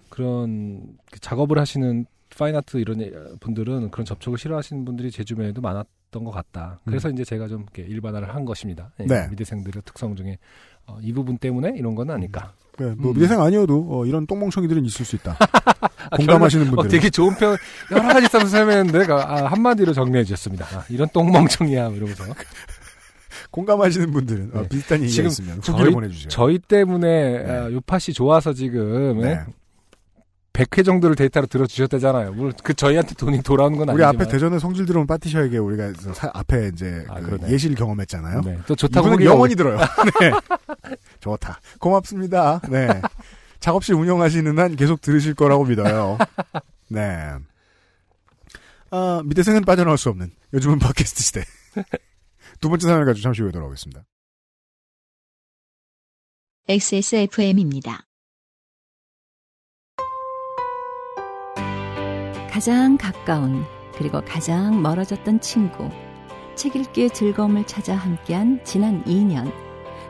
그런 0.08 0.96
그 1.10 1.20
작업을 1.20 1.58
하시는 1.58 2.06
파인아트 2.37 2.77
이런 2.79 3.01
예, 3.01 3.11
분들은 3.40 3.90
그런 3.90 4.05
접촉을 4.05 4.38
싫어하시는 4.38 4.85
분들이 4.85 5.11
제 5.11 5.25
주변에도 5.25 5.61
많았던 5.61 6.25
것 6.25 6.31
같다. 6.31 6.81
그래서 6.85 7.11
이제 7.11 7.25
제가 7.25 7.49
좀 7.49 7.62
이렇게 7.62 7.83
일반화를 7.83 8.35
한 8.35 8.45
것입니다. 8.45 8.90
예, 9.01 9.05
음. 9.05 9.09
네. 9.09 9.29
미대생들의 9.29 9.83
특성 9.85 10.14
중에 10.16 10.38
어, 10.87 10.99
이 11.03 11.12
부분 11.12 11.38
때문에 11.38 11.75
이런 11.77 11.95
건 11.95 12.11
아닐까. 12.11 12.55
네, 12.79 12.95
뭐 12.97 13.11
음. 13.11 13.14
미대생 13.14 13.40
아니어도 13.40 13.87
어, 13.90 14.07
이런 14.07 14.27
똥멍청이들은 14.27 14.85
있을 14.87 15.05
수 15.05 15.16
있다. 15.16 15.37
공감하시는 16.16 16.66
어, 16.69 16.71
분들. 16.71 16.88
되게 16.90 17.11
좋은 17.11 17.35
표현 17.35 17.57
여러 17.90 18.03
가지 18.03 18.27
써서 18.27 18.47
설명했는데 18.47 19.12
아, 19.12 19.47
한마디로 19.47 19.93
정리해 19.93 20.25
주셨습니다. 20.25 20.64
아, 20.79 20.85
이런 20.88 21.09
똥멍청이야 21.12 21.88
이러면서 21.90 22.25
공감하시는 23.51 24.11
분들은 24.12 24.51
어, 24.55 24.62
네. 24.62 24.69
비슷한 24.69 25.03
얘기가 25.03 25.29
있으면 25.29 25.61
저희- 25.61 25.93
보내주세요. 25.93 26.29
저희 26.29 26.59
때문에 26.59 27.43
네. 27.43 27.51
아, 27.51 27.71
요팟이 27.71 28.12
좋아서 28.14 28.53
지금 28.53 29.21
예? 29.23 29.27
네. 29.27 29.40
100회 30.52 30.84
정도를 30.84 31.14
데이터로 31.16 31.46
들어주셨다잖아요. 31.46 32.32
물론 32.32 32.52
그 32.62 32.74
저희한테 32.74 33.14
돈이 33.14 33.42
돌아오는 33.42 33.78
건 33.78 33.88
우리 33.90 34.02
아니지만 34.02 34.26
앞에 34.26 34.32
대전에 34.32 34.58
성질 34.58 34.84
들어온 34.84 35.06
파티셔에게 35.06 35.58
우리가 35.58 35.92
저 35.94 36.12
사- 36.12 36.30
앞에 36.34 36.70
이제 36.72 37.04
아, 37.08 37.20
그. 37.20 37.38
예시를 37.48 37.76
경험했잖아요. 37.76 38.40
네, 38.42 38.58
또 38.66 38.74
좋다고 38.74 39.06
이분은 39.08 39.24
영원히 39.24 39.54
들어요. 39.54 39.78
네. 40.20 40.30
좋다. 41.20 41.60
고맙습니다. 41.78 42.60
네. 42.68 42.88
작업실 43.60 43.94
운영하시는 43.94 44.58
한 44.58 44.74
계속 44.76 45.00
들으실 45.00 45.34
거라고 45.34 45.64
믿어요. 45.66 46.18
네. 46.88 47.30
아, 48.90 49.22
미대생은 49.24 49.64
빠져나올 49.64 49.96
수 49.98 50.08
없는 50.08 50.32
요즘은 50.52 50.78
팟캐스트 50.80 51.22
시대. 51.22 51.44
두 52.60 52.68
번째 52.68 52.88
사연을 52.88 53.06
가지고 53.06 53.22
잠시 53.22 53.42
후에 53.42 53.52
돌아오겠습니다. 53.52 54.02
XSFM입니다. 56.68 58.04
가장 62.50 62.96
가까운 62.96 63.64
그리고 63.94 64.20
가장 64.22 64.82
멀어졌던 64.82 65.40
친구 65.40 65.88
책 66.56 66.74
읽기의 66.74 67.10
즐거움을 67.10 67.64
찾아 67.64 67.94
함께한 67.94 68.60
지난 68.64 69.04
2년 69.04 69.52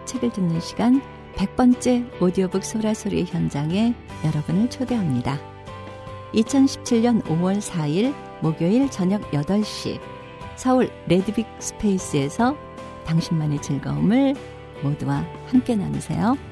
책을 0.06 0.32
듣는 0.32 0.58
시간 0.60 1.02
100번째 1.34 2.20
오디오북 2.20 2.64
소라소리 2.64 3.24
현장에 3.24 3.94
여러분을 4.24 4.70
초대합니다. 4.70 5.38
2017년 6.32 7.22
5월 7.24 7.60
4일 7.60 8.14
목요일 8.40 8.90
저녁 8.90 9.20
8시 9.32 10.00
서울 10.56 10.90
레드빅 11.08 11.46
스페이스에서 11.58 12.56
당신만의 13.04 13.60
즐거움을 13.60 14.34
모두와 14.82 15.26
함께 15.46 15.76
나누세요. 15.76 16.49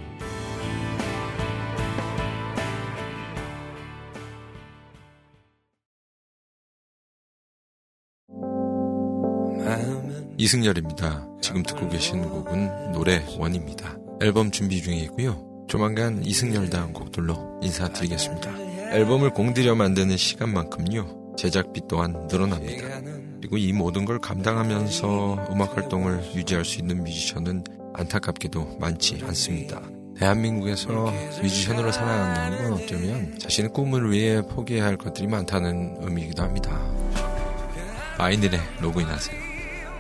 이승열입니다. 10.37 11.26
지금 11.41 11.62
듣고 11.62 11.89
계신 11.89 12.22
곡은 12.22 12.93
노래 12.93 13.24
원입니다. 13.39 13.97
앨범 14.20 14.51
준비 14.51 14.83
중에 14.83 14.97
있고요. 14.97 15.45
조만간 15.68 16.24
이승열 16.24 16.70
다음 16.70 16.93
곡들로 16.93 17.61
인사드리겠습니다. 17.62 18.51
앨범을 18.93 19.31
공들여 19.31 19.74
만드는 19.74 20.16
시간만큼요. 20.16 21.35
제작비 21.37 21.83
또한 21.89 22.26
늘어납니다. 22.29 23.01
그리고 23.39 23.57
이 23.57 23.72
모든 23.72 24.05
걸 24.05 24.18
감당하면서 24.18 25.49
음악 25.53 25.76
활동을 25.76 26.35
유지할 26.35 26.64
수 26.64 26.81
있는 26.81 27.05
뮤지션은 27.05 27.64
안타깝게도 27.95 28.79
많지 28.81 29.20
않습니다. 29.24 29.81
대한민국에서 30.18 31.12
뮤지션으로 31.41 31.93
살아간다는 31.93 32.62
건 32.64 32.72
어쩌면 32.72 33.39
자신의 33.39 33.72
꿈을 33.72 34.11
위해 34.11 34.43
포기해야 34.43 34.85
할 34.85 34.97
것들이 34.97 35.29
많다는 35.29 35.99
의미이기도 36.01 36.43
합니다. 36.43 36.76
바이닐에 38.16 38.59
로그인하세요. 38.81 39.47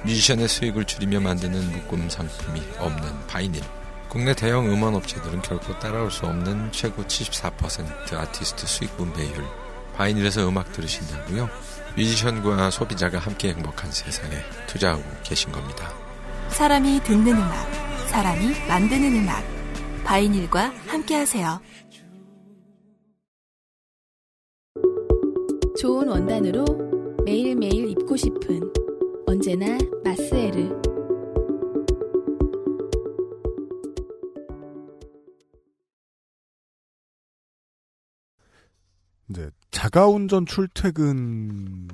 뮤지션의 0.04 0.48
수익을 0.48 0.84
줄이며 0.84 1.20
만드는 1.20 1.72
묶음 1.72 2.08
상품이 2.08 2.62
없는 2.78 3.26
바이닐. 3.26 3.62
국내 4.08 4.34
대형 4.34 4.66
음원 4.72 4.94
업체들은 4.94 5.42
결코 5.42 5.78
따라올 5.78 6.10
수 6.10 6.24
없는 6.26 6.72
최고 6.72 7.02
74% 7.02 8.14
아티스트 8.14 8.66
수익 8.66 8.96
분배율. 8.96 9.44
바이닐에서 9.94 10.48
음악 10.48 10.72
들으신다고요? 10.72 11.50
뮤지션과 11.96 12.70
소비자가 12.70 13.18
함께 13.18 13.52
행복한 13.52 13.90
세상에 13.90 14.36
투자하고 14.66 15.02
계신 15.24 15.50
겁니다. 15.50 15.92
사람이 16.50 17.00
듣는 17.02 17.36
음악, 17.36 17.70
사람이 18.08 18.54
만드는 18.68 19.16
음악. 19.16 19.44
바이닐과 20.04 20.72
함께 20.86 21.16
하세요. 21.16 21.60
좋은 25.78 26.08
원단으로 26.08 26.64
매일매일 27.24 27.90
입고 27.90 28.16
싶은 28.16 28.72
언제나 29.28 29.76
마스에르. 30.02 30.80
이제 39.28 39.50
자가운전 39.70 40.46
출퇴근이 40.46 41.88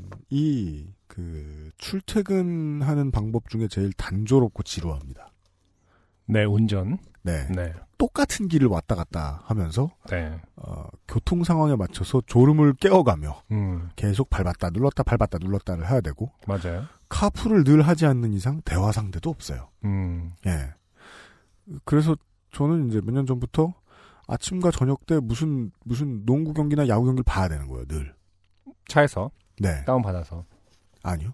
그 1.09 1.71
출퇴근하는 1.77 3.11
방법 3.11 3.49
중에 3.49 3.67
제일 3.67 3.93
단조롭고 3.95 4.63
지루합니다. 4.63 5.33
네, 6.27 6.45
운전. 6.45 6.99
네. 7.23 7.49
네. 7.49 7.73
똑같은 8.05 8.49
길을 8.49 8.69
왔다 8.69 8.95
갔다 8.95 9.41
하면서 9.47 9.91
네. 10.11 10.39
어, 10.57 10.85
교통 11.09 11.43
상황에 11.43 11.75
맞춰서 11.75 12.21
졸음을 12.27 12.75
깨어가며 12.75 13.43
음, 13.53 13.89
계속 13.97 14.29
밟았다 14.29 14.71
눌렀다 14.71 15.03
밟았다 15.05 15.39
눌렀다를 15.39 15.89
해야 15.91 16.03
되고 16.03 16.31
맞아요. 16.47 16.85
카풀을 17.09 17.65
늘 17.65 17.81
하지 17.81 18.05
않는 18.05 18.35
이상 18.35 18.61
대화 18.67 18.93
상대도 18.93 19.31
없어요. 19.31 19.71
음, 19.85 20.33
예. 20.47 20.75
그래서 21.87 22.15
저는 22.53 22.89
이제 22.89 23.01
몇 23.01 23.13
년 23.15 23.25
전부터 23.25 23.73
아침과 24.27 24.71
저녁 24.71 25.07
때 25.07 25.19
무슨 25.19 25.71
무슨 25.85 26.27
농구 26.27 26.53
경기나 26.53 26.87
야구 26.89 27.07
경기를 27.07 27.25
봐야 27.25 27.49
되는 27.49 27.67
거예요. 27.69 27.87
늘. 27.87 28.15
차에서 28.89 29.31
네. 29.61 29.83
다운 29.87 30.03
받아서. 30.03 30.45
아니요. 31.03 31.33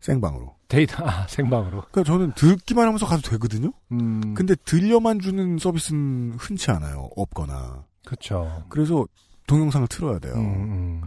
생방으로. 0.00 0.54
데이터, 0.68 1.04
아, 1.06 1.26
생방으로. 1.28 1.82
그러니까 1.90 2.04
저는 2.04 2.32
듣기만 2.34 2.86
하면서 2.86 3.06
가도 3.06 3.22
되거든요. 3.30 3.72
음, 3.92 4.34
근데 4.34 4.54
들려만 4.64 5.18
주는 5.20 5.58
서비스는 5.58 6.34
흔치 6.38 6.70
않아요. 6.70 7.08
없거나. 7.16 7.84
그쵸. 8.04 8.64
그래서 8.68 9.06
동영상을 9.46 9.88
틀어야 9.88 10.18
돼요. 10.18 10.34
음, 10.34 11.02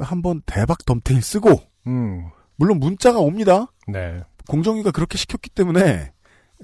한번 0.00 0.42
대박 0.46 0.84
덤테인 0.84 1.20
쓰고 1.20 1.50
음, 1.50 1.56
음, 1.86 2.24
물론 2.56 2.78
문자가 2.80 3.18
옵니다. 3.20 3.66
네. 3.88 4.20
공정위가 4.48 4.90
그렇게 4.90 5.16
시켰기 5.18 5.50
때문에 5.50 6.12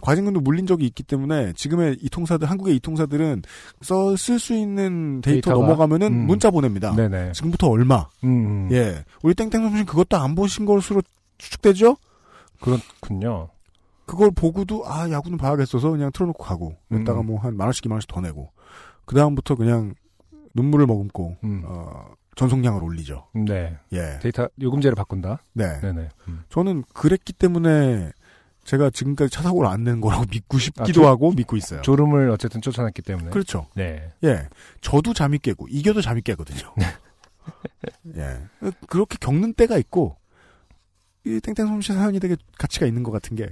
과징금도 0.00 0.40
물린 0.40 0.66
적이 0.66 0.86
있기 0.86 1.02
때문에 1.02 1.52
지금의 1.52 1.98
이 2.00 2.08
통사들 2.08 2.48
한국의 2.50 2.76
이 2.76 2.80
통사들은 2.80 3.42
써 3.82 4.14
쓸 4.16 4.38
수 4.38 4.54
있는 4.54 5.20
데이터 5.20 5.50
데이터가? 5.50 5.60
넘어가면은 5.60 6.06
음. 6.08 6.26
문자 6.26 6.50
보냅니다. 6.50 6.94
네네. 6.96 7.32
지금부터 7.32 7.68
얼마? 7.68 8.08
음, 8.24 8.68
음. 8.68 8.68
예, 8.72 9.04
우리 9.22 9.34
땡땡 9.34 9.62
선생 9.62 9.84
그것도 9.84 10.16
안 10.16 10.34
보신 10.34 10.64
것으로 10.64 11.02
추측되죠? 11.38 11.96
그렇군요. 12.60 13.48
그걸 14.06 14.30
보고도 14.30 14.84
아 14.86 15.10
야구는 15.10 15.38
봐야겠어서 15.38 15.90
그냥 15.90 16.10
틀어놓고 16.12 16.42
가고 16.44 16.76
음. 16.92 17.02
이따가 17.02 17.22
뭐한 17.22 17.56
만 17.56 17.66
원씩 17.68 17.86
이만 17.86 17.96
원씩 17.96 18.08
더 18.10 18.20
내고 18.20 18.50
그 19.04 19.14
다음부터 19.14 19.54
그냥 19.54 19.94
눈물을 20.54 20.86
머금고 20.86 21.36
음. 21.44 21.62
어, 21.64 22.10
전송량을 22.36 22.82
올리죠. 22.82 23.26
네. 23.34 23.76
예, 23.92 24.18
데이터 24.20 24.48
요금제를 24.60 24.94
바꾼다. 24.96 25.42
네. 25.54 25.80
네네. 25.80 26.08
음. 26.28 26.44
저는 26.50 26.84
그랬기 26.92 27.32
때문에 27.32 28.10
제가 28.64 28.90
지금까지 28.90 29.30
차 29.30 29.42
사고를 29.42 29.68
안 29.68 29.82
낸 29.84 30.00
거라고 30.00 30.24
믿고 30.30 30.58
싶기도 30.58 30.92
조- 30.92 31.06
하고 31.08 31.32
믿고 31.32 31.56
있어요. 31.56 31.82
졸음을 31.82 32.30
어쨌든 32.30 32.60
쫓아냈기 32.60 33.02
때문에. 33.02 33.30
그렇죠. 33.30 33.66
네. 33.74 34.12
예, 34.24 34.48
저도 34.80 35.14
잠이 35.14 35.38
깨고 35.38 35.68
이겨도 35.68 36.00
잠이 36.00 36.22
깨거든요. 36.22 36.72
예, 38.16 38.40
그렇게 38.88 39.16
겪는 39.20 39.54
때가 39.54 39.76
있고 39.78 40.16
이 41.24 41.40
땡땡 41.40 41.66
솜씨 41.66 41.92
사연이 41.92 42.18
되게 42.20 42.36
가치가 42.58 42.86
있는 42.86 43.02
것 43.02 43.10
같은 43.12 43.36
게 43.36 43.48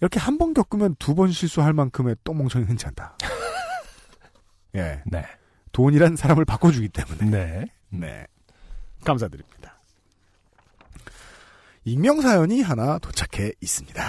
이렇게 0.00 0.18
한 0.18 0.38
번 0.38 0.54
겪으면 0.54 0.96
두 0.98 1.14
번 1.14 1.30
실수할 1.30 1.72
만큼의 1.72 2.16
똥멍청이 2.24 2.64
흔치 2.64 2.86
않다. 2.86 3.16
예, 4.76 5.02
네. 5.06 5.24
돈이란 5.72 6.16
사람을 6.16 6.44
바꿔주기 6.44 6.88
때문에. 6.88 7.30
네. 7.30 7.64
네, 7.90 8.26
감사드립니다. 9.04 9.78
익명 11.84 12.20
사연이 12.20 12.62
하나 12.62 12.98
도착해 12.98 13.52
있습니다. 13.60 14.02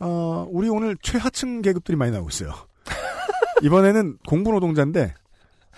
어, 0.00 0.46
우리 0.50 0.68
오늘 0.68 0.96
최하층 1.02 1.62
계급들이 1.62 1.96
많이 1.96 2.10
나오고 2.12 2.28
있어요. 2.30 2.52
이번에는 3.62 4.18
공부 4.26 4.50
노동자인데 4.52 5.14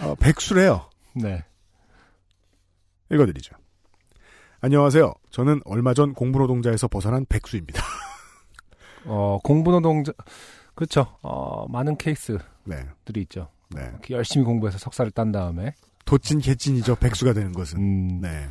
어, 0.01 0.15
백수래요. 0.15 0.89
네. 1.15 1.45
읽어드리죠. 3.11 3.55
안녕하세요. 4.63 5.15
저는 5.31 5.63
얼마 5.65 5.95
전 5.95 6.13
공부 6.13 6.39
노동자에서 6.39 6.87
벗어난 6.87 7.25
백수입니다. 7.27 7.83
어, 9.07 9.39
공부노동자, 9.43 10.13
그렇죠. 10.75 11.17
어, 11.23 11.67
많은 11.69 11.97
케이스들이 11.97 12.43
네, 12.65 13.21
있죠. 13.23 13.49
네. 13.71 13.91
열심히 14.11 14.45
공부해서 14.45 14.77
석사를 14.77 15.13
딴 15.13 15.33
다음에. 15.33 15.75
도찐 16.05 16.41
개찐이죠. 16.41 16.97
백수가 16.97 17.33
되는 17.33 17.53
것은. 17.53 17.79
음, 17.79 18.21
네. 18.21 18.49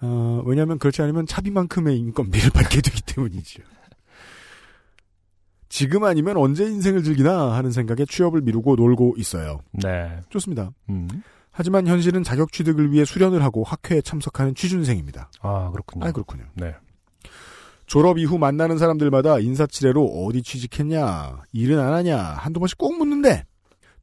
어, 0.00 0.42
왜냐하면 0.44 0.78
그렇지 0.78 1.02
않으면 1.02 1.26
차비만큼의 1.26 1.96
인건비를 1.96 2.50
받게 2.54 2.80
되기 2.80 3.00
때문이죠. 3.02 3.62
지금 5.68 6.04
아니면 6.04 6.36
언제 6.36 6.64
인생을 6.64 7.04
즐기나 7.04 7.52
하는 7.52 7.70
생각에 7.70 8.04
취업을 8.06 8.40
미루고 8.42 8.74
놀고 8.74 9.14
있어요. 9.18 9.60
네. 9.72 10.20
좋습니다. 10.30 10.70
음. 10.90 11.08
하지만 11.56 11.86
현실은 11.86 12.24
자격 12.24 12.50
취득을 12.50 12.90
위해 12.90 13.04
수련을 13.04 13.44
하고 13.44 13.62
학회에 13.62 14.00
참석하는 14.00 14.56
취준생입니다. 14.56 15.30
아, 15.40 15.70
그렇군요. 15.70 16.04
아, 16.04 16.10
그렇군요. 16.10 16.44
네. 16.54 16.74
졸업 17.86 18.18
이후 18.18 18.38
만나는 18.38 18.76
사람들마다 18.76 19.38
인사치레로 19.38 20.04
어디 20.04 20.42
취직했냐, 20.42 21.44
일은 21.52 21.78
안 21.78 21.92
하냐, 21.92 22.18
한두 22.18 22.58
번씩 22.58 22.76
꼭 22.76 22.98
묻는데, 22.98 23.44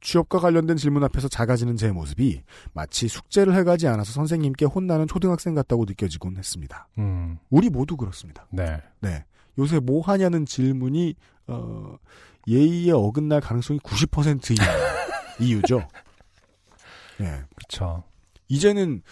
취업과 0.00 0.38
관련된 0.38 0.78
질문 0.78 1.04
앞에서 1.04 1.28
작아지는 1.28 1.76
제 1.76 1.92
모습이 1.92 2.42
마치 2.72 3.06
숙제를 3.06 3.54
해가지 3.54 3.86
않아서 3.86 4.12
선생님께 4.12 4.64
혼나는 4.64 5.06
초등학생 5.06 5.54
같다고 5.54 5.84
느껴지곤 5.84 6.38
했습니다. 6.38 6.88
음. 6.98 7.38
우리 7.50 7.68
모두 7.68 7.98
그렇습니다. 7.98 8.46
네. 8.50 8.80
네. 9.00 9.24
요새 9.58 9.78
뭐 9.78 10.00
하냐는 10.00 10.46
질문이, 10.46 11.16
어, 11.48 11.96
예의에 12.48 12.92
어긋날 12.92 13.42
가능성이 13.42 13.78
90%인 13.80 14.56
이유죠. 15.38 15.86
예. 17.22 17.42
그쵸. 17.54 18.04
이제는 18.48 19.02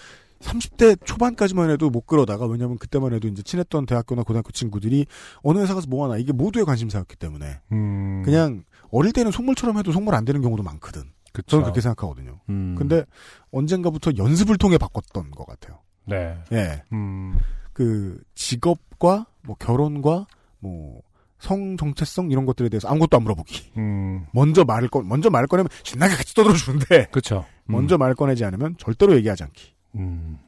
30대 0.41 1.05
초반까지만 1.05 1.71
해도 1.71 1.91
못 1.91 2.07
그러다가 2.07 2.47
왜냐면 2.47 2.79
그때만 2.79 3.13
해도 3.13 3.29
이제 3.29 3.43
친했던 3.43 3.87
대학교나 3.87 4.23
고등학교 4.23 4.51
친구들이 4.53 5.07
어느 5.43 5.59
회사 5.59 5.75
가서 5.75 5.87
뭐 5.89 6.05
하나 6.05 6.17
이게 6.17 6.33
모두의 6.33 6.65
관심사였기 6.65 7.17
때문에 7.17 7.61
음. 7.73 8.23
그냥 8.25 8.65
어릴 8.91 9.13
때는 9.13 9.31
속물처럼 9.31 9.79
해도 9.79 9.93
속물 9.93 10.15
안 10.15 10.25
되는 10.25 10.41
경우도 10.41 10.63
많거든. 10.63 11.03
그쵸. 11.33 11.47
저는 11.49 11.65
그렇게 11.65 11.81
생각하거든요. 11.81 12.41
음. 12.49 12.75
근데 12.77 13.05
언젠가부터 13.53 14.13
연습을 14.17 14.57
통해 14.57 14.79
바꿨던 14.79 15.31
것 15.31 15.47
같아요. 15.47 15.79
네. 16.07 16.37
예. 16.53 16.83
음. 16.93 17.39
그 17.73 18.21
직업과 18.35 19.27
뭐 19.43 19.57
결혼과 19.59 20.27
뭐 20.59 21.03
성 21.41 21.77
정체성 21.77 22.31
이런 22.31 22.47
것들에 22.47 22.69
대해서 22.69 22.89
아무것도 22.89 23.17
안 23.17 23.23
물어보기. 23.25 23.73
음. 23.79 24.27
먼저 24.33 24.63
말을 24.65 24.89
꺼 24.89 25.03
먼저 25.03 25.31
말을 25.31 25.49
꺼내면 25.49 25.69
신나게 25.83 26.15
같이 26.15 26.35
떠들어 26.35 26.55
주는데 26.55 27.07
그쵸. 27.13 27.45
음. 27.65 27.73
먼저 27.73 27.99
말을 27.99 28.15
꺼내지 28.15 28.45
않으면 28.45 28.77
절대로 28.79 29.17
얘기하지 29.17 29.45
않기. 29.45 29.75
음. 29.97 30.39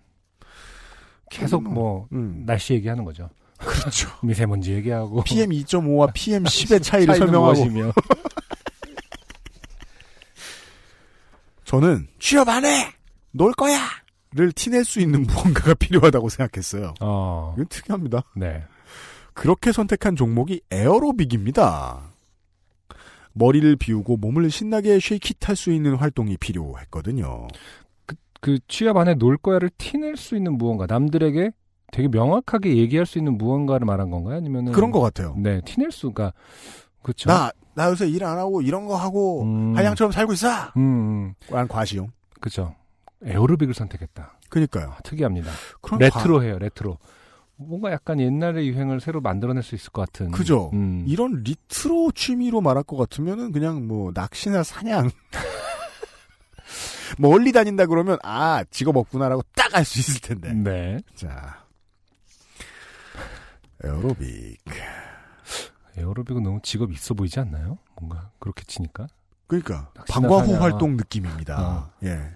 계속 1.31 1.63
뭐, 1.63 2.07
음. 2.13 2.45
날씨 2.47 2.75
얘기하는 2.75 3.05
거죠. 3.05 3.31
그렇죠. 3.57 4.11
미세먼지 4.23 4.73
얘기하고. 4.75 5.23
PM 5.25 5.51
2.5와 5.51 6.13
PM 6.15 6.45
10의 6.45 6.83
차이를 6.83 7.15
설명하고. 7.17 7.65
저는 11.65 12.07
취업 12.19 12.51
안 12.51 12.67
해! 12.67 12.93
놀 13.31 13.53
거야! 13.53 13.79
를 14.35 14.51
티낼 14.53 14.85
수 14.85 15.01
있는 15.01 15.23
무언가가 15.25 15.75
필요하다고 15.75 16.29
생각했어요. 16.31 16.95
어. 17.01 17.53
이건 17.57 17.67
특이합니다. 17.69 18.23
네. 18.35 18.65
그렇게 19.35 19.73
선택한 19.73 20.17
종목이 20.17 20.61
에어로빅입니다. 20.71 22.11
머리를 23.35 23.77
비우고 23.77 24.19
몸을 24.19 24.51
신나게 24.51 24.99
shake 25.01 25.35
it 25.35 25.49
할 25.49 25.57
수 25.57 25.71
있는 25.73 25.95
활동이 25.95 26.37
필요했거든요. 26.37 27.49
그 28.41 28.59
취업 28.69 28.97
안에 28.97 29.15
놀 29.15 29.37
거야를 29.39 29.71
티낼 29.79 30.17
수 30.17 30.37
있는 30.37 30.59
무언가, 30.59 30.87
남들에게 30.87 31.51
되게 31.93 32.09
명확하게 32.09 32.77
얘기할 32.77 33.07
수 33.07 33.19
있는 33.19 33.39
무언가를 33.39 33.87
말한 33.87 34.11
건가요? 34.11 34.37
아니면은 34.37 34.73
그런 34.73 34.91
것 34.91 35.01
같아요. 35.01 35.35
네, 35.39 35.61
티낼 35.65 35.93
수가 35.93 36.33
그렇죠. 37.03 37.31
나, 37.31 37.53
나 37.75 37.89
요새 37.89 38.09
일 38.09 38.25
안 38.25 38.39
하고 38.39 38.61
이런 38.61 38.87
거 38.87 38.97
하고 38.97 39.43
음. 39.45 39.77
한량처럼 39.77 40.11
살고 40.13 40.33
있어! 40.33 40.49
음, 40.77 40.81
음, 40.81 41.35
란 41.51 41.69
과시용. 41.69 42.11
그렇죠. 42.41 42.75
에어로빅을 43.25 43.73
선택했다. 43.75 44.39
그니까요. 44.49 44.91
아, 44.91 44.99
특이합니다. 45.05 45.51
retro해요, 45.99 46.59
retro. 46.59 46.99
뭔가 47.69 47.91
약간 47.93 48.21
옛날의 48.21 48.69
유행을 48.69 49.01
새로 49.01 49.21
만들어낼 49.21 49.63
수 49.63 49.75
있을 49.75 49.91
것 49.91 50.03
같은. 50.03 50.31
그죠. 50.31 50.71
음. 50.73 51.05
이런 51.07 51.43
리트로 51.43 52.13
취미로 52.15 52.61
말할 52.61 52.83
것 52.85 52.97
같으면은 52.97 53.53
그냥 53.53 53.87
뭐 53.87 54.11
낚시나 54.15 54.63
사냥 54.63 55.11
멀리 57.19 57.53
다닌다 57.53 57.87
그러면 57.87 58.19
아 58.23 58.65
직업 58.71 58.97
없구나라고 58.97 59.43
딱 59.55 59.75
알 59.75 59.85
수 59.85 59.99
있을 60.01 60.21
텐데. 60.21 60.53
네. 60.53 61.01
자 61.15 61.65
에어로빅. 63.85 64.59
에어로빅은 65.97 66.43
너무 66.43 66.61
직업 66.63 66.93
있어 66.93 67.15
보이지 67.15 67.41
않나요? 67.41 67.79
뭔가 68.01 68.31
그렇게 68.39 68.65
치니까. 68.65 69.07
그러니까 69.47 69.91
방과후 70.09 70.47
사냥. 70.47 70.63
활동 70.63 70.97
느낌입니다. 70.97 71.61
어. 71.61 71.91
예. 72.05 72.31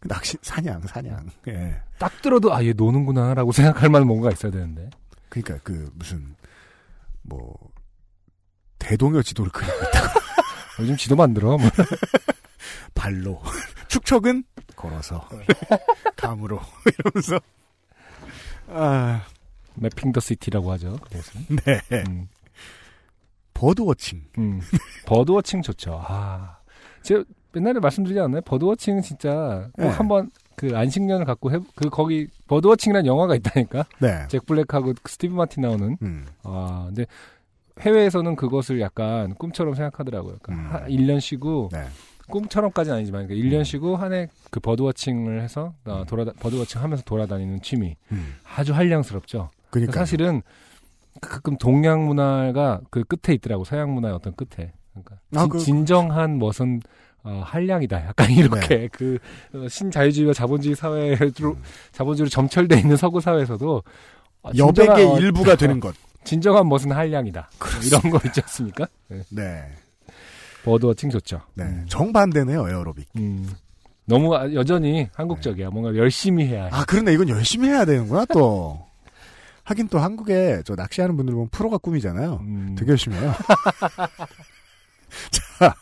그 0.00 0.08
낚시 0.08 0.36
사냥 0.42 0.80
사냥. 0.86 1.28
예. 1.48 1.80
딱 1.98 2.22
들어도 2.22 2.54
아 2.54 2.62
얘 2.62 2.72
노는구나라고 2.72 3.52
생각할 3.52 3.88
만한 3.88 4.06
뭔가 4.06 4.30
있어야 4.30 4.52
되는데. 4.52 4.90
그러니까 5.28 5.58
그 5.64 5.90
무슨 5.94 6.34
뭐 7.22 7.56
대동여 8.78 9.22
지도를 9.22 9.50
그리고 9.52 9.72
있다고 9.72 10.20
요즘 10.80 10.96
지도 10.96 11.16
만들어. 11.16 11.58
뭐. 11.58 11.68
발로 12.94 13.40
축척은 13.88 14.44
걸어서 14.76 15.28
감으로 16.16 16.60
이러면서 16.98 17.40
아 18.68 19.24
mapping 19.74 20.12
the 20.12 20.20
city라고 20.20 20.72
하죠. 20.72 20.98
그래서. 21.04 21.38
네. 21.64 21.80
음, 22.08 22.28
birdwatching. 23.54 24.24
음. 24.38 24.60
birdwatching 25.06 25.62
좋죠. 25.62 26.00
아. 26.06 26.58
제가 27.02 27.22
옛날에 27.56 27.80
말씀드리지 27.80 28.18
않았나요? 28.20 28.42
birdwatching은 28.42 29.02
진짜 29.02 29.68
꼭 29.72 29.82
네. 29.82 29.88
한번 29.88 30.30
그 30.54 30.76
안식년을 30.76 31.24
갖고 31.24 31.52
해, 31.52 31.58
그 31.74 31.88
거기 31.88 32.26
birdwatching이라는 32.48 33.06
영화가 33.06 33.34
있다니까. 33.36 33.84
네. 34.00 34.26
잭 34.28 34.44
블랙하고 34.46 34.94
스티브 35.06 35.34
마틴 35.34 35.62
나오는. 35.62 35.96
음. 36.02 36.26
아, 36.42 36.84
근데 36.86 37.06
해외에서는 37.80 38.34
그것을 38.36 38.80
약간 38.80 39.34
꿈처럼 39.34 39.74
생각하더라고요. 39.74 40.36
그러니까 40.42 40.68
음. 40.68 40.74
한 40.82 40.88
1년 40.90 41.20
쉬고 41.20 41.68
네. 41.72 41.84
꿈처럼까지는 42.28 42.98
아니지만 42.98 43.26
그러니까 43.26 43.48
1년 43.48 43.60
음. 43.60 43.64
쉬고 43.64 43.96
한 43.96 44.12
해 44.12 44.28
그 44.50 44.60
버드워칭을 44.60 45.40
해서 45.42 45.74
어, 45.84 46.04
돌아 46.08 46.24
버드워칭 46.24 46.82
하면서 46.82 47.02
돌아다니는 47.04 47.60
취미 47.62 47.96
음. 48.12 48.34
아주 48.56 48.74
한량스럽죠. 48.74 49.50
그러니까 49.70 49.92
사실은 49.98 50.42
가끔 51.20 51.56
동양 51.56 52.06
문화가 52.06 52.80
그 52.90 53.04
끝에 53.04 53.34
있더라고 53.34 53.64
서양 53.64 53.92
문화의 53.94 54.14
어떤 54.14 54.34
끝에. 54.34 54.72
그러니까 54.92 55.16
아, 55.36 55.40
진- 55.42 55.48
그- 55.48 55.58
진정한 55.60 56.38
멋은 56.38 56.80
어, 57.28 57.42
한량이다. 57.44 58.06
약간 58.06 58.30
이렇게 58.30 58.66
네. 58.68 58.88
그 58.90 59.18
어, 59.52 59.68
신자유주의와 59.68 60.32
자본주의 60.32 60.74
사회로 60.74 61.50
음. 61.50 61.62
자본주의로 61.92 62.30
점철돼 62.30 62.78
있는 62.80 62.96
서구 62.96 63.20
사회에서도 63.20 63.82
어, 64.42 64.52
진정한, 64.52 64.68
여백의 64.98 65.04
어, 65.12 65.18
일부가 65.18 65.54
되는 65.54 65.78
것. 65.78 65.94
진정한 66.24 66.66
멋은 66.68 66.90
한량이다. 66.92 67.50
이런 67.84 68.00
거 68.10 68.18
있지 68.24 68.40
않습니까? 68.40 68.86
네. 69.08 69.22
네. 69.30 69.62
버드워칭 70.64 71.10
좋죠. 71.10 71.42
네. 71.54 71.64
음. 71.64 71.84
정반대네요, 71.88 72.66
에어로빅. 72.66 73.08
음. 73.16 73.50
너무 74.06 74.34
아- 74.34 74.50
여전히 74.54 75.08
한국적이야. 75.14 75.68
뭔가 75.68 75.94
열심히 75.96 76.46
해야 76.46 76.64
해. 76.64 76.70
아, 76.72 76.84
그런데 76.86 77.12
이건 77.12 77.28
열심히 77.28 77.68
해야 77.68 77.84
되는구나, 77.84 78.24
또. 78.26 78.86
하긴 79.64 79.88
또 79.88 79.98
한국에 79.98 80.62
저 80.64 80.74
낚시하는 80.74 81.14
분들 81.18 81.34
보면 81.34 81.48
프로가 81.50 81.76
꿈이잖아요. 81.76 82.38
음. 82.40 82.74
되게 82.78 82.90
열심히 82.92 83.18
해요. 83.18 83.34
자. 85.30 85.74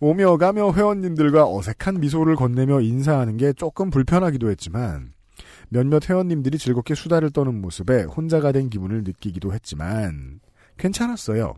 오며 0.00 0.36
가며 0.36 0.72
회원님들과 0.72 1.48
어색한 1.48 2.00
미소를 2.00 2.36
건네며 2.36 2.80
인사하는 2.80 3.36
게 3.36 3.52
조금 3.52 3.90
불편하기도 3.90 4.50
했지만 4.50 5.12
몇몇 5.68 6.08
회원님들이 6.08 6.58
즐겁게 6.58 6.94
수다를 6.94 7.30
떠는 7.30 7.60
모습에 7.60 8.04
혼자가 8.04 8.52
된 8.52 8.70
기분을 8.70 9.04
느끼기도 9.04 9.52
했지만 9.52 10.40
괜찮았어요. 10.76 11.54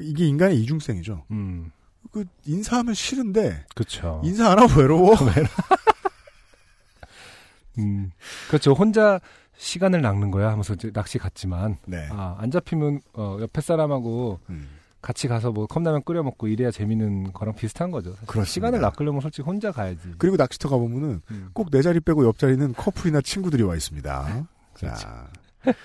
이게 0.00 0.26
인간의 0.26 0.60
이중성이죠. 0.62 1.24
음. 1.30 1.70
그 2.12 2.24
인사하면 2.44 2.94
싫은데 2.94 3.64
그렇죠. 3.74 4.20
인사 4.24 4.50
안 4.50 4.58
하고 4.58 4.80
외로워. 4.80 5.14
음. 7.78 8.10
그렇죠. 8.48 8.72
혼자 8.72 9.20
시간을 9.56 10.02
낚는 10.02 10.30
거야 10.30 10.50
하면서 10.50 10.74
이제 10.74 10.90
낚시 10.92 11.18
갔지만 11.18 11.78
네. 11.86 12.08
아, 12.10 12.36
안 12.38 12.50
잡히면 12.50 13.00
어, 13.14 13.38
옆에 13.40 13.60
사람하고 13.60 14.40
음. 14.50 14.68
같이 15.06 15.28
가서 15.28 15.52
뭐 15.52 15.68
컵라면 15.68 16.02
끓여 16.02 16.24
먹고 16.24 16.48
이래야 16.48 16.72
재밌는 16.72 17.32
거랑 17.32 17.54
비슷한 17.54 17.92
거죠. 17.92 18.16
시간을 18.44 18.80
낚으려면 18.80 19.20
솔직히 19.20 19.44
혼자 19.46 19.70
가야지. 19.70 20.00
그리고 20.18 20.36
낚시터 20.36 20.68
가보면은 20.68 21.22
음. 21.30 21.50
꼭내 21.52 21.80
자리 21.80 22.00
빼고 22.00 22.26
옆 22.26 22.38
자리는 22.38 22.72
커플이나 22.72 23.20
친구들이 23.20 23.62
와 23.62 23.76
있습니다. 23.76 24.46
그렇죠. 24.74 24.96
자. 24.96 25.30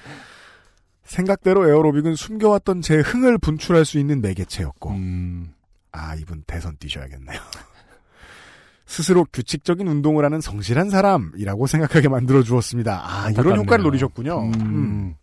생각대로 1.06 1.70
에어로빅은 1.70 2.16
숨겨왔던 2.16 2.82
제 2.82 2.96
흥을 2.96 3.38
분출할 3.38 3.86
수 3.86 4.00
있는 4.00 4.22
매개체였고, 4.22 4.90
음. 4.90 5.54
아, 5.92 6.16
이분 6.16 6.44
대선 6.48 6.76
뛰셔야겠네요. 6.78 7.40
스스로 8.88 9.28
규칙적인 9.32 9.88
운동을 9.88 10.26
하는 10.26 10.42
성실한 10.42 10.90
사람이라고 10.90 11.68
생각하게 11.68 12.10
만들어 12.10 12.42
주었습니다. 12.42 13.04
아, 13.04 13.20
이런 13.20 13.28
안타깝네요. 13.28 13.62
효과를 13.62 13.84
노리셨군요. 13.84 14.40
음. 14.46 14.54
음. 14.62 15.16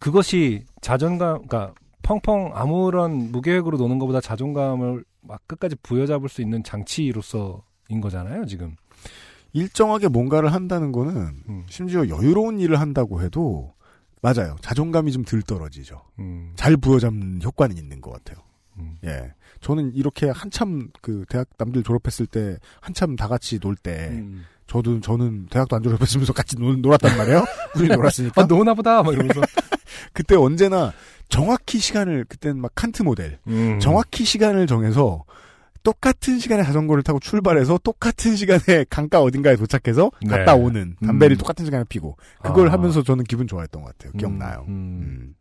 그것이 0.00 0.64
자존감, 0.80 1.46
그러니까 1.46 1.74
펑펑 2.06 2.52
아무런 2.54 3.32
무계획으로 3.32 3.78
노는 3.78 3.98
것보다 3.98 4.20
자존감을 4.20 5.04
막 5.22 5.46
끝까지 5.48 5.74
부여잡을 5.82 6.28
수 6.28 6.40
있는 6.40 6.62
장치로서인 6.62 8.00
거잖아요, 8.00 8.46
지금. 8.46 8.76
일정하게 9.52 10.08
뭔가를 10.08 10.52
한다는 10.52 10.92
거는 10.92 11.42
음. 11.48 11.64
심지어 11.68 12.08
여유로운 12.08 12.60
일을 12.60 12.78
한다고 12.78 13.22
해도 13.22 13.74
맞아요. 14.22 14.56
자존감이 14.60 15.10
좀 15.12 15.24
덜 15.24 15.42
떨어지죠. 15.42 16.00
음. 16.20 16.52
잘 16.56 16.76
부여잡는 16.76 17.42
효과는 17.42 17.76
있는 17.76 18.00
것 18.00 18.12
같아요. 18.12 18.44
음. 18.78 18.98
예. 19.04 19.32
저는 19.60 19.92
이렇게 19.94 20.28
한참 20.28 20.90
그 21.00 21.24
대학 21.28 21.48
남들 21.58 21.82
졸업했을 21.82 22.26
때 22.26 22.58
한참 22.80 23.16
다 23.16 23.26
같이 23.26 23.58
놀때 23.60 24.08
음. 24.12 24.44
저도 24.66 25.00
저는 25.00 25.46
대학도 25.46 25.76
안 25.76 25.82
졸업했으면서 25.82 26.32
같이 26.32 26.56
놀, 26.56 26.80
놀았단 26.80 27.16
말이에요. 27.16 27.44
꾸준히 27.72 27.94
놀았으니까. 27.94 28.42
아, 28.42 28.46
노나 28.46 28.74
보다! 28.74 29.02
막 29.02 29.14
이러면서. 29.14 29.40
그때 30.12 30.34
언제나 30.34 30.92
정확히 31.28 31.78
시간을 31.78 32.24
그때는 32.28 32.60
막 32.60 32.72
칸트 32.74 33.02
모델 33.02 33.38
음. 33.46 33.78
정확히 33.80 34.24
시간을 34.24 34.66
정해서 34.66 35.24
똑같은 35.82 36.40
시간에 36.40 36.64
자전거를 36.64 37.04
타고 37.04 37.20
출발해서 37.20 37.78
똑같은 37.78 38.34
시간에 38.34 38.84
강가 38.90 39.22
어딘가에 39.22 39.54
도착해서 39.54 40.10
네. 40.20 40.30
갔다 40.30 40.54
오는 40.54 40.96
담배를 41.04 41.36
음. 41.36 41.38
똑같은 41.38 41.64
시간에 41.64 41.84
피고 41.88 42.16
그걸 42.42 42.68
아. 42.68 42.72
하면서 42.72 43.02
저는 43.02 43.24
기분 43.24 43.46
좋아했던 43.46 43.82
것 43.82 43.96
같아요. 43.96 44.12
음, 44.14 44.18
기억나요. 44.18 44.64
음. 44.66 44.72
음. 44.72 45.34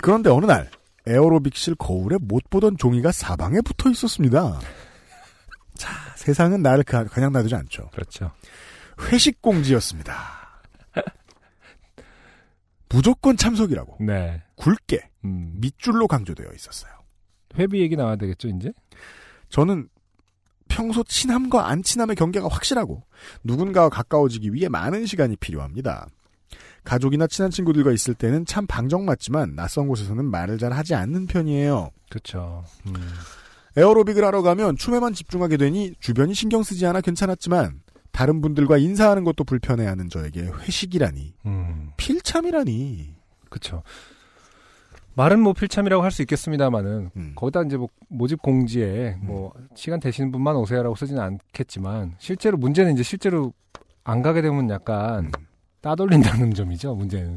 그런데 0.00 0.30
어느 0.30 0.46
날 0.46 0.70
에어로빅실 1.06 1.74
거울에 1.74 2.16
못 2.20 2.48
보던 2.50 2.76
종이가 2.76 3.10
사방에 3.10 3.60
붙어 3.62 3.90
있었습니다. 3.90 4.60
자, 5.82 5.90
세상은 6.16 6.62
나를 6.62 6.84
그- 6.84 7.06
그냥 7.06 7.32
놔두지 7.32 7.54
않죠. 7.56 7.90
그렇죠. 7.92 8.30
회식 9.10 9.42
공지였습니다. 9.42 10.14
무조건 12.88 13.36
참석이라고 13.36 13.96
네. 14.04 14.42
굵게 14.56 15.08
음. 15.24 15.54
밑줄로 15.56 16.06
강조되어 16.06 16.52
있었어요. 16.54 16.92
회비 17.58 17.80
얘기 17.80 17.96
나와야 17.96 18.16
되겠죠, 18.16 18.48
이제? 18.48 18.72
저는 19.48 19.88
평소 20.68 21.02
친함과 21.02 21.68
안 21.68 21.82
친함의 21.82 22.16
경계가 22.16 22.48
확실하고 22.48 23.02
누군가와 23.44 23.88
가까워지기 23.88 24.52
위해 24.54 24.68
많은 24.68 25.06
시간이 25.06 25.36
필요합니다. 25.36 26.06
가족이나 26.84 27.26
친한 27.26 27.50
친구들과 27.50 27.92
있을 27.92 28.14
때는 28.14 28.44
참 28.46 28.66
방정 28.66 29.04
맞지만 29.04 29.54
낯선 29.54 29.88
곳에서는 29.88 30.24
말을 30.24 30.58
잘 30.58 30.72
하지 30.72 30.94
않는 30.94 31.26
편이에요. 31.26 31.90
그렇죠. 32.10 32.64
음. 32.86 32.94
에어로빅을 33.76 34.24
하러 34.24 34.42
가면 34.42 34.76
춤에만 34.76 35.14
집중하게 35.14 35.56
되니 35.56 35.94
주변이 36.00 36.34
신경 36.34 36.62
쓰지 36.62 36.86
않아 36.86 37.00
괜찮았지만 37.00 37.80
다른 38.10 38.40
분들과 38.42 38.76
인사하는 38.78 39.24
것도 39.24 39.44
불편해하는 39.44 40.08
저에게 40.10 40.42
회식이라니 40.42 41.34
음. 41.46 41.90
필참이라니 41.96 43.14
그렇죠. 43.48 43.82
말은 45.14 45.40
뭐 45.40 45.52
필참이라고 45.52 46.02
할 46.02 46.10
수 46.10 46.22
있겠습니다만은 46.22 47.10
음. 47.16 47.32
거기다 47.34 47.62
이제 47.62 47.76
뭐 47.76 47.88
모집 48.08 48.40
공지에 48.42 49.16
뭐 49.20 49.52
시간 49.74 50.00
되시는 50.00 50.30
분만 50.32 50.56
오세요라고 50.56 50.94
쓰지는 50.94 51.20
않겠지만 51.22 52.14
실제로 52.18 52.56
문제는 52.56 52.94
이제 52.94 53.02
실제로 53.02 53.52
안 54.04 54.22
가게 54.22 54.42
되면 54.42 54.68
약간 54.70 55.26
음. 55.26 55.30
따돌린다는 55.80 56.54
점이죠. 56.54 56.94
문제는. 56.94 57.36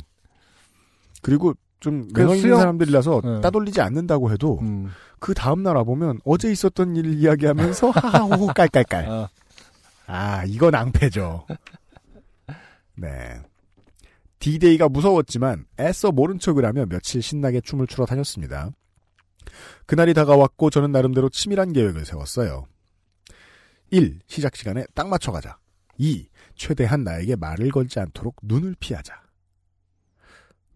그리고 1.22 1.54
좀그 1.86 2.20
매너 2.20 2.36
있는 2.36 2.58
사람들이라서 2.58 3.22
네. 3.24 3.42
따돌리지 3.42 3.82
않는다고 3.82 4.32
해도 4.32 4.60
음. 4.62 4.90
그 5.20 5.34
다음 5.36 5.62
날 5.62 5.76
와보면 5.78 6.20
어제 6.26 6.52
있었던 6.52 6.96
일 6.96 7.14
이야기하면서 7.20 7.90
하하호호 7.92 8.48
깔깔깔. 8.48 9.08
아, 9.08 9.30
아, 10.08 10.44
이건 10.46 10.72
낭패죠. 10.72 11.46
네. 12.96 13.40
D-Day가 14.40 14.90
무서웠지만 14.90 15.66
애써 15.80 16.12
모른 16.12 16.40
척을 16.40 16.66
하며 16.66 16.86
며칠 16.86 17.22
신나게 17.22 17.62
춤을 17.62 17.88
추러 17.88 18.06
다녔습니다. 18.06 18.72
그날이 19.86 20.14
다가왔고 20.14 20.70
저는 20.70 20.92
나름대로 20.92 21.30
치밀한 21.30 21.74
계획을 21.74 22.06
세웠어요. 22.06 22.66
1. 23.92 24.20
시작 24.28 24.56
시간에 24.56 24.86
딱 24.94 25.08
맞춰 25.08 25.32
가자. 25.32 25.58
2. 25.98 26.28
최대한 26.56 27.04
나에게 27.04 27.36
말을 27.36 27.70
걸지 27.70 28.00
않도록 28.00 28.36
눈을 28.42 28.76
피하자. 28.80 29.25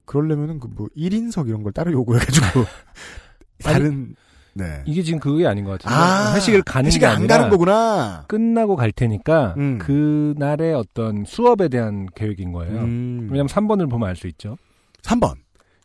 그러려면은 0.09 0.59
그 0.59 0.67
뭐 0.75 0.87
1인석 0.97 1.47
이런 1.47 1.61
걸 1.61 1.71
따로 1.71 1.91
요구해가지고 1.91 2.65
다른 3.63 4.15
네. 4.55 4.81
이게 4.85 5.03
지금 5.03 5.19
그게 5.19 5.45
아닌 5.45 5.63
것 5.63 5.71
같은데 5.79 5.93
아, 5.95 6.33
회식을 6.35 6.63
가는 6.63 6.87
회식을 6.87 7.07
게안 7.07 7.17
아니라 7.17 7.37
가는 7.37 7.49
거구나. 7.51 8.25
끝나고 8.27 8.75
갈 8.75 8.91
테니까 8.91 9.53
음. 9.57 9.77
그 9.77 10.33
날의 10.37 10.73
어떤 10.73 11.23
수업에 11.25 11.67
대한 11.69 12.07
계획인 12.15 12.51
거예요. 12.51 12.79
음. 12.79 13.27
왜냐하면 13.29 13.47
3번을 13.47 13.89
보면 13.89 14.09
알 14.09 14.15
수 14.15 14.27
있죠. 14.27 14.57
3번. 15.03 15.35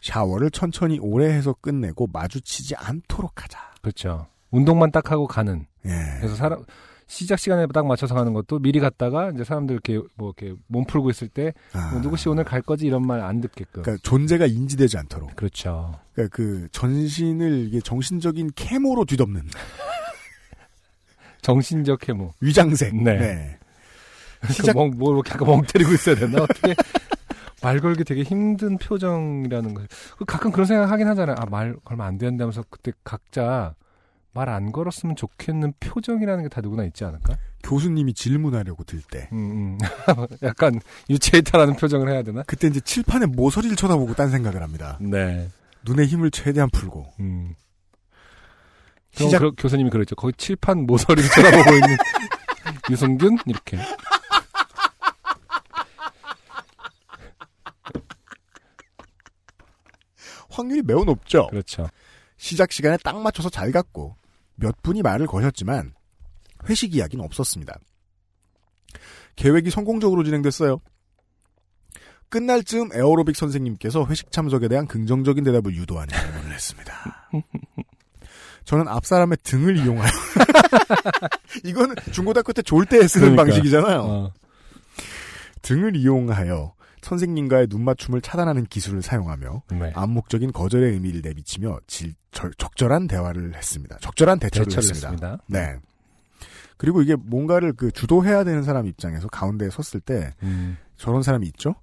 샤워를 0.00 0.50
천천히 0.50 0.98
오래 1.00 1.26
해서 1.32 1.54
끝내고 1.60 2.08
마주치지 2.12 2.74
않도록 2.76 3.42
하자. 3.42 3.58
그렇죠. 3.82 4.26
운동만 4.50 4.90
딱 4.90 5.10
하고 5.10 5.26
가는. 5.26 5.66
예. 5.86 5.90
그래서 6.18 6.34
사람 6.34 6.64
시작 7.06 7.38
시간에 7.38 7.66
딱 7.72 7.86
맞춰서 7.86 8.14
가는 8.14 8.32
것도 8.32 8.58
미리 8.60 8.80
갔다가 8.80 9.30
이제 9.30 9.44
사람들 9.44 9.74
이렇게 9.74 10.00
뭐 10.16 10.32
이렇게 10.38 10.56
몸 10.66 10.84
풀고 10.86 11.10
있을 11.10 11.28
때 11.28 11.52
아, 11.72 11.90
뭐 11.92 12.00
누구 12.00 12.16
씨 12.16 12.28
오늘 12.28 12.44
갈 12.44 12.62
거지 12.62 12.86
이런 12.86 13.06
말 13.06 13.20
안 13.20 13.40
듣게끔. 13.40 13.82
그러니까 13.82 14.02
존재가 14.08 14.46
인지되지 14.46 14.96
않도록. 14.98 15.36
그렇죠. 15.36 15.98
그러니까 16.14 16.34
그 16.36 16.68
전신을 16.72 17.66
이게 17.68 17.80
정신적인 17.80 18.50
케모로 18.56 19.04
뒤덮는 19.04 19.42
정신적 21.42 22.08
해모. 22.08 22.32
위장색. 22.40 22.94
네. 22.96 23.18
네. 23.18 23.58
시작 24.48 24.52
시작- 24.54 24.76
멍, 24.76 24.90
뭐 24.96 25.12
이렇게 25.14 25.30
약간 25.32 25.46
멍 25.48 25.62
때리고 25.62 25.92
있어야 25.92 26.14
되나 26.14 26.42
어떻게 26.42 26.74
말 27.62 27.80
걸기 27.80 28.04
되게 28.04 28.22
힘든 28.22 28.76
표정이라는 28.78 29.74
거. 29.74 29.82
그 30.18 30.24
가끔 30.26 30.50
그런 30.52 30.66
생각 30.66 30.90
하긴 30.90 31.06
하잖아요. 31.08 31.36
아 31.38 31.46
말 31.46 31.74
걸면 31.84 32.06
안 32.06 32.18
된다면서 32.18 32.64
그때 32.68 32.92
각자 33.04 33.74
말 34.34 34.48
안 34.48 34.72
걸었으면 34.72 35.16
좋겠는 35.16 35.74
표정이라는 35.80 36.42
게 36.44 36.48
다 36.48 36.60
누구나 36.60 36.84
있지 36.84 37.04
않을까? 37.04 37.36
교수님이 37.62 38.12
질문하려고 38.14 38.84
들 38.84 39.00
때. 39.10 39.28
음, 39.32 39.78
음. 39.78 39.78
약간 40.42 40.80
유체이탈하는 41.08 41.76
표정을 41.76 42.10
해야 42.10 42.22
되나? 42.22 42.42
그때 42.46 42.66
이제 42.68 42.80
칠판에 42.80 43.26
모서리를 43.26 43.74
쳐다보고 43.76 44.14
딴 44.14 44.30
생각을 44.30 44.62
합니다. 44.62 44.98
네. 45.00 45.48
눈의 45.84 46.06
힘을 46.06 46.30
최대한 46.30 46.68
풀고. 46.70 47.06
음. 47.20 47.54
시작- 49.12 49.28
시작... 49.38 49.54
교수님이 49.56 49.90
그랬죠. 49.90 50.14
거기 50.16 50.34
칠판 50.36 50.86
모서리를 50.86 51.30
쳐다보고 51.30 51.72
있는 51.74 51.96
유승균 52.90 53.38
이렇게. 53.46 53.78
확률이 60.50 60.82
매우 60.82 61.04
높죠. 61.04 61.48
그렇죠. 61.48 61.88
시작 62.36 62.72
시간에 62.72 62.96
딱 63.02 63.20
맞춰서 63.20 63.48
잘 63.48 63.72
갔고 63.72 64.16
몇 64.56 64.80
분이 64.82 65.02
말을 65.02 65.26
거셨지만 65.26 65.94
회식 66.68 66.94
이야기는 66.94 67.24
없었습니다. 67.24 67.78
계획이 69.36 69.70
성공적으로 69.70 70.22
진행됐어요. 70.24 70.80
끝날 72.28 72.64
즈음 72.64 72.90
에어로빅 72.92 73.36
선생님께서 73.36 74.06
회식 74.06 74.30
참석에 74.32 74.68
대한 74.68 74.86
긍정적인 74.86 75.44
대답을 75.44 75.74
유도하는 75.74 76.14
질문을 76.16 76.52
했습니다. 76.52 77.28
저는 78.64 78.88
앞 78.88 79.04
사람의 79.04 79.36
등을 79.42 79.76
이용하여 79.76 80.10
이거는 81.64 81.94
중고등학교 82.12 82.52
때 82.52 82.62
졸 82.62 82.86
때 82.86 83.06
쓰는 83.06 83.36
그러니까. 83.36 83.44
방식이잖아요. 83.44 84.00
어. 84.00 84.32
등을 85.62 85.96
이용하여 85.96 86.73
선생님과의 87.04 87.66
눈맞춤을 87.70 88.20
차단하는 88.22 88.64
기술을 88.66 89.02
사용하며 89.02 89.62
네. 89.72 89.92
암묵적인 89.94 90.52
거절의 90.52 90.92
의미를 90.94 91.20
내비치며 91.22 91.78
질- 91.86 92.14
절- 92.32 92.52
적절한 92.58 93.06
대화를 93.06 93.54
했습니다. 93.54 93.98
적절한 94.00 94.38
대처를, 94.40 94.66
대처를 94.66 94.88
했습니다. 94.90 95.10
했습니다. 95.10 95.44
네. 95.48 95.76
그리고 96.76 97.02
이게 97.02 97.14
뭔가를 97.14 97.72
그 97.74 97.92
주도해야 97.92 98.42
되는 98.44 98.62
사람 98.64 98.86
입장에서 98.86 99.28
가운데에 99.28 99.68
섰을 99.70 100.00
때 100.00 100.34
음. 100.42 100.76
저런 100.96 101.22
사람이 101.22 101.46
있죠? 101.48 101.74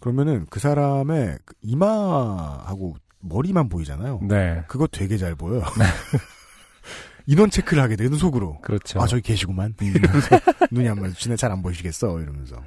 그러면은 0.00 0.44
그 0.50 0.60
사람의 0.60 1.38
그 1.44 1.54
이마하고 1.62 2.96
머리만 3.20 3.70
보이잖아요. 3.70 4.20
네. 4.28 4.62
그거 4.68 4.86
되게 4.86 5.16
잘 5.16 5.34
보여요. 5.34 5.62
인원 7.26 7.48
체크를 7.48 7.82
하게 7.82 7.96
되는 7.96 8.18
속으로. 8.18 8.60
그렇죠. 8.60 9.00
아, 9.00 9.06
저기 9.06 9.22
계시구만. 9.22 9.74
이러면서 9.80 10.28
눈이 10.70 10.86
안 10.88 11.00
마주치네. 11.00 11.36
잘 11.36 11.50
안 11.50 11.62
보이시겠어. 11.62 12.20
이러면서. 12.20 12.62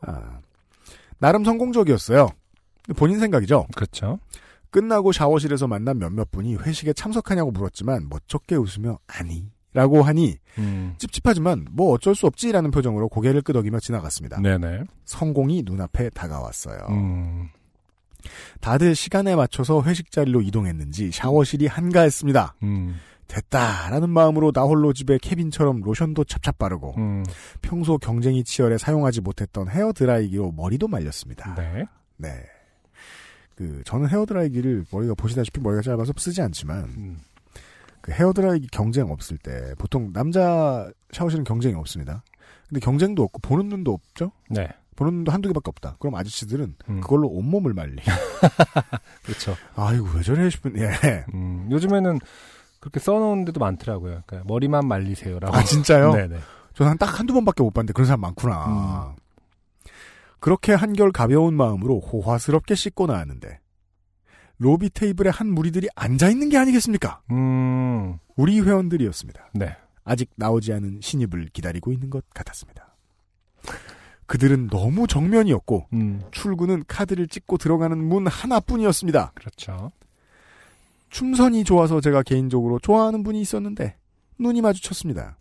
아, 0.00 0.40
나름 1.18 1.44
성공적이었어요. 1.44 2.28
본인 2.96 3.18
생각이죠. 3.18 3.66
그렇죠. 3.74 4.18
끝나고 4.70 5.12
샤워실에서 5.12 5.68
만난 5.68 5.98
몇몇 5.98 6.30
분이 6.30 6.56
회식에 6.56 6.92
참석하냐고 6.92 7.50
물었지만 7.52 8.08
멋쩍게 8.10 8.56
웃으며 8.56 8.98
아니 9.06 9.46
라고 9.72 10.02
하니 10.02 10.38
음. 10.58 10.94
찝찝하지만 10.98 11.66
뭐 11.72 11.92
어쩔 11.92 12.14
수 12.14 12.26
없지라는 12.26 12.70
표정으로 12.70 13.08
고개를 13.08 13.42
끄덕이며 13.42 13.80
지나갔습니다. 13.80 14.40
네네. 14.40 14.84
성공이 15.04 15.62
눈앞에 15.64 16.10
다가왔어요. 16.10 16.78
음. 16.90 17.48
다들 18.60 18.94
시간에 18.94 19.36
맞춰서 19.36 19.82
회식 19.82 20.10
자리로 20.10 20.42
이동했는지 20.42 21.10
샤워실이 21.12 21.66
한가했습니다. 21.66 22.54
음. 22.62 22.96
됐다라는 23.28 24.10
마음으로 24.10 24.52
나홀로 24.54 24.92
집에 24.92 25.18
케빈처럼 25.20 25.80
로션도 25.80 26.24
찹찹 26.24 26.54
바르고 26.58 26.94
음. 26.98 27.24
평소 27.62 27.98
경쟁이 27.98 28.44
치열해 28.44 28.78
사용하지 28.78 29.20
못했던 29.20 29.68
헤어 29.68 29.92
드라이기로 29.92 30.52
머리도 30.52 30.88
말렸습니다. 30.88 31.54
네. 31.54 31.84
네. 32.16 32.44
그 33.56 33.82
저는 33.84 34.08
헤어 34.08 34.26
드라이기를 34.26 34.84
머리가 34.90 35.14
보시다시피 35.14 35.60
머리가 35.60 35.82
짧아서 35.82 36.12
쓰지 36.16 36.42
않지만 36.42 36.84
음. 36.96 37.18
그 38.00 38.12
헤어 38.12 38.32
드라이기 38.32 38.68
경쟁 38.70 39.10
없을 39.10 39.38
때 39.38 39.74
보통 39.78 40.12
남자 40.12 40.90
샤워실은 41.12 41.44
경쟁이 41.44 41.74
없습니다. 41.74 42.22
근데 42.68 42.80
경쟁도 42.80 43.22
없고 43.22 43.38
보는 43.40 43.68
눈도 43.68 43.92
없죠. 43.92 44.32
네. 44.50 44.68
보는 44.96 45.14
눈도 45.14 45.32
한두 45.32 45.48
개밖에 45.48 45.68
없다. 45.68 45.96
그럼 45.98 46.14
아저씨들은 46.14 46.74
음. 46.88 47.00
그걸로 47.00 47.28
온몸을 47.28 47.72
말리. 47.72 47.96
그렇죠. 49.24 49.56
아이고 49.74 50.06
왜 50.16 50.22
저래 50.22 50.50
싶은 50.50 50.76
예. 50.78 51.24
음. 51.34 51.68
요즘에는 51.70 52.18
그렇게 52.84 53.00
써놓은 53.00 53.46
데도 53.46 53.60
많더라고요. 53.60 54.24
그러니까 54.26 54.46
머리만 54.46 54.86
말리세요라고. 54.86 55.56
아 55.56 55.64
진짜요? 55.64 56.12
네네. 56.12 56.36
저는 56.74 56.98
딱 56.98 57.18
한두 57.18 57.32
번밖에 57.32 57.62
못 57.62 57.72
봤는데 57.72 57.94
그런 57.94 58.06
사람 58.06 58.20
많구나. 58.20 59.16
그렇게 60.38 60.74
한결 60.74 61.10
가벼운 61.10 61.54
마음으로 61.54 62.00
호화스럽게 62.00 62.74
씻고 62.74 63.06
나왔는데 63.06 63.58
로비 64.58 64.90
테이블에 64.90 65.30
한 65.30 65.48
무리들이 65.48 65.88
앉아 65.96 66.28
있는 66.28 66.50
게 66.50 66.58
아니겠습니까? 66.58 67.22
음. 67.30 68.18
우리 68.36 68.60
회원들이었습니다. 68.60 69.52
네. 69.54 69.74
아직 70.04 70.28
나오지 70.36 70.74
않은 70.74 71.00
신입을 71.00 71.48
기다리고 71.54 71.90
있는 71.90 72.10
것 72.10 72.22
같았습니다. 72.34 72.94
그들은 74.26 74.68
너무 74.68 75.06
정면이었고 75.06 75.86
음. 75.94 76.20
출구는 76.32 76.84
카드를 76.86 77.28
찍고 77.28 77.56
들어가는 77.56 77.96
문 77.96 78.26
하나뿐이었습니다. 78.26 79.32
그렇죠. 79.34 79.90
춤선이 81.14 81.62
좋아서 81.62 82.00
제가 82.00 82.24
개인적으로 82.24 82.80
좋아하는 82.80 83.22
분이 83.22 83.40
있었는데 83.40 83.94
눈이 84.40 84.62
마주쳤습니다. 84.62 85.38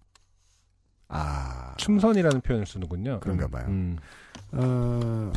아, 1.08 1.74
춤선이라는 1.78 2.42
표현을 2.42 2.68
쓰는군요. 2.68 3.20
그런가 3.22 3.48
봐요. 3.48 3.66
음. 3.70 3.98
어, 4.52 5.34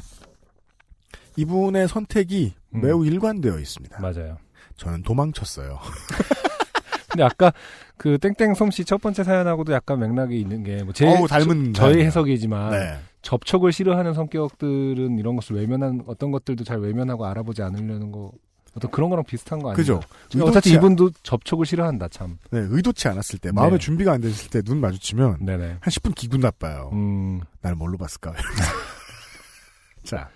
이분의 1.36 1.88
선택이 1.88 2.52
음. 2.74 2.80
매우 2.82 3.06
일관되어 3.06 3.58
있습니다. 3.58 3.98
맞아요. 3.98 4.36
저는 4.76 5.04
도망쳤어요. 5.04 5.78
근데 7.08 7.22
아까 7.22 7.50
그 7.96 8.18
땡땡 8.18 8.52
솜씨 8.52 8.84
첫 8.84 9.00
번째 9.00 9.24
사연하고도 9.24 9.72
약간 9.72 9.98
맥락이 10.00 10.38
있는 10.38 10.62
게뭐 10.62 10.92
제, 10.92 11.06
어우, 11.06 11.26
닮은 11.26 11.72
저, 11.72 11.84
사연이에요. 11.84 12.06
해석이지만 12.08 12.70
네. 12.72 12.98
접촉을 13.22 13.72
싫어하는 13.72 14.12
성격들은 14.12 15.18
이런 15.18 15.34
것을 15.34 15.56
외면한 15.56 16.02
어떤 16.06 16.30
것들도 16.30 16.64
잘 16.64 16.78
외면하고 16.80 17.24
알아보지 17.24 17.62
않으려는 17.62 18.12
거 18.12 18.32
어떤 18.76 18.90
그런 18.90 19.08
거랑 19.10 19.24
비슷한 19.24 19.58
거 19.60 19.70
아니에요? 19.70 19.76
그죠? 19.76 20.00
어차피 20.44 20.72
이분도 20.74 21.10
접촉을 21.22 21.64
싫어한다 21.66 22.08
참. 22.08 22.38
네, 22.50 22.60
의도치 22.68 23.08
않았을 23.08 23.38
때, 23.38 23.50
마음의 23.50 23.78
네. 23.78 23.84
준비가 23.84 24.12
안 24.12 24.20
됐을 24.20 24.50
때 24.50 24.60
눈 24.62 24.80
마주치면 24.80 25.38
네네. 25.44 25.66
한 25.66 25.78
10분 25.80 26.14
기분 26.14 26.40
나빠요. 26.40 26.90
음. 26.92 27.40
날 27.62 27.74
뭘로 27.74 27.96
봤을까? 27.96 28.34
자, 30.04 30.28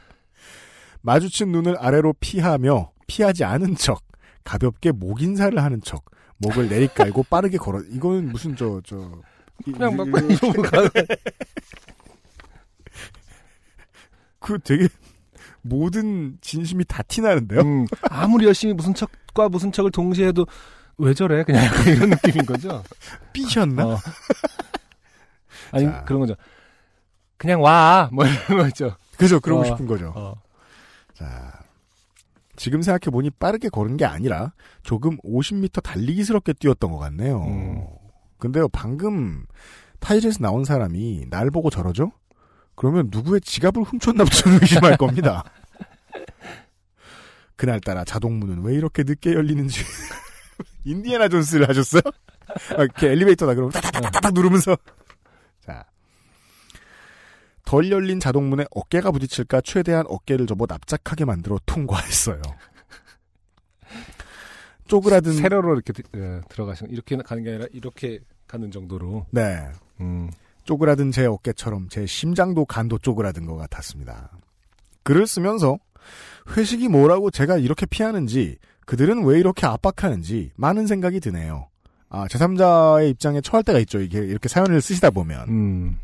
마주친 1.02 1.52
눈을 1.52 1.76
아래로 1.78 2.14
피하며 2.20 2.90
피하지 3.06 3.44
않은 3.44 3.76
척, 3.76 4.02
가볍게 4.44 4.90
목 4.92 5.20
인사를 5.22 5.62
하는 5.62 5.80
척, 5.82 6.04
목을 6.38 6.68
내리깔고 6.70 7.24
빠르게 7.30 7.58
걸어. 7.58 7.80
이거는 7.90 8.30
무슨 8.32 8.56
저 8.56 8.80
저. 8.84 8.96
이- 9.66 9.72
그냥 9.72 9.94
막 9.96 10.06
이- 10.08 10.32
이러고 10.32 10.62
가는. 10.62 10.88
그 14.38 14.58
되게 14.60 14.88
모든 15.62 16.38
진심이 16.40 16.84
다 16.84 17.02
티나는데요. 17.02 17.60
음, 17.60 17.86
아무리 18.10 18.46
열심히 18.46 18.72
무슨 18.74 18.94
척과 18.94 19.48
무슨 19.48 19.72
척을 19.72 19.90
동시에 19.90 20.28
해도 20.28 20.46
왜 20.98 21.14
저래? 21.14 21.44
그냥 21.44 21.64
이런 21.86 22.10
느낌인 22.10 22.46
거죠. 22.46 22.82
삐셨나? 23.32 23.86
어. 23.86 23.98
아니 25.72 25.86
자. 25.86 26.04
그런 26.04 26.20
거죠. 26.20 26.34
그냥 27.36 27.62
와, 27.62 28.10
뭐 28.12 28.24
이런 28.26 28.58
거죠. 28.58 28.96
그죠, 29.16 29.40
그러고 29.40 29.62
어. 29.62 29.64
싶은 29.64 29.86
거죠. 29.86 30.12
어. 30.14 30.34
자, 31.14 31.52
지금 32.56 32.82
생각해 32.82 33.10
보니 33.10 33.30
빠르게 33.30 33.68
걸은 33.70 33.96
게 33.96 34.04
아니라 34.04 34.52
조금 34.82 35.16
50m 35.18 35.82
달리기스럽게 35.82 36.54
뛰었던 36.54 36.90
것 36.90 36.98
같네요. 36.98 37.42
음. 37.44 37.86
근데요, 38.38 38.68
방금 38.68 39.44
타이즈에서 40.00 40.38
나온 40.40 40.64
사람이 40.64 41.26
날 41.30 41.50
보고 41.50 41.70
저러죠? 41.70 42.12
그러면 42.80 43.08
누구의 43.12 43.42
지갑을 43.42 43.82
훔쳤나 43.82 44.24
보다 44.24 44.50
의심할 44.58 44.96
겁니다. 44.96 45.44
그날따라 47.56 48.06
자동문은 48.06 48.62
왜 48.64 48.72
이렇게 48.74 49.02
늦게 49.02 49.34
열리는지. 49.34 49.84
인디애나 50.84 51.28
존스를 51.28 51.68
하셨어요? 51.68 52.00
아, 52.78 52.82
이렇게 52.82 53.08
엘리베이터다 53.08 53.52
그러면 53.52 53.70
따다다다닥 53.72 54.32
누르면서. 54.32 54.78
자. 55.60 55.84
덜 57.66 57.90
열린 57.90 58.18
자동문에 58.18 58.64
어깨가 58.70 59.10
부딪힐까 59.10 59.60
최대한 59.60 60.06
어깨를 60.08 60.46
접어 60.46 60.64
납작하게 60.66 61.26
만들어 61.26 61.58
통과했어요. 61.66 62.40
쪼그라든 64.88 65.34
세로로 65.34 65.74
이렇게 65.74 65.92
드- 65.92 66.02
예, 66.16 66.40
들어가시는 66.48 66.90
이렇게 66.90 67.14
가는 67.18 67.42
게 67.44 67.50
아니라 67.50 67.66
이렇게 67.72 68.20
가는 68.46 68.70
정도로. 68.70 69.26
네 69.32 69.68
음. 70.00 70.30
쪼그라든 70.64 71.10
제 71.10 71.26
어깨처럼 71.26 71.88
제 71.88 72.06
심장도 72.06 72.64
간도 72.64 72.98
쪼그라든 72.98 73.46
것 73.46 73.56
같았습니다. 73.56 74.30
글을 75.02 75.26
쓰면서 75.26 75.78
회식이 76.56 76.88
뭐라고 76.88 77.30
제가 77.30 77.58
이렇게 77.58 77.86
피하는지 77.86 78.58
그들은 78.86 79.24
왜 79.24 79.38
이렇게 79.38 79.66
압박하는지 79.66 80.52
많은 80.56 80.86
생각이 80.86 81.20
드네요. 81.20 81.68
아, 82.08 82.26
제3자의 82.26 83.10
입장에 83.10 83.40
처할 83.40 83.62
때가 83.62 83.78
있죠. 83.80 84.00
이게 84.00 84.18
이렇게 84.18 84.48
사연을 84.48 84.80
쓰시다 84.80 85.10
보면. 85.10 85.48
음. 85.48 85.98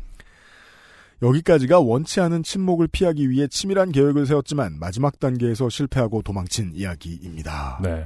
여기까지가 1.21 1.79
원치 1.79 2.21
않은 2.21 2.43
침묵을 2.43 2.87
피하기 2.87 3.29
위해 3.29 3.47
치밀한 3.47 3.91
계획을 3.91 4.25
세웠지만 4.25 4.79
마지막 4.79 5.19
단계에서 5.19 5.67
실패하고 5.67 6.21
도망친 6.21 6.71
이야기입니다. 6.75 7.79
네. 7.81 8.05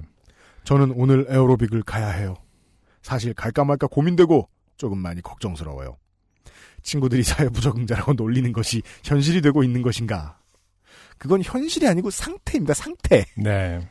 저는 0.64 0.93
오늘 0.95 1.26
에어로빅을 1.30 1.84
가야 1.84 2.10
해요. 2.10 2.36
사실 3.02 3.34
갈까 3.34 3.66
말까 3.66 3.88
고민되고 3.88 4.47
조금 4.78 4.97
많이 4.97 5.22
걱정스러워요. 5.22 5.97
친구들이 6.84 7.23
사회부적응자라고 7.23 8.13
놀리는 8.13 8.51
것이 8.53 8.82
현실이 9.03 9.41
되고 9.41 9.63
있는 9.63 9.82
것인가? 9.82 10.39
그건 11.17 11.41
현실이 11.43 11.88
아니고 11.88 12.09
상태입니다. 12.09 12.73
상태. 12.73 13.25
네. 13.38 13.88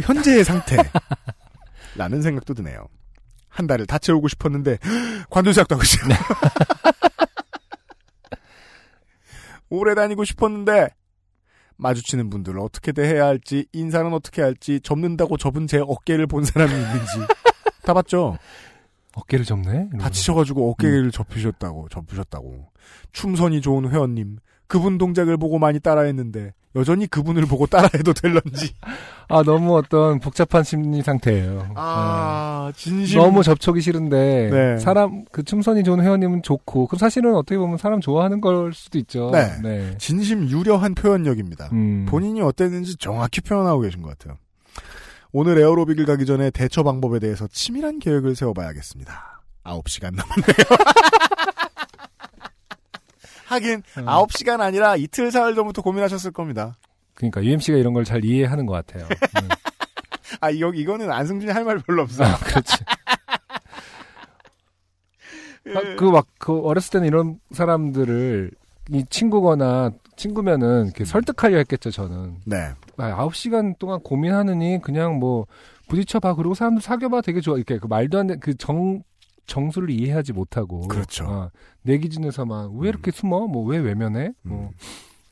현재의 0.00 0.44
상태. 0.44 0.76
라는 1.94 2.22
생각도 2.22 2.54
드네요. 2.54 2.88
한 3.48 3.66
달을 3.66 3.86
다 3.86 3.98
채우고 3.98 4.28
싶었는데 4.28 4.78
관두작도 5.30 5.74
하고 5.74 5.84
있어요. 5.84 6.08
오래 9.68 9.94
다니고 9.94 10.24
싶었는데 10.24 10.88
마주치는 11.76 12.30
분들을 12.30 12.58
어떻게 12.60 12.92
대해야 12.92 13.26
할지 13.26 13.66
인사는 13.72 14.12
어떻게 14.12 14.42
할지 14.42 14.80
접는다고 14.80 15.36
접은 15.36 15.66
제 15.66 15.78
어깨를 15.78 16.26
본 16.26 16.44
사람이 16.44 16.72
있는지 16.72 17.12
다 17.82 17.94
봤죠. 17.94 18.38
어깨를 19.14 19.44
접네. 19.44 19.90
다치셔가지고 20.00 20.70
어깨를 20.72 21.10
접으셨다고 21.10 21.88
접으셨다고 21.90 22.70
춤선이 23.12 23.60
좋은 23.60 23.90
회원님 23.90 24.38
그분 24.66 24.96
동작을 24.98 25.36
보고 25.36 25.58
많이 25.58 25.80
따라했는데 25.80 26.54
여전히 26.74 27.06
그분을 27.06 27.44
보고 27.44 27.66
따라해도 27.66 28.14
될런지 28.14 28.72
아 29.28 29.42
너무 29.42 29.76
어떤 29.76 30.18
복잡한 30.20 30.62
심리 30.62 31.02
상태예요. 31.02 31.72
아 31.76 32.70
네. 32.72 32.78
진심 32.78 33.20
너무 33.20 33.42
접촉이 33.42 33.80
싫은데 33.82 34.50
네. 34.50 34.78
사람 34.78 35.24
그 35.30 35.42
춤선이 35.42 35.84
좋은 35.84 36.00
회원님은 36.02 36.42
좋고 36.42 36.86
그럼 36.86 36.98
사실은 36.98 37.34
어떻게 37.34 37.58
보면 37.58 37.76
사람 37.76 38.00
좋아하는 38.00 38.40
걸 38.40 38.72
수도 38.72 38.98
있죠. 38.98 39.30
네. 39.30 39.94
진심 39.98 40.48
유려한 40.48 40.94
표현력입니다. 40.94 41.68
음. 41.72 42.06
본인이 42.08 42.40
어땠는지 42.40 42.96
정확히 42.96 43.42
표현하고 43.42 43.80
계신 43.80 44.00
것 44.00 44.16
같아요. 44.16 44.38
오늘 45.32 45.58
에어로빅을 45.58 46.04
가기 46.06 46.26
전에 46.26 46.50
대처 46.50 46.82
방법에 46.82 47.18
대해서 47.18 47.46
치밀한 47.48 47.98
계획을 48.00 48.34
세워봐야겠습니다. 48.36 49.42
9시간 49.64 50.14
남았네요. 50.14 50.56
하긴 53.46 53.82
어. 54.06 54.26
9시간 54.26 54.60
아니라 54.60 54.96
이틀 54.96 55.30
사흘 55.30 55.54
전부터 55.54 55.82
고민하셨을 55.82 56.32
겁니다. 56.32 56.76
그러니까 57.14 57.42
UMC가 57.44 57.78
이런 57.78 57.92
걸 57.92 58.04
잘 58.04 58.24
이해하는 58.24 58.66
것 58.66 58.72
같아요. 58.74 59.06
음. 59.42 59.48
아, 60.40 60.50
이거, 60.50 60.72
이거는 60.72 61.10
안승준이 61.12 61.52
할 61.52 61.64
말 61.64 61.78
별로 61.78 62.02
없어. 62.02 62.24
아, 62.24 62.36
그렇지. 62.38 62.76
예. 65.66 65.94
그막그 65.96 66.60
어렸을 66.60 66.90
때는 66.90 67.06
이런 67.08 67.38
사람들을 67.52 68.50
이 68.90 69.04
친구거나 69.08 69.92
친구면은 70.16 70.84
이렇게 70.86 71.04
설득하려 71.04 71.56
했겠죠 71.58 71.90
저는. 71.90 72.36
네. 72.44 72.56
아, 72.96 73.16
9시간 73.28 73.78
동안 73.78 74.00
고민하느니 74.00 74.80
그냥 74.82 75.18
뭐 75.18 75.46
부딪혀봐. 75.88 76.34
그리고 76.34 76.54
사람들 76.54 76.82
사귀어봐. 76.82 77.22
되게 77.22 77.40
좋아. 77.40 77.56
이렇게 77.56 77.78
그 77.78 77.86
말도 77.86 78.18
안 78.18 78.26
되는 78.26 78.40
그 78.40 78.54
정 78.56 79.02
정수를 79.46 79.90
이해하지 79.90 80.32
못하고. 80.32 80.86
그렇죠. 80.88 81.24
어, 81.24 81.50
내 81.82 81.98
기준에서만 81.98 82.70
왜 82.78 82.88
이렇게 82.88 83.10
숨어? 83.10 83.46
뭐 83.48 83.64
왜 83.66 83.78
외면해? 83.78 84.32
뭐 84.42 84.70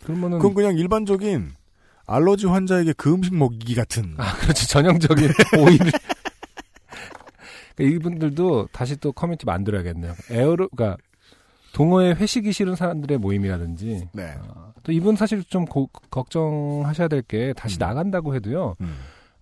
그러면은 0.02 0.38
그건 0.38 0.54
그냥 0.54 0.76
일반적인 0.76 1.52
알러지 2.06 2.46
환자에게 2.46 2.94
그 2.94 3.12
음식 3.14 3.34
먹이기 3.36 3.74
같은. 3.76 4.14
아 4.18 4.34
그렇지. 4.38 4.68
전형적인 4.68 5.28
오이를 5.60 5.92
그러니까 7.76 7.96
이분들도 7.96 8.68
다시 8.72 8.96
또 8.96 9.12
커뮤니티 9.12 9.46
만들어야겠네요. 9.46 10.14
에어로 10.30 10.68
그러니까 10.70 10.96
동호회 11.72 12.12
회식이 12.14 12.52
싫은 12.52 12.74
사람들의 12.74 13.18
모임이라든지. 13.18 14.08
네. 14.12 14.34
아, 14.48 14.69
또 14.82 14.92
이분 14.92 15.16
사실 15.16 15.44
좀 15.44 15.64
고- 15.66 15.88
걱정하셔야 16.10 17.08
될 17.08 17.22
게 17.22 17.52
다시 17.54 17.76
음. 17.76 17.80
나간다고 17.80 18.34
해도요 18.34 18.76
음. 18.80 18.96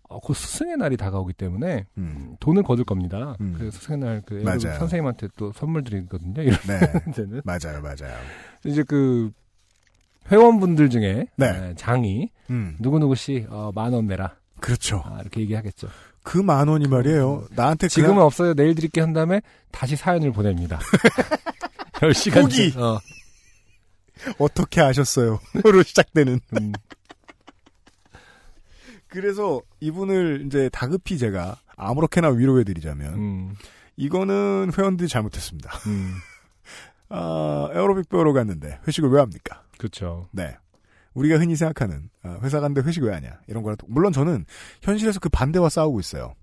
어, 0.09 0.19
곧 0.21 0.35
스승의 0.35 0.77
날이 0.79 0.97
다가오기 0.97 1.35
때문에 1.35 1.85
음. 1.99 2.37
돈을 2.41 2.63
거둘 2.63 2.85
겁니다. 2.85 3.37
음. 3.41 3.55
그 3.59 3.71
스승의 3.71 3.99
날그. 3.99 4.43
선생님한테 4.79 5.29
또 5.37 5.53
선물 5.53 5.85
드리거든요. 5.85 6.43
이런 6.43 6.59
네. 6.67 6.81
데는 7.13 7.43
맞아요, 7.45 7.81
맞아요. 7.83 8.17
이제 8.65 8.83
그 8.83 9.31
회원분들 10.31 10.91
중에 10.91 11.27
네. 11.37 11.53
네, 11.53 11.75
장이 11.77 12.31
음. 12.51 12.77
누구 12.81 12.99
누구 12.99 13.15
씨 13.15 13.47
어, 13.51 13.71
만원 13.75 14.07
내라 14.07 14.35
그렇죠. 14.61 15.03
아, 15.05 15.19
이렇게 15.21 15.41
얘기하겠죠. 15.43 15.89
그 16.23 16.43
만 16.43 16.69
원이 16.69 16.89
말이에요. 16.89 17.47
나한테 17.55 17.89
지금은 17.89 18.15
그냥 18.17 18.27
없어요. 18.27 18.53
내일 18.55 18.75
드릴게 18.75 19.01
한 19.01 19.13
다음에 19.15 19.41
다시 19.71 19.97
사연을 19.97 20.33
보냅니다. 20.33 20.79
10시간 22.01 22.43
포기! 22.43 22.75
어, 22.77 22.99
어떻게 24.39 24.81
아셨어요? 24.81 25.41
로 25.65 25.83
시작되는. 25.83 26.41
음, 26.61 26.73
그래서 29.09 29.61
이분을 29.81 30.45
이제 30.47 30.69
다급히 30.71 31.19
제가 31.19 31.57
아무렇게나 31.77 32.29
위로해드리자면 32.29 33.15
음, 33.15 33.55
이거는 33.97 34.73
회원들이 34.77 35.09
잘못했습니다. 35.09 35.71
음, 35.87 36.15
아, 37.09 37.71
에어로빅 37.73 38.09
배우러 38.09 38.33
갔는데 38.33 38.81
회식을 38.87 39.11
왜 39.11 39.21
합니까? 39.21 39.63
그렇죠. 39.79 40.29
네. 40.33 40.57
우리가 41.15 41.39
흔히 41.39 41.57
생각하는 41.57 42.11
아, 42.23 42.39
회사 42.43 42.61
간데 42.61 42.81
회식 42.83 43.03
왜 43.03 43.13
하냐 43.13 43.41
이런 43.49 43.63
거라 43.63 43.77
물론 43.89 44.13
저는 44.13 44.45
현실에서 44.83 45.21
그 45.21 45.29
반대와 45.29 45.69
싸우고 45.69 46.01
있어요. 46.01 46.35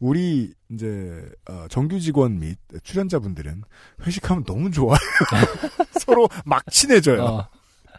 우리 0.00 0.54
이제 0.70 1.28
어, 1.48 1.66
정규 1.68 2.00
직원 2.00 2.38
및 2.38 2.56
출연자분들은 2.82 3.62
회식하면 4.06 4.44
너무 4.44 4.70
좋아요. 4.70 4.98
서로 6.10 6.28
막 6.44 6.64
친해져요. 6.70 7.24
어, 7.24 7.48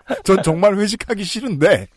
전 0.24 0.44
정말 0.44 0.76
회식하기 0.76 1.24
싫은데 1.24 1.88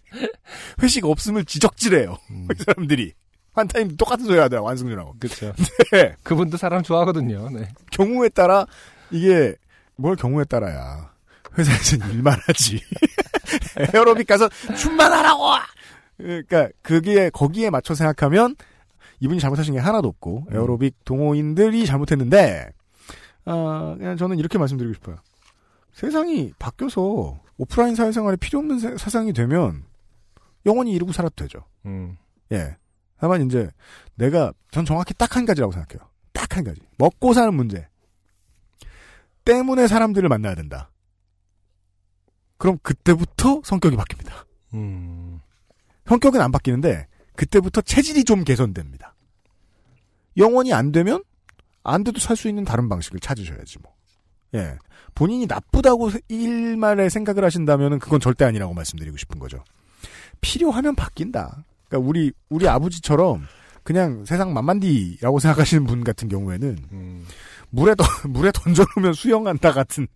회식 0.82 1.04
없으면 1.04 1.44
지적질해요. 1.46 2.16
음, 2.30 2.48
이 2.52 2.62
사람들이 2.62 3.12
한타임 3.52 3.96
똑같은 3.96 4.24
소리 4.24 4.38
하더라 4.38 4.62
완승준하고. 4.62 5.16
그렇죠. 5.18 5.52
네. 5.92 6.14
그분도 6.22 6.56
사람 6.56 6.82
좋아하거든요. 6.82 7.50
네. 7.50 7.68
경우에 7.90 8.28
따라 8.28 8.66
이게 9.10 9.54
뭘 9.96 10.16
경우에 10.16 10.44
따라야 10.44 11.12
회사에서는 11.56 12.10
일만 12.14 12.38
하지 12.46 12.80
에어로빅 13.94 14.26
가서 14.26 14.48
춤만 14.76 15.12
하라고 15.12 15.50
그러니까 16.16 16.68
그게 16.82 17.30
거기에 17.30 17.70
맞춰 17.70 17.94
생각하면 17.94 18.56
이분이 19.20 19.40
잘못하신 19.40 19.74
게 19.74 19.80
하나도 19.80 20.08
없고 20.08 20.46
음. 20.50 20.56
에어로빅 20.56 21.04
동호인들이 21.04 21.86
잘못했는데 21.86 22.70
아 23.44 23.94
그냥 23.98 24.16
저는 24.16 24.38
이렇게 24.38 24.58
말씀드리고 24.58 24.94
싶어요 24.94 25.16
세상이 25.94 26.52
바뀌어서 26.58 27.40
오프라인 27.56 27.94
사회생활에 27.94 28.36
필요 28.36 28.58
없는 28.58 28.78
세- 28.78 28.96
세상이 28.96 29.32
되면 29.32 29.84
영원히 30.66 30.92
이러고 30.92 31.12
살아도 31.12 31.34
되죠 31.36 31.64
음, 31.86 32.16
예. 32.52 32.76
다만 33.18 33.46
이제 33.46 33.70
내가 34.16 34.52
전 34.70 34.84
정확히 34.84 35.14
딱 35.14 35.36
한 35.36 35.44
가지라고 35.46 35.72
생각해요. 35.72 36.08
딱 36.32 36.56
한 36.56 36.64
가지. 36.64 36.80
먹고 36.98 37.32
사는 37.32 37.54
문제. 37.54 37.88
때문에 39.44 39.86
사람들을 39.86 40.28
만나야 40.28 40.54
된다. 40.54 40.90
그럼 42.58 42.78
그때부터 42.82 43.62
성격이 43.64 43.96
바뀝니다. 43.96 44.44
음. 44.74 45.40
성격은 46.06 46.40
안 46.40 46.50
바뀌는데 46.52 47.06
그때부터 47.36 47.80
체질이 47.82 48.24
좀 48.24 48.44
개선됩니다. 48.44 49.14
영원히 50.36 50.72
안 50.72 50.92
되면 50.92 51.22
안 51.82 52.04
돼도 52.04 52.18
살 52.18 52.36
수 52.36 52.48
있는 52.48 52.64
다른 52.64 52.88
방식을 52.88 53.20
찾으셔야지 53.20 53.78
뭐. 53.80 53.94
예. 54.54 54.76
본인이 55.14 55.46
나쁘다고 55.46 56.10
세- 56.10 56.20
일말에 56.28 57.08
생각을 57.08 57.44
하신다면은 57.44 57.98
그건 57.98 58.20
절대 58.20 58.44
아니라고 58.44 58.74
말씀드리고 58.74 59.16
싶은 59.16 59.38
거죠. 59.38 59.62
필요하면 60.40 60.94
바뀐다. 60.94 61.64
그러니까 61.88 62.08
우리 62.08 62.32
우리 62.48 62.68
아버지처럼 62.68 63.46
그냥 63.82 64.24
세상 64.24 64.52
만만디라고 64.52 65.38
생각하시는 65.38 65.84
분 65.84 66.02
같은 66.04 66.28
경우에는 66.28 66.78
음. 66.92 67.26
물에 67.70 67.94
던 67.94 68.06
물에 68.32 68.50
던져놓으면 68.52 69.12
수영한다 69.14 69.72
같은 69.72 70.06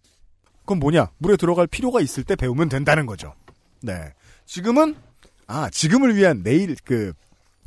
그건 0.61 0.81
뭐냐? 0.81 1.11
물에 1.19 1.37
들어갈 1.37 1.67
필요가 1.67 2.01
있을 2.01 2.25
때 2.25 2.37
배우면 2.37 2.69
된다는 2.69 3.07
거죠. 3.07 3.35
네. 3.83 4.13
지금은 4.47 4.97
아 5.47 5.71
지금을 5.71 6.17
위한 6.17 6.43
내일 6.43 6.75
그 6.85 7.13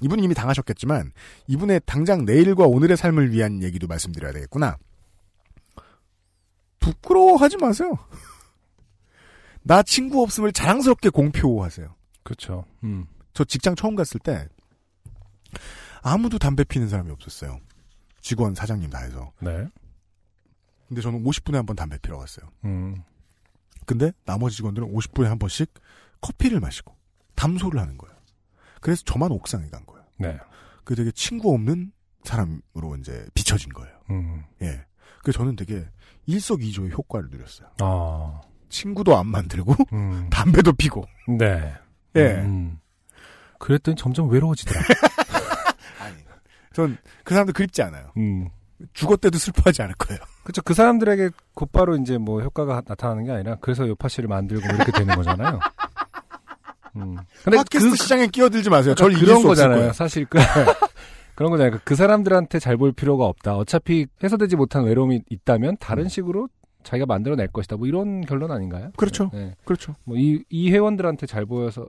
이분이 0.01 0.23
이미 0.23 0.33
당하셨겠지만 0.35 1.11
이분의 1.47 1.81
당장 1.85 2.25
내일과 2.25 2.65
오늘의 2.65 2.97
삶을 2.97 3.31
위한 3.31 3.63
얘기도 3.63 3.87
말씀드려야 3.87 4.33
되겠구나. 4.33 4.77
부끄러워하지 6.81 7.57
마세요. 7.57 7.93
나 9.63 9.81
친구 9.83 10.21
없음을 10.23 10.51
자랑스럽게 10.51 11.09
공표하세요. 11.09 11.95
그렇죠. 12.23 12.65
음. 12.83 13.05
저 13.33 13.43
직장 13.45 13.75
처음 13.75 13.95
갔을 13.95 14.19
때 14.19 14.47
아무도 16.01 16.37
담배 16.39 16.63
피는 16.63 16.89
사람이 16.89 17.11
없었어요. 17.11 17.59
직원 18.19 18.53
사장님 18.55 18.89
다 18.89 18.99
해서. 18.99 19.31
네. 19.39 19.65
근데 20.87 21.01
저는 21.01 21.23
50분에 21.23 21.53
한 21.53 21.65
번 21.65 21.75
담배 21.75 21.97
피러 21.99 22.17
갔어요. 22.17 22.49
음. 22.65 23.01
근데 23.85 24.11
나머지 24.25 24.57
직원들은 24.57 24.93
50분에 24.93 25.23
한 25.25 25.39
번씩 25.39 25.71
커피를 26.19 26.59
마시고 26.59 26.95
담소를 27.35 27.79
하는 27.79 27.97
거예요. 27.97 28.15
그래서 28.81 29.03
저만 29.05 29.31
옥상에 29.31 29.69
간 29.69 29.85
거예요. 29.85 30.05
네. 30.19 30.37
그 30.83 30.95
되게 30.95 31.11
친구 31.11 31.53
없는 31.53 31.91
사람으로 32.23 32.95
이제 32.99 33.25
비춰진 33.33 33.71
거예요. 33.73 33.95
음. 34.09 34.43
예. 34.61 34.85
그래서 35.23 35.39
저는 35.39 35.55
되게 35.55 35.85
일석이조의 36.25 36.91
효과를 36.91 37.29
누렸어요. 37.29 37.67
아. 37.79 38.41
친구도 38.69 39.17
안 39.17 39.27
만들고 39.27 39.75
음. 39.93 40.29
담배도 40.29 40.73
피고. 40.73 41.05
네. 41.27 41.73
예. 42.15 42.35
음. 42.41 42.79
그랬더니 43.59 43.95
점점 43.95 44.29
외로워지더라. 44.29 44.81
아니. 45.99 46.17
전 46.73 46.97
그 47.23 47.33
사람들 47.33 47.53
그립지 47.53 47.81
않아요. 47.83 48.11
음. 48.17 48.49
죽었대도 48.93 49.37
슬퍼하지 49.37 49.83
않을 49.83 49.95
거예요. 49.95 50.19
그렇죠. 50.43 50.61
그 50.63 50.73
사람들에게 50.73 51.29
곧바로 51.53 51.95
이제 51.95 52.17
뭐 52.17 52.41
효과가 52.41 52.81
나타나는 52.85 53.25
게 53.25 53.31
아니라 53.31 53.55
그래서 53.61 53.87
요파 53.87 54.07
씨를 54.07 54.27
만들고 54.27 54.65
뭐 54.65 54.75
이렇게 54.75 54.91
되는 54.91 55.15
거잖아요. 55.15 55.59
음. 56.97 57.15
근데 57.43 57.57
팟캐스트 57.57 57.91
그, 57.91 57.95
시장에 57.95 58.27
끼어들지 58.27 58.69
마세요. 58.69 58.95
절 58.95 59.13
이길 59.13 59.27
그런 59.27 59.43
거잖아요. 59.43 59.93
사실 59.93 60.25
그 60.25 60.39
그런 61.41 61.49
거잖아요. 61.51 61.79
그 61.83 61.95
사람들한테 61.95 62.59
잘 62.59 62.77
보일 62.77 62.93
필요가 62.93 63.25
없다. 63.25 63.57
어차피 63.57 64.05
해소되지 64.23 64.55
못한 64.55 64.83
외로움이 64.83 65.23
있다면 65.29 65.77
다른 65.79 66.07
식으로 66.07 66.47
자기가 66.83 67.05
만들어낼 67.07 67.47
것이다. 67.47 67.77
뭐 67.77 67.87
이런 67.87 68.21
결론 68.21 68.51
아닌가요? 68.51 68.85
음. 68.85 68.91
그렇죠. 68.95 69.29
네. 69.33 69.55
그렇죠. 69.65 69.95
뭐 70.05 70.17
이 70.17 70.43
이 70.49 70.71
회원들한테 70.71 71.25
잘 71.25 71.45
보여서 71.47 71.87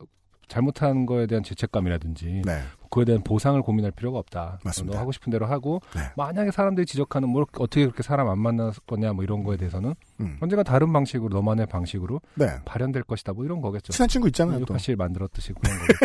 잘못한 0.49 1.05
거에 1.07 1.27
대한 1.27 1.43
죄책감이라든지 1.43 2.43
네. 2.47 2.61
그에 2.93 3.07
대한 3.07 3.23
보상을 3.23 3.61
고민할 3.63 3.91
필요가 3.91 4.19
없다. 4.19 4.59
맞습니다. 4.63 4.97
너 4.97 5.01
하고 5.01 5.13
싶은 5.13 5.31
대로 5.31 5.47
하고 5.47 5.81
네. 5.97 6.03
만약에 6.15 6.51
사람들이 6.51 6.85
지적하는 6.85 7.27
뭐 7.27 7.47
어떻게 7.59 7.85
그렇게 7.87 8.03
사람 8.03 8.29
안 8.29 8.39
만났거냐 8.39 9.15
뭐 9.15 9.25
이런 9.25 9.43
거에 9.45 9.57
대해서는 9.57 9.95
음. 10.21 10.37
언젠가 10.43 10.63
다른 10.63 10.93
방식으로 10.93 11.35
너만의 11.35 11.67
방식으로 11.67 12.21
네. 12.35 12.49
발현될 12.67 13.05
것이다. 13.05 13.33
뭐 13.33 13.47
이런 13.47 13.63
거겠죠. 13.63 13.95
친한 13.95 14.09
친구 14.11 14.29
있잖아요. 14.29 14.57
또. 14.59 14.61
요파 14.61 14.77
씨를 14.77 14.97
만들었듯이 14.97 15.55
그런 15.55 15.79
거겠죠. 15.81 15.99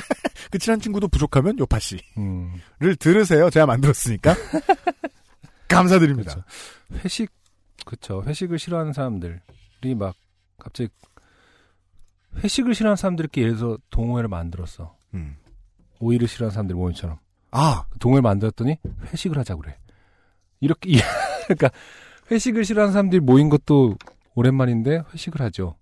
그 0.50 0.58
친한 0.60 0.80
친구도 0.80 1.10
부족하면 1.10 1.60
요파 1.60 1.78
씨를 1.78 2.02
음. 2.20 2.54
들으세요. 3.00 3.50
제가 3.50 3.66
만들었으니까. 3.66 4.34
감사드립니다. 5.68 6.36
그렇죠. 6.36 7.04
회식 7.04 7.30
그쵸 7.86 8.24
회식을 8.26 8.60
싫어하는 8.60 8.94
사람들이 8.94 9.96
막 9.98 10.16
갑자기 10.58 10.90
회식을 12.38 12.76
싫어하는 12.76 12.96
사람들끼리 12.96 13.46
예를 13.46 13.58
들어서 13.58 13.78
동호회를 13.90 14.30
만들었어 14.30 14.96
음. 15.16 15.36
오이를 16.00 16.28
싫어하는 16.28 16.54
사람들 16.54 16.76
모임처럼 16.76 17.18
아, 17.52 17.86
그 17.90 18.00
동호회를 18.00 18.22
만들었더니 18.22 18.78
회식을 19.12 19.38
하자 19.38 19.56
그래 19.56 19.78
이렇게 20.60 20.90
이- 20.92 21.00
그러니까 21.48 21.70
회식을 22.32 22.66
싫어하는 22.66 22.92
사람들이 22.94 23.20
모인 23.22 23.50
것도 23.50 23.96
오랜만인데 24.36 25.04
회식을 25.14 25.42
하죠 25.42 25.76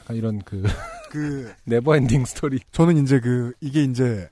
약간 0.00 0.16
이런 0.16 0.38
그 0.40 0.62
그 1.10 1.52
never 1.66 1.92
ending 1.92 2.24
story 2.24 2.60
저는 2.70 2.96
이제 3.02 3.18
그 3.18 3.52
이게 3.60 3.82
이제 3.82 4.28